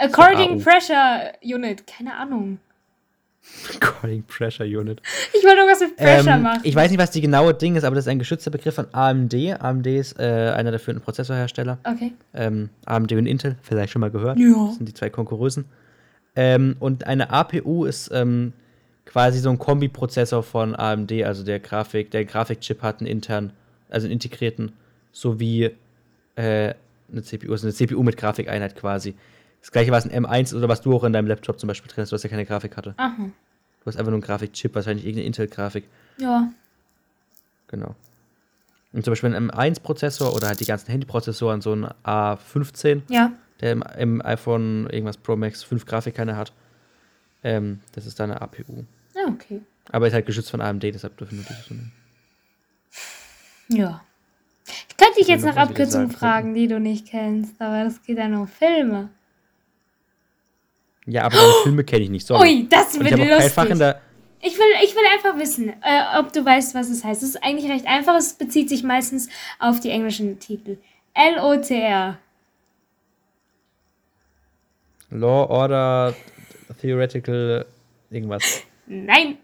According. 0.00 0.62
Pressure 0.62 1.32
Unit. 1.42 1.86
Keine 1.86 2.14
Ahnung. 2.14 2.58
Calling 3.80 4.22
Pressure 4.24 4.66
Unit. 4.66 5.00
Ich 5.32 5.42
wollte 5.44 5.56
irgendwas 5.58 5.80
mit 5.80 5.96
Pressure 5.96 6.34
Ähm, 6.34 6.42
machen. 6.42 6.60
ich 6.62 6.74
weiß 6.74 6.90
nicht, 6.90 7.00
was 7.00 7.10
die 7.10 7.20
genaue 7.22 7.54
Ding 7.54 7.74
ist, 7.74 7.84
aber 7.84 7.96
das 7.96 8.04
ist 8.04 8.08
ein 8.08 8.18
geschützter 8.18 8.50
Begriff 8.50 8.74
von 8.74 8.86
AMD. 8.92 9.34
AMD 9.60 9.86
ist 9.86 10.18
äh, 10.20 10.52
einer 10.54 10.70
der 10.70 10.78
führenden 10.78 11.02
Prozessorhersteller. 11.02 11.78
okay. 11.84 12.12
Ähm, 12.34 12.68
AMD 12.84 13.12
und 13.12 13.26
Intel, 13.26 13.56
vielleicht 13.62 13.92
schon 13.92 14.00
mal 14.00 14.10
gehört. 14.10 14.38
Ja. 14.38 14.66
Das 14.66 14.76
sind 14.76 14.86
die 14.88 14.94
zwei 14.94 15.08
Konkurrenten. 15.10 15.64
Ähm, 16.36 16.76
und 16.80 17.06
eine 17.06 17.30
APU 17.30 17.86
ist 17.86 18.10
ähm, 18.12 18.52
quasi 19.06 19.38
so 19.38 19.48
ein 19.50 19.58
Kombiprozessor 19.58 20.42
von 20.42 20.76
AMD, 20.76 21.10
also 21.24 21.42
der 21.42 21.60
Grafik, 21.60 22.10
der 22.10 22.24
Grafikchip 22.26 22.82
hat 22.82 23.00
einen 23.00 23.08
intern, 23.08 23.52
also 23.88 24.04
einen 24.06 24.12
integrierten, 24.12 24.72
sowie 25.12 25.70
äh, 26.36 26.74
eine 27.10 27.22
CPU, 27.22 27.50
also 27.52 27.66
eine 27.66 27.74
CPU 27.74 28.02
mit 28.02 28.16
Grafikeinheit 28.18 28.76
quasi. 28.76 29.14
Das 29.60 29.70
gleiche, 29.72 29.90
was 29.90 30.08
ein 30.08 30.24
M1 30.24 30.54
oder 30.54 30.68
was 30.68 30.80
du 30.80 30.94
auch 30.94 31.04
in 31.04 31.12
deinem 31.12 31.26
Laptop 31.26 31.60
zum 31.60 31.68
Beispiel 31.68 31.90
drin 31.90 32.02
hast, 32.02 32.10
du 32.12 32.14
hast 32.14 32.22
ja 32.22 32.30
keine 32.30 32.46
Grafikkarte. 32.46 32.94
Aha. 32.96 33.14
Du 33.18 33.86
hast 33.86 33.96
einfach 33.96 34.10
nur 34.10 34.14
einen 34.16 34.22
Grafikchip, 34.22 34.74
wahrscheinlich 34.74 35.04
irgendeine 35.04 35.26
Intel-Grafik. 35.26 35.84
Ja. 36.18 36.50
Genau. 37.68 37.94
Und 38.92 39.04
zum 39.04 39.12
Beispiel 39.12 39.34
ein 39.34 39.50
M1-Prozessor 39.50 40.34
oder 40.34 40.48
halt 40.48 40.60
die 40.60 40.64
ganzen 40.66 40.90
Handyprozessoren, 40.90 41.60
so 41.60 41.72
ein 41.74 41.86
A15, 42.04 43.02
Ja. 43.08 43.32
der 43.60 43.72
im, 43.72 43.84
im 43.98 44.22
iPhone 44.24 44.88
irgendwas 44.90 45.16
Pro 45.16 45.36
Max 45.36 45.62
5 45.62 45.86
Grafikkerne 45.86 46.36
hat. 46.36 46.52
Ähm, 47.44 47.80
das 47.92 48.06
ist 48.06 48.18
dann 48.18 48.30
eine 48.30 48.40
APU. 48.42 48.84
Ja, 49.14 49.26
okay. 49.28 49.60
Aber 49.92 50.06
ist 50.08 50.12
halt 50.14 50.26
geschützt 50.26 50.50
von 50.50 50.60
AMD, 50.60 50.82
deshalb 50.82 51.16
dürfen 51.16 51.38
wir 51.38 51.44
das 51.44 51.66
so 51.66 51.74
nennen. 51.74 51.92
Ja. 53.68 54.02
Ich 54.88 54.96
könnte 54.96 55.18
dich 55.18 55.28
jetzt 55.28 55.44
nach 55.44 55.56
Abkürzungen 55.56 56.10
fragen, 56.10 56.54
die 56.54 56.68
du 56.68 56.78
nicht 56.80 57.06
kennst, 57.06 57.60
aber 57.60 57.84
das 57.84 58.02
geht 58.02 58.18
ja 58.18 58.28
nur 58.28 58.42
um 58.42 58.48
Filme. 58.48 59.08
Ja, 61.10 61.24
aber 61.24 61.36
deine 61.36 61.52
Filme 61.64 61.84
kenne 61.84 62.04
ich 62.04 62.10
nicht. 62.10 62.26
Sorry. 62.26 62.48
Ui, 62.48 62.68
das 62.68 62.94
ich 62.94 63.00
wird 63.00 63.12
in 63.12 63.28
lustig. 63.28 63.78
der. 63.78 64.00
Ich 64.42 64.56
will, 64.56 64.64
ich 64.84 64.94
will 64.94 65.02
einfach 65.12 65.38
wissen, 65.38 65.68
äh, 65.68 66.18
ob 66.18 66.32
du 66.32 66.44
weißt, 66.44 66.74
was 66.74 66.88
es 66.88 67.04
heißt. 67.04 67.22
Es 67.22 67.30
ist 67.30 67.42
eigentlich 67.42 67.70
recht 67.70 67.86
einfach. 67.86 68.16
Es 68.16 68.32
bezieht 68.34 68.68
sich 68.68 68.82
meistens 68.82 69.28
auf 69.58 69.80
die 69.80 69.90
englischen 69.90 70.38
Titel. 70.38 70.78
L-O-T-R. 71.14 72.16
Law, 75.10 75.46
Order, 75.50 76.14
Theoretical, 76.80 77.66
irgendwas. 78.10 78.62
Nein. 78.86 79.38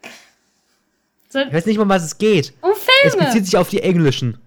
So, 1.28 1.40
Ich 1.40 1.52
weiß 1.52 1.66
nicht 1.66 1.76
mal, 1.76 1.82
um 1.82 1.88
was 1.88 2.04
es 2.04 2.16
geht. 2.16 2.52
um 2.62 2.70
Es 2.70 3.12
Filme. 3.12 3.26
bezieht 3.26 3.44
sich 3.46 3.56
auf 3.56 3.68
die 3.68 3.82
englischen. 3.82 4.38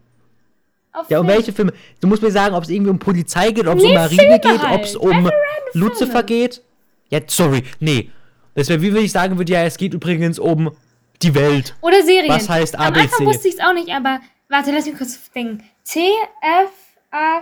auf 0.94 1.10
Ja, 1.10 1.20
um 1.20 1.26
Filme. 1.26 1.38
welche 1.38 1.52
Filme? 1.54 1.74
Du 2.00 2.08
musst 2.08 2.24
mir 2.24 2.32
sagen, 2.32 2.56
ob 2.56 2.64
es 2.64 2.70
irgendwie 2.70 2.92
um 2.92 3.00
Polizei 3.00 3.52
geht, 3.52 3.68
ob 3.68 3.78
es 3.78 3.84
Nee, 3.84 3.90
um 3.90 3.96
Marine 3.96 4.22
Filme 4.22 4.40
geht, 4.40 4.62
halt. 4.64 4.80
ob 4.80 4.86
es 4.86 4.96
um 4.96 5.30
Lucifer 5.74 6.24
geht. 6.24 6.62
Ja, 7.10 7.20
sorry, 7.28 7.64
nee. 7.80 8.12
Das 8.56 8.70
wäre 8.70 8.82
wie 8.82 8.94
wenn 8.94 9.04
ich 9.06 9.12
sagen 9.12 9.38
würde, 9.38 9.52
ja, 9.54 9.64
es 9.64 9.78
geht 9.78 9.94
übrigens 9.94 10.40
um 10.40 10.76
die 11.22 11.34
Welt. 11.36 11.76
Oder 11.82 12.04
Serien. 12.04 12.30
Was 12.30 12.48
heißt 12.50 12.76
Am 12.76 12.94
Anfang 12.94 13.04
ABC? 13.04 13.26
wusste 13.26 13.48
ich 13.48 13.56
es 13.56 13.60
auch 13.60 13.74
nicht, 13.74 13.90
aber 13.90 14.20
warte, 14.48 14.72
lass 14.72 14.86
mich 14.86 14.98
kurz 14.98 15.32
denken. 15.32 15.64
T, 15.84 16.10
F, 16.42 16.72
A, 17.12 17.42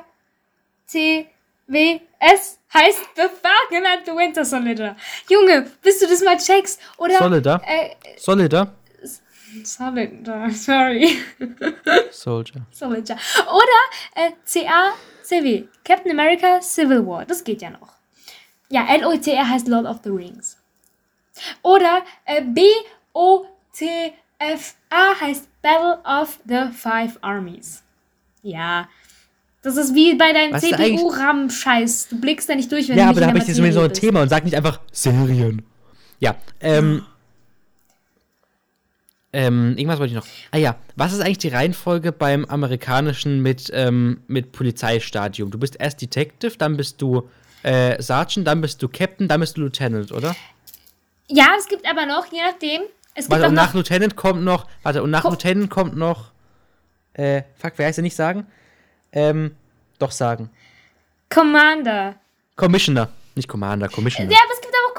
T, 0.91 1.27
W, 1.67 1.99
S 2.19 2.59
heißt 2.73 2.99
The 3.15 3.23
Falcon 3.23 3.85
and 3.85 4.05
the 4.05 4.11
Winter 4.11 4.45
Soldier. 4.45 4.95
Junge, 5.29 5.69
bis 5.81 5.99
du 5.99 6.07
das 6.07 6.21
mal 6.23 6.37
checkst. 6.37 6.79
Oder. 6.97 7.17
Soldier? 7.17 7.61
Äh, 7.65 7.89
Solida? 8.17 8.73
Soldier, 9.63 10.49
sorry. 10.51 11.17
Soldier. 12.11 12.61
Soldier. 12.71 13.17
Oder 13.47 14.25
äh, 14.27 14.31
CA-CW, 14.45 15.63
Captain 15.83 16.11
America 16.11 16.61
Civil 16.61 17.05
War. 17.05 17.25
Das 17.25 17.43
geht 17.43 17.61
ja 17.61 17.69
noch. 17.71 17.96
Ja, 18.69 18.85
L-O-T-R 18.87 19.49
heißt 19.49 19.67
Lord 19.67 19.85
of 19.85 19.97
the 20.03 20.09
Rings. 20.09 20.57
Oder 21.61 22.03
äh, 22.25 22.41
B-O-T-F-A 22.41 23.45
heißt 25.21 25.47
Battle 25.61 25.99
of 26.03 26.39
the 26.47 26.71
Five 26.73 27.17
Armies. 27.21 27.83
Ja. 28.41 28.87
Das 29.61 29.75
ist 29.77 29.95
wie 29.95 30.15
bei 30.15 30.33
deinem 30.33 30.57
CPU-RAM-Scheiß. 30.57 32.09
Du 32.09 32.19
blickst 32.21 32.47
da 32.49 32.55
nicht 32.55 32.71
durch, 32.71 32.87
wenn 32.87 32.95
du 32.95 33.01
Ja, 33.01 33.09
aber 33.09 33.19
da 33.21 33.27
habe 33.27 33.37
ich 33.39 33.47
jetzt 33.47 33.57
so 33.57 33.63
ein. 33.81 33.93
Thema 33.93 34.21
und 34.21 34.29
sag 34.29 34.45
nicht 34.45 34.55
einfach 34.55 34.79
Serien. 34.91 35.63
Ja, 36.19 36.35
ähm. 36.61 37.03
Ähm, 39.33 39.75
irgendwas 39.77 39.99
wollte 39.99 40.13
ich 40.13 40.15
noch. 40.15 40.25
Ah 40.51 40.57
ja, 40.57 40.77
was 40.95 41.11
ist 41.11 41.19
eigentlich 41.19 41.37
die 41.39 41.49
Reihenfolge 41.49 42.13
beim 42.13 42.45
amerikanischen 42.45 43.41
mit, 43.41 43.69
ähm, 43.73 44.21
mit 44.27 44.53
Polizeistadium? 44.53 45.51
Du 45.51 45.59
bist 45.59 45.75
erst 45.79 46.01
Detective, 46.01 46.53
dann 46.57 46.77
bist 46.77 47.01
du 47.01 47.29
äh, 47.67 48.01
Sergeant, 48.01 48.47
dann 48.47 48.61
bist 48.61 48.81
du 48.81 48.87
Captain, 48.87 49.27
dann 49.27 49.39
bist 49.41 49.57
du 49.57 49.61
Lieutenant, 49.61 50.11
oder? 50.11 50.35
Ja, 51.27 51.47
es 51.59 51.67
gibt 51.67 51.85
aber 51.85 52.05
noch, 52.05 52.25
je 52.31 52.39
nachdem. 52.41 52.81
Es 53.13 53.25
gibt 53.25 53.31
Warte, 53.31 53.47
und 53.47 53.55
nach 53.55 53.73
Lieutenant 53.73 54.15
kommt 54.15 54.43
noch. 54.43 54.67
Warte, 54.83 55.03
und 55.03 55.11
nach 55.11 55.23
Ko- 55.23 55.29
Lieutenant 55.29 55.69
kommt 55.69 55.95
noch. 55.97 56.31
Äh, 57.13 57.41
fuck, 57.57 57.73
wer 57.77 57.87
heißt 57.87 57.97
der 57.97 58.03
nicht 58.03 58.15
sagen? 58.15 58.47
Ähm, 59.11 59.55
doch 59.99 60.11
sagen. 60.11 60.49
Commander. 61.29 62.15
Commissioner. 62.55 63.09
Nicht 63.35 63.47
Commander, 63.47 63.87
Commissioner. 63.89 64.31
Ja, 64.31 64.37
aber 64.45 64.53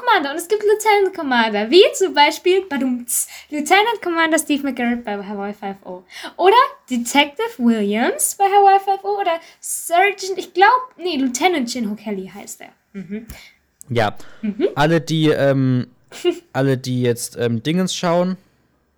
Commander 0.09 0.31
und 0.31 0.37
es 0.37 0.47
gibt 0.47 0.63
Lieutenant 0.63 1.15
Commander, 1.15 1.69
wie 1.69 1.83
zum 1.93 2.13
Beispiel 2.13 2.61
badumts, 2.67 3.27
Lieutenant 3.49 4.01
Commander 4.01 4.39
Steve 4.39 4.63
McGarrett 4.63 5.03
bei 5.03 5.13
Hawaii 5.23 5.53
5.0 5.53 6.03
oder 6.37 6.55
Detective 6.89 7.57
Williams 7.57 8.35
bei 8.35 8.45
Hawaii 8.45 8.77
5.0 8.77 9.03
oder 9.03 9.39
Sergeant, 9.59 10.37
ich 10.37 10.53
glaube, 10.53 10.71
nee, 10.97 11.17
Lieutenant 11.17 11.69
Shinho 11.69 11.95
Kelly 11.95 12.31
heißt 12.33 12.61
er. 12.61 12.69
Ja. 13.89 14.15
Mhm. 14.41 14.69
Alle, 14.75 15.01
die, 15.01 15.29
ähm, 15.29 15.87
alle, 16.53 16.77
die 16.77 17.01
jetzt 17.01 17.37
ähm, 17.37 17.63
Dingens 17.63 17.95
schauen, 17.95 18.37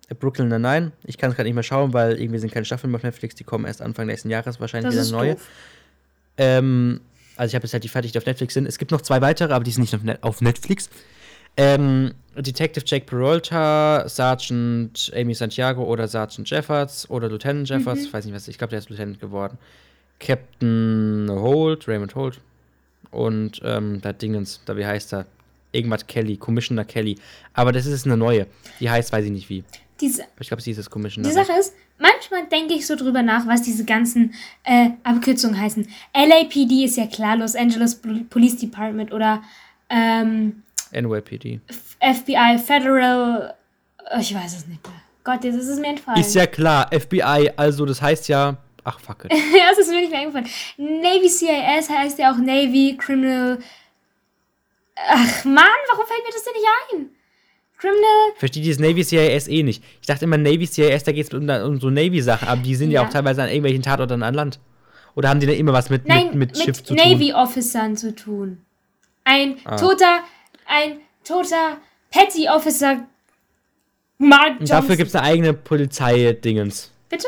äh, 0.08 0.14
Brooklyn 0.14 0.48
Nine-Nine, 0.48 0.92
ich 1.04 1.18
kann 1.18 1.30
es 1.30 1.36
gerade 1.36 1.48
nicht 1.48 1.54
mehr 1.54 1.62
schauen, 1.62 1.92
weil 1.92 2.20
irgendwie 2.20 2.38
sind 2.38 2.52
keine 2.52 2.64
Staffeln 2.64 2.90
mehr 2.90 2.98
auf 2.98 3.04
Netflix, 3.04 3.34
die 3.34 3.44
kommen 3.44 3.64
erst 3.64 3.82
Anfang 3.82 4.06
nächsten 4.06 4.30
Jahres 4.30 4.60
wahrscheinlich 4.60 4.94
Das 4.94 5.08
wieder 5.08 5.16
neue. 5.16 5.36
Ähm, 6.38 7.00
also 7.36 7.50
ich 7.50 7.54
habe 7.54 7.64
jetzt 7.64 7.72
halt 7.72 7.84
die 7.84 7.88
fertig, 7.88 8.12
die 8.12 8.18
auf 8.18 8.26
Netflix 8.26 8.54
sind. 8.54 8.66
Es 8.66 8.78
gibt 8.78 8.90
noch 8.90 9.00
zwei 9.02 9.20
weitere, 9.20 9.52
aber 9.52 9.64
die 9.64 9.70
sind 9.70 9.82
nicht 9.82 9.94
auf, 9.94 10.02
Net 10.02 10.22
auf 10.22 10.40
Netflix. 10.40 10.88
Ähm, 11.56 12.12
Detective 12.36 12.84
Jake 12.86 13.04
Peralta, 13.04 14.08
Sergeant 14.08 15.12
Amy 15.14 15.34
Santiago 15.34 15.84
oder 15.84 16.08
Sergeant 16.08 16.48
Jeffords 16.48 17.08
oder 17.10 17.28
Lieutenant 17.28 17.68
Jeffords, 17.68 18.00
Mhm. 18.00 18.06
ich 18.06 18.12
weiß 18.12 18.24
nicht 18.24 18.34
was, 18.34 18.48
ich 18.48 18.56
glaube, 18.56 18.70
der 18.70 18.78
ist 18.78 18.88
Lieutenant 18.88 19.20
geworden. 19.20 19.58
Captain 20.18 21.26
Holt, 21.30 21.86
Raymond 21.88 22.14
Holt 22.14 22.40
und 23.10 23.60
ähm, 23.64 24.00
da 24.00 24.12
Dingens, 24.12 24.60
da 24.64 24.76
wie 24.76 24.86
heißt 24.86 25.12
er? 25.12 25.26
Irgendwas 25.72 26.06
Kelly, 26.06 26.36
Commissioner 26.36 26.84
Kelly. 26.84 27.16
Aber 27.54 27.72
das 27.72 27.86
ist 27.86 28.04
eine 28.06 28.16
neue. 28.16 28.46
Die 28.78 28.90
heißt, 28.90 29.10
weiß 29.12 29.24
ich 29.24 29.30
nicht 29.30 29.48
wie. 29.48 29.64
Diese, 30.02 30.24
Ich 30.40 30.48
glaube, 30.48 30.62
sie 30.62 30.72
ist 30.72 30.76
das 30.78 30.90
Commissioner. 30.90 31.28
die 31.28 31.34
Sache 31.34 31.52
ist, 31.58 31.72
manchmal 31.98 32.46
denke 32.48 32.74
ich 32.74 32.86
so 32.86 32.96
drüber 32.96 33.22
nach, 33.22 33.46
was 33.46 33.62
diese 33.62 33.84
ganzen 33.84 34.34
äh, 34.64 34.90
Abkürzungen 35.04 35.58
heißen. 35.58 35.88
LAPD 36.14 36.84
ist 36.84 36.96
ja 36.96 37.06
klar, 37.06 37.36
Los 37.36 37.54
Angeles 37.56 37.94
Pol- 37.94 38.24
Police 38.28 38.56
Department 38.58 39.12
oder 39.12 39.42
ähm, 39.88 40.62
NYPD. 40.92 41.60
FBI, 42.00 42.58
Federal, 42.58 43.54
äh, 44.10 44.20
ich 44.20 44.34
weiß 44.34 44.56
es 44.58 44.66
nicht 44.66 44.82
mehr. 44.86 44.92
Gott, 45.24 45.44
jetzt 45.44 45.54
ist 45.54 45.68
es 45.68 45.78
mir 45.78 45.86
entfallen. 45.88 46.20
Ist 46.20 46.34
ja 46.34 46.46
klar, 46.46 46.90
FBI, 46.92 47.52
also 47.56 47.86
das 47.86 48.02
heißt 48.02 48.28
ja. 48.28 48.56
Ach, 48.84 48.98
fuck 48.98 49.26
it. 49.26 49.32
ja, 49.56 49.68
das 49.70 49.78
ist 49.78 49.90
mir 49.90 50.00
nicht 50.00 50.10
mehr 50.10 50.20
eingefallen. 50.20 50.48
Navy 50.76 51.28
CIS 51.28 51.88
heißt 51.88 52.18
ja 52.18 52.32
auch 52.32 52.38
Navy 52.38 52.96
Criminal. 52.98 53.60
Ach 54.96 55.44
Mann, 55.44 55.64
warum 55.90 56.06
fällt 56.06 56.24
mir 56.24 56.32
das 56.32 56.42
denn 56.44 56.52
nicht 56.54 56.66
ein? 57.10 57.21
Criminal. 57.82 58.32
Verstehe 58.36 58.62
dieses 58.62 58.78
Navy 58.78 59.02
CIS 59.02 59.48
eh 59.48 59.64
nicht. 59.64 59.82
Ich 60.00 60.06
dachte 60.06 60.24
immer, 60.24 60.38
Navy 60.38 60.66
CIS, 60.66 61.02
da 61.02 61.10
geht 61.10 61.26
es 61.26 61.34
um, 61.34 61.48
um 61.48 61.80
so 61.80 61.90
Navy-Sachen, 61.90 62.46
aber 62.46 62.62
die 62.62 62.76
sind 62.76 62.92
ja. 62.92 63.02
Ja. 63.02 63.08
auch 63.08 63.12
teilweise 63.12 63.42
an 63.42 63.48
irgendwelchen 63.48 63.82
Tatorten 63.82 64.22
an 64.22 64.34
Land. 64.34 64.60
Oder 65.16 65.28
haben 65.28 65.40
die 65.40 65.46
da 65.46 65.52
immer 65.52 65.72
was 65.72 65.90
mit, 65.90 66.06
Nein, 66.06 66.26
mit, 66.26 66.34
mit, 66.34 66.56
mit, 66.56 66.64
Schiff 66.64 66.84
zu 66.84 66.94
Navy 66.94 67.32
Officern 67.34 67.96
zu 67.96 68.14
tun. 68.14 68.58
Ein 69.24 69.56
Ah. 69.64 69.76
toter, 69.76 70.20
ein 70.66 70.98
toter 71.24 71.78
Petty 72.12 72.48
Officer. 72.48 73.02
Mark 74.18 74.50
tun? 74.50 74.58
Und 74.60 74.70
dafür 74.70 74.96
gibt 74.96 75.08
es 75.08 75.16
eine 75.16 75.26
eigene 75.26 75.52
Polizei-Dingens. 75.52 76.92
Bitte? 77.08 77.26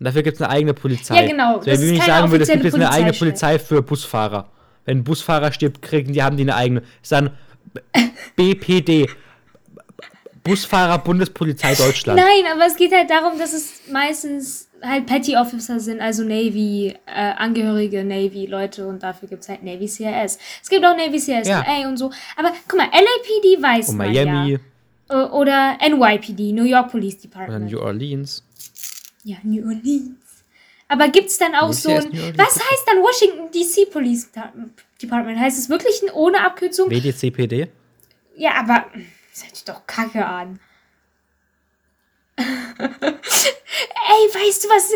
Und 0.00 0.06
dafür 0.06 0.22
gibt 0.24 0.34
es 0.36 0.42
eine 0.42 0.50
eigene 0.50 0.74
Polizei. 0.74 1.22
Ja, 1.22 1.26
genau. 1.28 1.60
So, 1.60 1.66
Das 1.70 1.80
wie 1.80 1.84
ist 1.86 1.92
ich 1.92 2.02
sagen 2.02 2.32
würde, 2.32 2.42
es 2.42 2.50
gibt 2.50 2.64
jetzt 2.64 2.74
eine 2.74 2.90
eigene. 2.90 3.12
Polizei 3.12 3.60
für 3.60 3.80
Busfahrer. 3.80 4.50
Wenn 4.84 4.98
ein 4.98 5.04
Busfahrer 5.04 5.52
stirbt, 5.52 5.82
kriegen 5.82 6.12
die, 6.12 6.22
haben 6.22 6.36
die 6.36 6.42
eine 6.42 6.56
eigene. 6.56 6.82
Ist 7.00 7.12
dann 7.12 7.30
BPD. 8.34 9.08
Busfahrer 10.46 10.98
Bundespolizei 10.98 11.74
Deutschland. 11.78 12.18
Nein, 12.18 12.52
aber 12.52 12.66
es 12.66 12.76
geht 12.76 12.92
halt 12.92 13.10
darum, 13.10 13.38
dass 13.38 13.52
es 13.52 13.82
meistens 13.90 14.68
halt 14.82 15.06
Petty 15.06 15.36
Officer 15.36 15.80
sind, 15.80 16.00
also 16.00 16.22
Navy, 16.22 16.94
äh, 17.06 17.32
Angehörige 17.36 18.04
Navy-Leute 18.04 18.86
und 18.86 19.02
dafür 19.02 19.28
gibt 19.28 19.42
es 19.42 19.48
halt 19.48 19.62
Navy 19.62 19.88
CIS. 19.88 20.38
Es 20.62 20.68
gibt 20.68 20.84
auch 20.84 20.96
Navy 20.96 21.18
CIS 21.18 21.48
Ja. 21.48 21.64
Und 21.88 21.96
so. 21.96 22.10
Aber 22.36 22.52
guck 22.68 22.78
mal, 22.78 22.88
LAPD 22.92 23.62
weiß 23.62 23.90
Und 23.90 23.96
man 23.98 24.12
Miami 24.12 24.52
ja. 24.52 24.58
Oder 25.08 25.78
NYPD, 25.80 26.52
New 26.52 26.64
York 26.64 26.90
Police 26.90 27.14
oder 27.14 27.22
Department. 27.22 27.70
New 27.70 27.78
Orleans. 27.78 28.42
ja, 29.22 29.36
New 29.44 29.64
Orleans. 29.64 30.16
Aber 30.88 31.08
gibt 31.08 31.28
es 31.28 31.38
dann 31.38 31.54
auch 31.54 31.72
so 31.72 31.90
ein. 31.90 32.12
Was 32.36 32.54
heißt 32.54 32.84
dann 32.86 32.98
Washington 32.98 33.50
DC 33.52 33.90
Police 33.90 34.30
Department? 35.00 35.38
Heißt 35.38 35.58
es 35.58 35.68
wirklich 35.68 36.02
ein 36.02 36.10
ohne 36.12 36.44
Abkürzung? 36.44 36.90
WDCPD. 36.90 37.68
Ja, 38.36 38.52
aber 38.56 38.86
das 39.36 39.44
hört 39.44 39.56
sich 39.56 39.64
doch 39.64 39.86
kacke 39.86 40.24
an. 40.24 40.60
Ey, 42.38 42.44
weißt 44.34 44.64
du 44.64 44.68
was? 44.68 44.92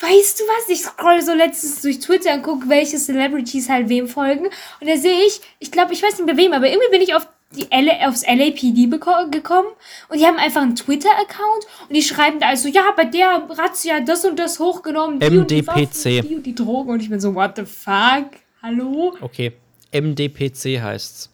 Weißt 0.00 0.40
du 0.40 0.44
was? 0.44 0.68
Ich 0.68 0.82
scroll 0.82 1.20
so 1.22 1.32
letztens 1.32 1.82
durch 1.82 1.98
Twitter 1.98 2.34
und 2.34 2.42
gucke, 2.42 2.68
welche 2.68 2.96
Celebrities 2.98 3.68
halt 3.68 3.88
wem 3.88 4.06
folgen. 4.06 4.46
Und 4.80 4.88
da 4.88 4.96
sehe 4.96 5.26
ich, 5.26 5.40
ich 5.58 5.72
glaube, 5.72 5.92
ich 5.92 6.02
weiß 6.02 6.18
nicht 6.18 6.26
bei 6.26 6.36
wem, 6.36 6.52
aber 6.52 6.68
irgendwie 6.68 6.90
bin 6.90 7.02
ich 7.02 7.14
auf 7.14 7.26
die 7.50 7.70
L 7.70 7.90
aufs 8.06 8.24
LAPD 8.24 8.86
gekommen 8.86 9.68
und 10.08 10.18
die 10.18 10.26
haben 10.26 10.38
einfach 10.38 10.62
einen 10.62 10.76
Twitter-Account 10.76 11.66
und 11.88 11.94
die 11.94 12.02
schreiben 12.02 12.40
da 12.40 12.48
also, 12.48 12.68
ja, 12.68 12.92
bei 12.96 13.04
der 13.04 13.46
Razzia 13.50 14.00
das 14.00 14.24
und 14.24 14.38
das 14.38 14.58
hochgenommen, 14.58 15.20
die 15.20 15.26
und 15.36 15.50
die 15.50 15.66
Waffen, 15.66 15.82
MDPC. 15.82 16.28
die 16.28 16.36
und 16.36 16.46
die 16.46 16.54
Drogen 16.54 16.92
und 16.92 17.02
ich 17.02 17.10
bin 17.10 17.20
so, 17.20 17.34
what 17.34 17.56
the 17.56 17.64
fuck? 17.64 18.30
Hallo? 18.62 19.16
Okay. 19.20 19.52
MDPC 19.92 20.80
heißt's. 20.80 21.32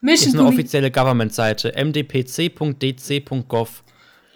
Mission, 0.00 0.28
Ist 0.28 0.34
eine 0.34 0.44
Poli 0.44 0.54
offizielle 0.54 0.90
Government-Seite. 0.90 1.72
mdpc.dc.gov. 1.76 3.82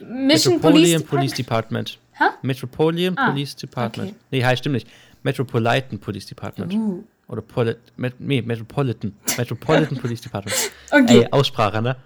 Mission 0.00 0.54
Metropolitan 0.54 0.60
Police 0.60 1.02
Police 1.04 1.34
Department. 1.34 1.88
Department. 1.88 1.98
Hä? 2.12 2.24
Metropolitan 2.42 3.18
Ah, 3.18 3.30
Police 3.30 3.56
Department. 3.56 4.10
okay. 4.10 4.20
Nee, 4.30 4.44
heißt 4.44 4.60
stimmt 4.60 4.74
nicht. 4.74 4.88
Metropolitan 5.22 5.98
Police 5.98 6.26
Department. 6.26 6.72
Uh. 6.74 7.02
Oder 7.28 7.40
Polit 7.42 7.78
Met 7.96 8.20
nee, 8.20 8.42
Metropolitan. 8.42 9.14
Metropolitan 9.38 9.96
Police 9.98 10.20
Department. 10.20 10.56
Okay. 10.90 11.20
Ey, 11.22 11.28
Aussprache, 11.32 11.80
ne? 11.80 11.96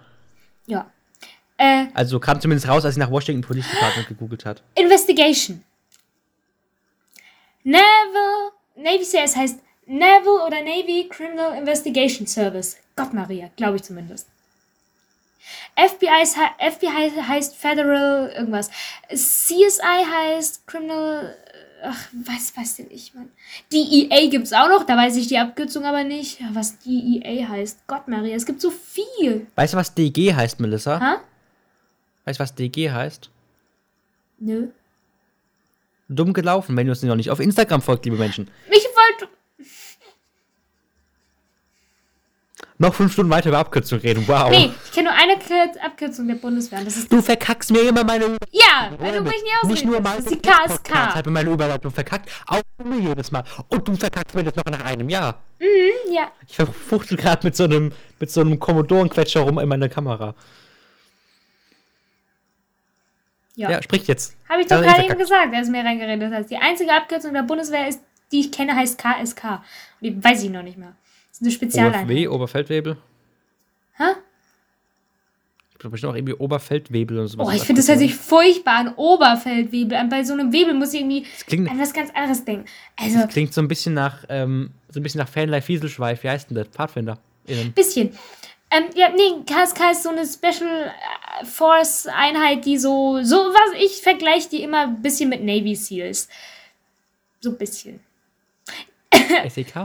Ja. 0.67 0.91
Äh, 1.57 1.87
Also 1.95 2.21
kam 2.21 2.41
zumindest 2.41 2.69
raus, 2.69 2.85
als 2.85 2.95
ich 2.95 2.99
nach 3.01 3.11
Washington 3.11 3.43
Police 3.43 3.69
Department 3.69 4.07
gegoogelt 4.09 4.45
hat. 4.45 4.63
Investigation. 4.77 5.65
Naval, 7.65 8.53
Navy 8.77 9.03
CS 9.05 9.35
heißt 9.37 9.59
Naval 9.89 10.47
oder 10.47 10.63
Navy 10.63 11.09
Criminal 11.09 11.57
Investigation 11.57 12.27
Service. 12.27 12.77
Gott 12.95 13.15
Maria, 13.15 13.51
glaube 13.57 13.77
ich 13.77 13.83
zumindest. 13.83 14.29
FBI, 15.77 16.27
FBI 16.71 17.23
heißt 17.23 17.57
Federal 17.57 18.31
irgendwas. 18.37 18.71
CSI 19.09 20.05
heißt 20.05 20.67
Criminal, 20.67 21.35
ach, 21.83 22.09
was 22.27 22.55
weiß 22.55 22.77
denn 22.77 22.91
ich, 22.91 23.15
Mann. 23.15 23.31
DEA 23.73 24.29
gibt's 24.29 24.53
auch 24.53 24.69
noch, 24.69 24.85
da 24.85 24.97
weiß 24.97 25.17
ich 25.17 25.29
die 25.29 25.39
Abkürzung 25.39 25.85
aber 25.85 26.05
nicht. 26.05 26.39
Was 26.53 26.79
DEA 26.81 27.49
heißt. 27.49 27.87
Gott 27.87 28.09
Maria, 28.09 28.37
es 28.37 28.45
gibt 28.45 28.61
so 28.61 28.71
viel. 28.71 29.47
Weißt 29.55 29.73
du, 29.73 29.79
was 29.79 29.95
DG 29.95 30.35
heißt, 30.35 30.61
Melissa? 30.61 31.01
Ha? 31.01 31.21
Weißt 32.27 32.39
du, 32.39 32.43
was 32.43 32.55
DG 32.55 32.91
heißt? 32.91 33.31
Nö. 34.39 34.69
Dumm 36.09 36.33
gelaufen, 36.35 36.77
wenn 36.77 36.87
ihr 36.87 36.91
uns 36.93 37.03
noch 37.03 37.17
nicht 37.17 37.31
auf 37.31 37.41
Instagram 37.41 37.81
folgt, 37.81 38.05
liebe 38.05 38.17
Menschen. 38.17 38.51
Ich 38.71 38.85
wollte. 38.85 39.29
Noch 42.81 42.95
fünf 42.95 43.13
Stunden 43.13 43.31
weiter 43.33 43.49
über 43.49 43.59
Abkürzung 43.59 43.99
reden. 43.99 44.23
Wow. 44.29 44.51
Nee, 44.51 44.71
ich 44.85 44.93
kenne 44.93 45.09
nur 45.11 45.19
eine 45.19 45.33
Kür- 45.35 45.77
Abkürzung 45.85 46.29
der 46.29 46.37
Bundeswehr. 46.37 46.79
und 46.79 46.85
Das 46.87 46.97
ist. 46.97 47.13
Du 47.13 47.21
verkackst 47.21 47.73
mir 47.73 47.81
immer 47.89 48.05
meine 48.05 48.37
Ja, 48.53 48.93
weil 48.99 49.13
du 49.19 49.23
mich 49.23 49.33
nie 49.33 49.39
Nicht 49.43 49.65
ausreden 49.65 49.87
nur 49.91 49.95
lässt. 50.01 50.05
meine 50.05 50.23
Das 50.23 50.33
ist 50.33 50.45
die 50.45 50.49
KSK. 50.49 51.15
hat 51.17 51.27
mir 51.27 51.33
meine 51.33 51.51
Überleitung 51.51 51.91
verkackt, 51.91 52.31
auch 52.47 52.61
mir 52.85 53.01
jedes 53.01 53.33
Mal. 53.33 53.43
Und 53.69 53.89
du 53.89 53.97
verkackst 53.97 54.33
mir 54.37 54.45
das 54.45 54.55
noch 54.55 54.65
nach 54.67 54.85
einem 54.85 55.09
Jahr. 55.09 55.41
Ja. 56.09 56.31
Ich 56.47 56.55
verfuchtel 56.55 57.17
gerade 57.17 57.45
mit 57.45 57.57
so 57.57 57.65
einem 57.65 57.91
mit 58.21 58.31
so 58.31 58.43
einem 58.43 58.61
Kommodorenquetscher 58.61 59.41
rum 59.41 59.59
in 59.59 59.69
meiner 59.69 59.89
Kamera. 59.89 60.35
Ja. 63.57 63.71
Ja, 63.73 63.83
spricht 63.83 64.07
jetzt. 64.07 64.37
Habe 64.49 64.61
ich 64.63 64.69
doch 64.69 64.77
er 64.77 64.83
eh 64.83 64.87
gerade 64.87 65.05
eben 65.05 65.19
gesagt, 65.19 65.53
als 65.53 65.67
du 65.67 65.73
mir 65.73 65.85
reingeredet 65.85 66.33
hast. 66.33 66.49
Die 66.49 66.57
einzige 66.59 66.93
Abkürzung 66.93 67.33
der 67.35 67.43
Bundeswehr, 67.43 67.89
ist, 67.89 68.01
die 68.31 68.39
ich 68.41 68.53
kenne, 68.53 68.77
heißt 68.77 68.99
KSK. 68.99 69.45
Und 69.47 69.63
die 70.03 70.23
weiß 70.25 70.45
ich 70.45 70.51
noch 70.51 70.63
nicht 70.63 70.79
mehr. 70.79 70.93
Das 71.41 71.41
ist 71.41 71.43
eine 71.43 71.51
Spezialeinheit. 71.53 72.05
OFW, 72.05 72.29
Oberfeldwebel. 72.29 72.97
Hä? 73.97 74.03
Ich 75.73 75.79
glaube, 75.79 75.93
bestimmt 75.93 76.13
auch 76.13 76.17
irgendwie 76.17 76.35
Oberfeldwebel 76.35 77.19
oder 77.19 77.29
sowas. 77.29 77.47
Oh, 77.49 77.51
ich 77.53 77.63
finde, 77.63 77.81
das 77.81 77.89
hört 77.89 78.01
sich 78.01 78.15
furchtbar 78.17 78.79
an. 78.79 78.95
Oberfeldwebel. 78.97 79.97
An- 79.97 80.09
Bei 80.09 80.25
so 80.25 80.33
einem 80.33 80.53
Webel 80.53 80.75
muss 80.75 80.93
ich 80.93 81.01
irgendwie 81.01 81.23
Das 81.33 81.47
klingt, 81.47 81.71
an 81.71 81.79
was 81.79 81.93
ganz 81.93 82.11
anderes 82.15 82.45
denken. 82.45 82.65
Also, 82.97 83.27
klingt 83.29 83.55
so 83.55 83.61
ein 83.61 83.69
bisschen 83.69 83.95
nach, 83.95 84.25
ähm, 84.29 84.71
so 84.91 84.99
ein 84.99 85.03
bisschen 85.05 85.19
nach 85.21 85.29
Fanlife 85.29 85.67
Fieselschweif. 85.67 86.25
Wie 86.25 86.29
heißt 86.31 86.51
denn 86.51 86.57
das? 86.57 86.67
Pfadfinder. 86.69 87.19
Innen. 87.47 87.73
bisschen. 87.73 88.11
Ähm, 88.71 88.85
ja, 88.97 89.09
nee, 89.11 89.43
KSK 89.47 89.93
ist 89.93 90.03
so 90.03 90.11
eine 90.11 90.27
Special 90.27 90.93
äh, 91.41 91.45
Force 91.47 92.07
Einheit, 92.09 92.65
die 92.67 92.77
so, 92.77 93.23
so 93.23 93.37
was, 93.37 93.81
ich 93.81 94.03
vergleiche 94.03 94.49
die 94.51 94.63
immer 94.63 94.81
ein 94.83 95.01
bisschen 95.01 95.31
mit 95.31 95.43
Navy 95.43 95.75
Seals. 95.77 96.29
So 97.41 97.51
ein 97.51 97.57
bisschen. 97.57 98.01
SEK? 99.49 99.85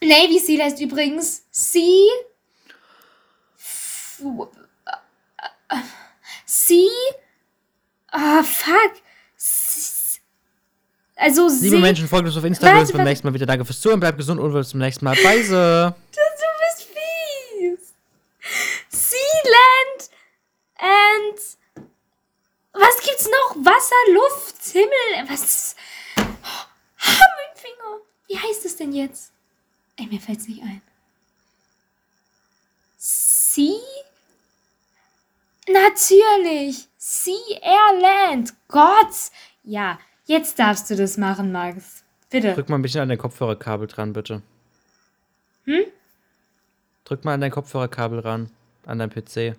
Navy 0.00 0.38
Seal 0.38 0.62
heißt 0.62 0.80
übrigens 0.80 1.42
Sea. 1.50 2.08
Sea. 6.44 6.88
Ah, 8.10 8.42
fuck. 8.42 8.92
Also, 11.18 11.48
Liebe 11.60 11.78
Menschen, 11.78 12.08
folgt 12.08 12.26
uns 12.26 12.36
auf 12.36 12.44
Instagram. 12.44 12.80
Bis 12.80 12.92
beim 12.92 12.98
warte. 12.98 13.08
nächsten 13.10 13.26
Mal 13.26 13.34
wieder. 13.34 13.46
Danke 13.46 13.64
fürs 13.64 13.80
Zuhören. 13.80 14.00
Bleibt 14.00 14.18
gesund 14.18 14.38
und 14.38 14.52
bis 14.52 14.68
zum 14.68 14.80
nächsten 14.80 15.04
Mal. 15.04 15.16
Bye. 15.16 15.94
Du 16.12 16.20
bist 16.74 16.88
fies. 16.88 17.94
Sealand 18.88 20.10
and. 20.78 21.38
Was 22.72 22.98
gibt's 23.02 23.26
noch? 23.26 23.56
Wasser, 23.64 24.12
Luft, 24.12 24.56
Himmel. 24.72 25.30
Was? 25.30 25.74
Ah, 26.16 26.24
mein 26.98 27.54
Finger. 27.56 28.00
Wie 28.28 28.38
heißt 28.38 28.64
es 28.66 28.76
denn 28.76 28.92
jetzt? 28.92 29.32
Ey, 29.96 30.06
mir 30.06 30.20
fällt's 30.20 30.46
nicht 30.48 30.62
ein. 30.62 30.82
Sea? 32.98 33.78
Natürlich. 35.68 36.86
Sea, 36.98 37.58
Air, 37.62 38.00
Land. 38.00 38.54
Gott. 38.68 39.14
Ja, 39.64 39.98
jetzt 40.26 40.58
darfst 40.58 40.90
du 40.90 40.96
das 40.96 41.16
machen, 41.16 41.52
Max. 41.52 42.02
Bitte. 42.30 42.54
Drück 42.54 42.68
mal 42.68 42.76
ein 42.76 42.82
bisschen 42.82 43.00
an 43.02 43.08
dein 43.08 43.18
Kopfhörerkabel 43.18 43.86
dran, 43.86 44.12
bitte. 44.12 44.42
Hm? 45.64 45.84
Drück 47.04 47.24
mal 47.24 47.34
an 47.34 47.40
dein 47.40 47.50
Kopfhörerkabel 47.50 48.20
ran. 48.20 48.50
An 48.84 48.98
dein 48.98 49.10
PC. 49.10 49.56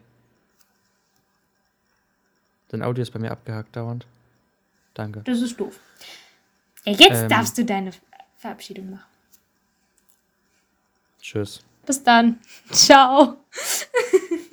Dein 2.69 2.83
Audio 2.83 3.01
ist 3.01 3.11
bei 3.11 3.19
mir 3.19 3.31
abgehakt 3.31 3.75
dauernd. 3.75 4.05
Danke. 4.93 5.21
Das 5.23 5.41
ist 5.41 5.59
doof. 5.59 5.79
Ja, 6.85 6.93
jetzt 6.93 7.23
Ähm. 7.23 7.29
darfst 7.29 7.57
du 7.57 7.65
deine 7.65 7.91
Verabschiedung 8.37 8.91
machen. 8.91 9.05
Tschüss. 11.27 11.59
Bis 11.85 12.01
dann. 12.01 12.39
Ciao. 12.71 13.35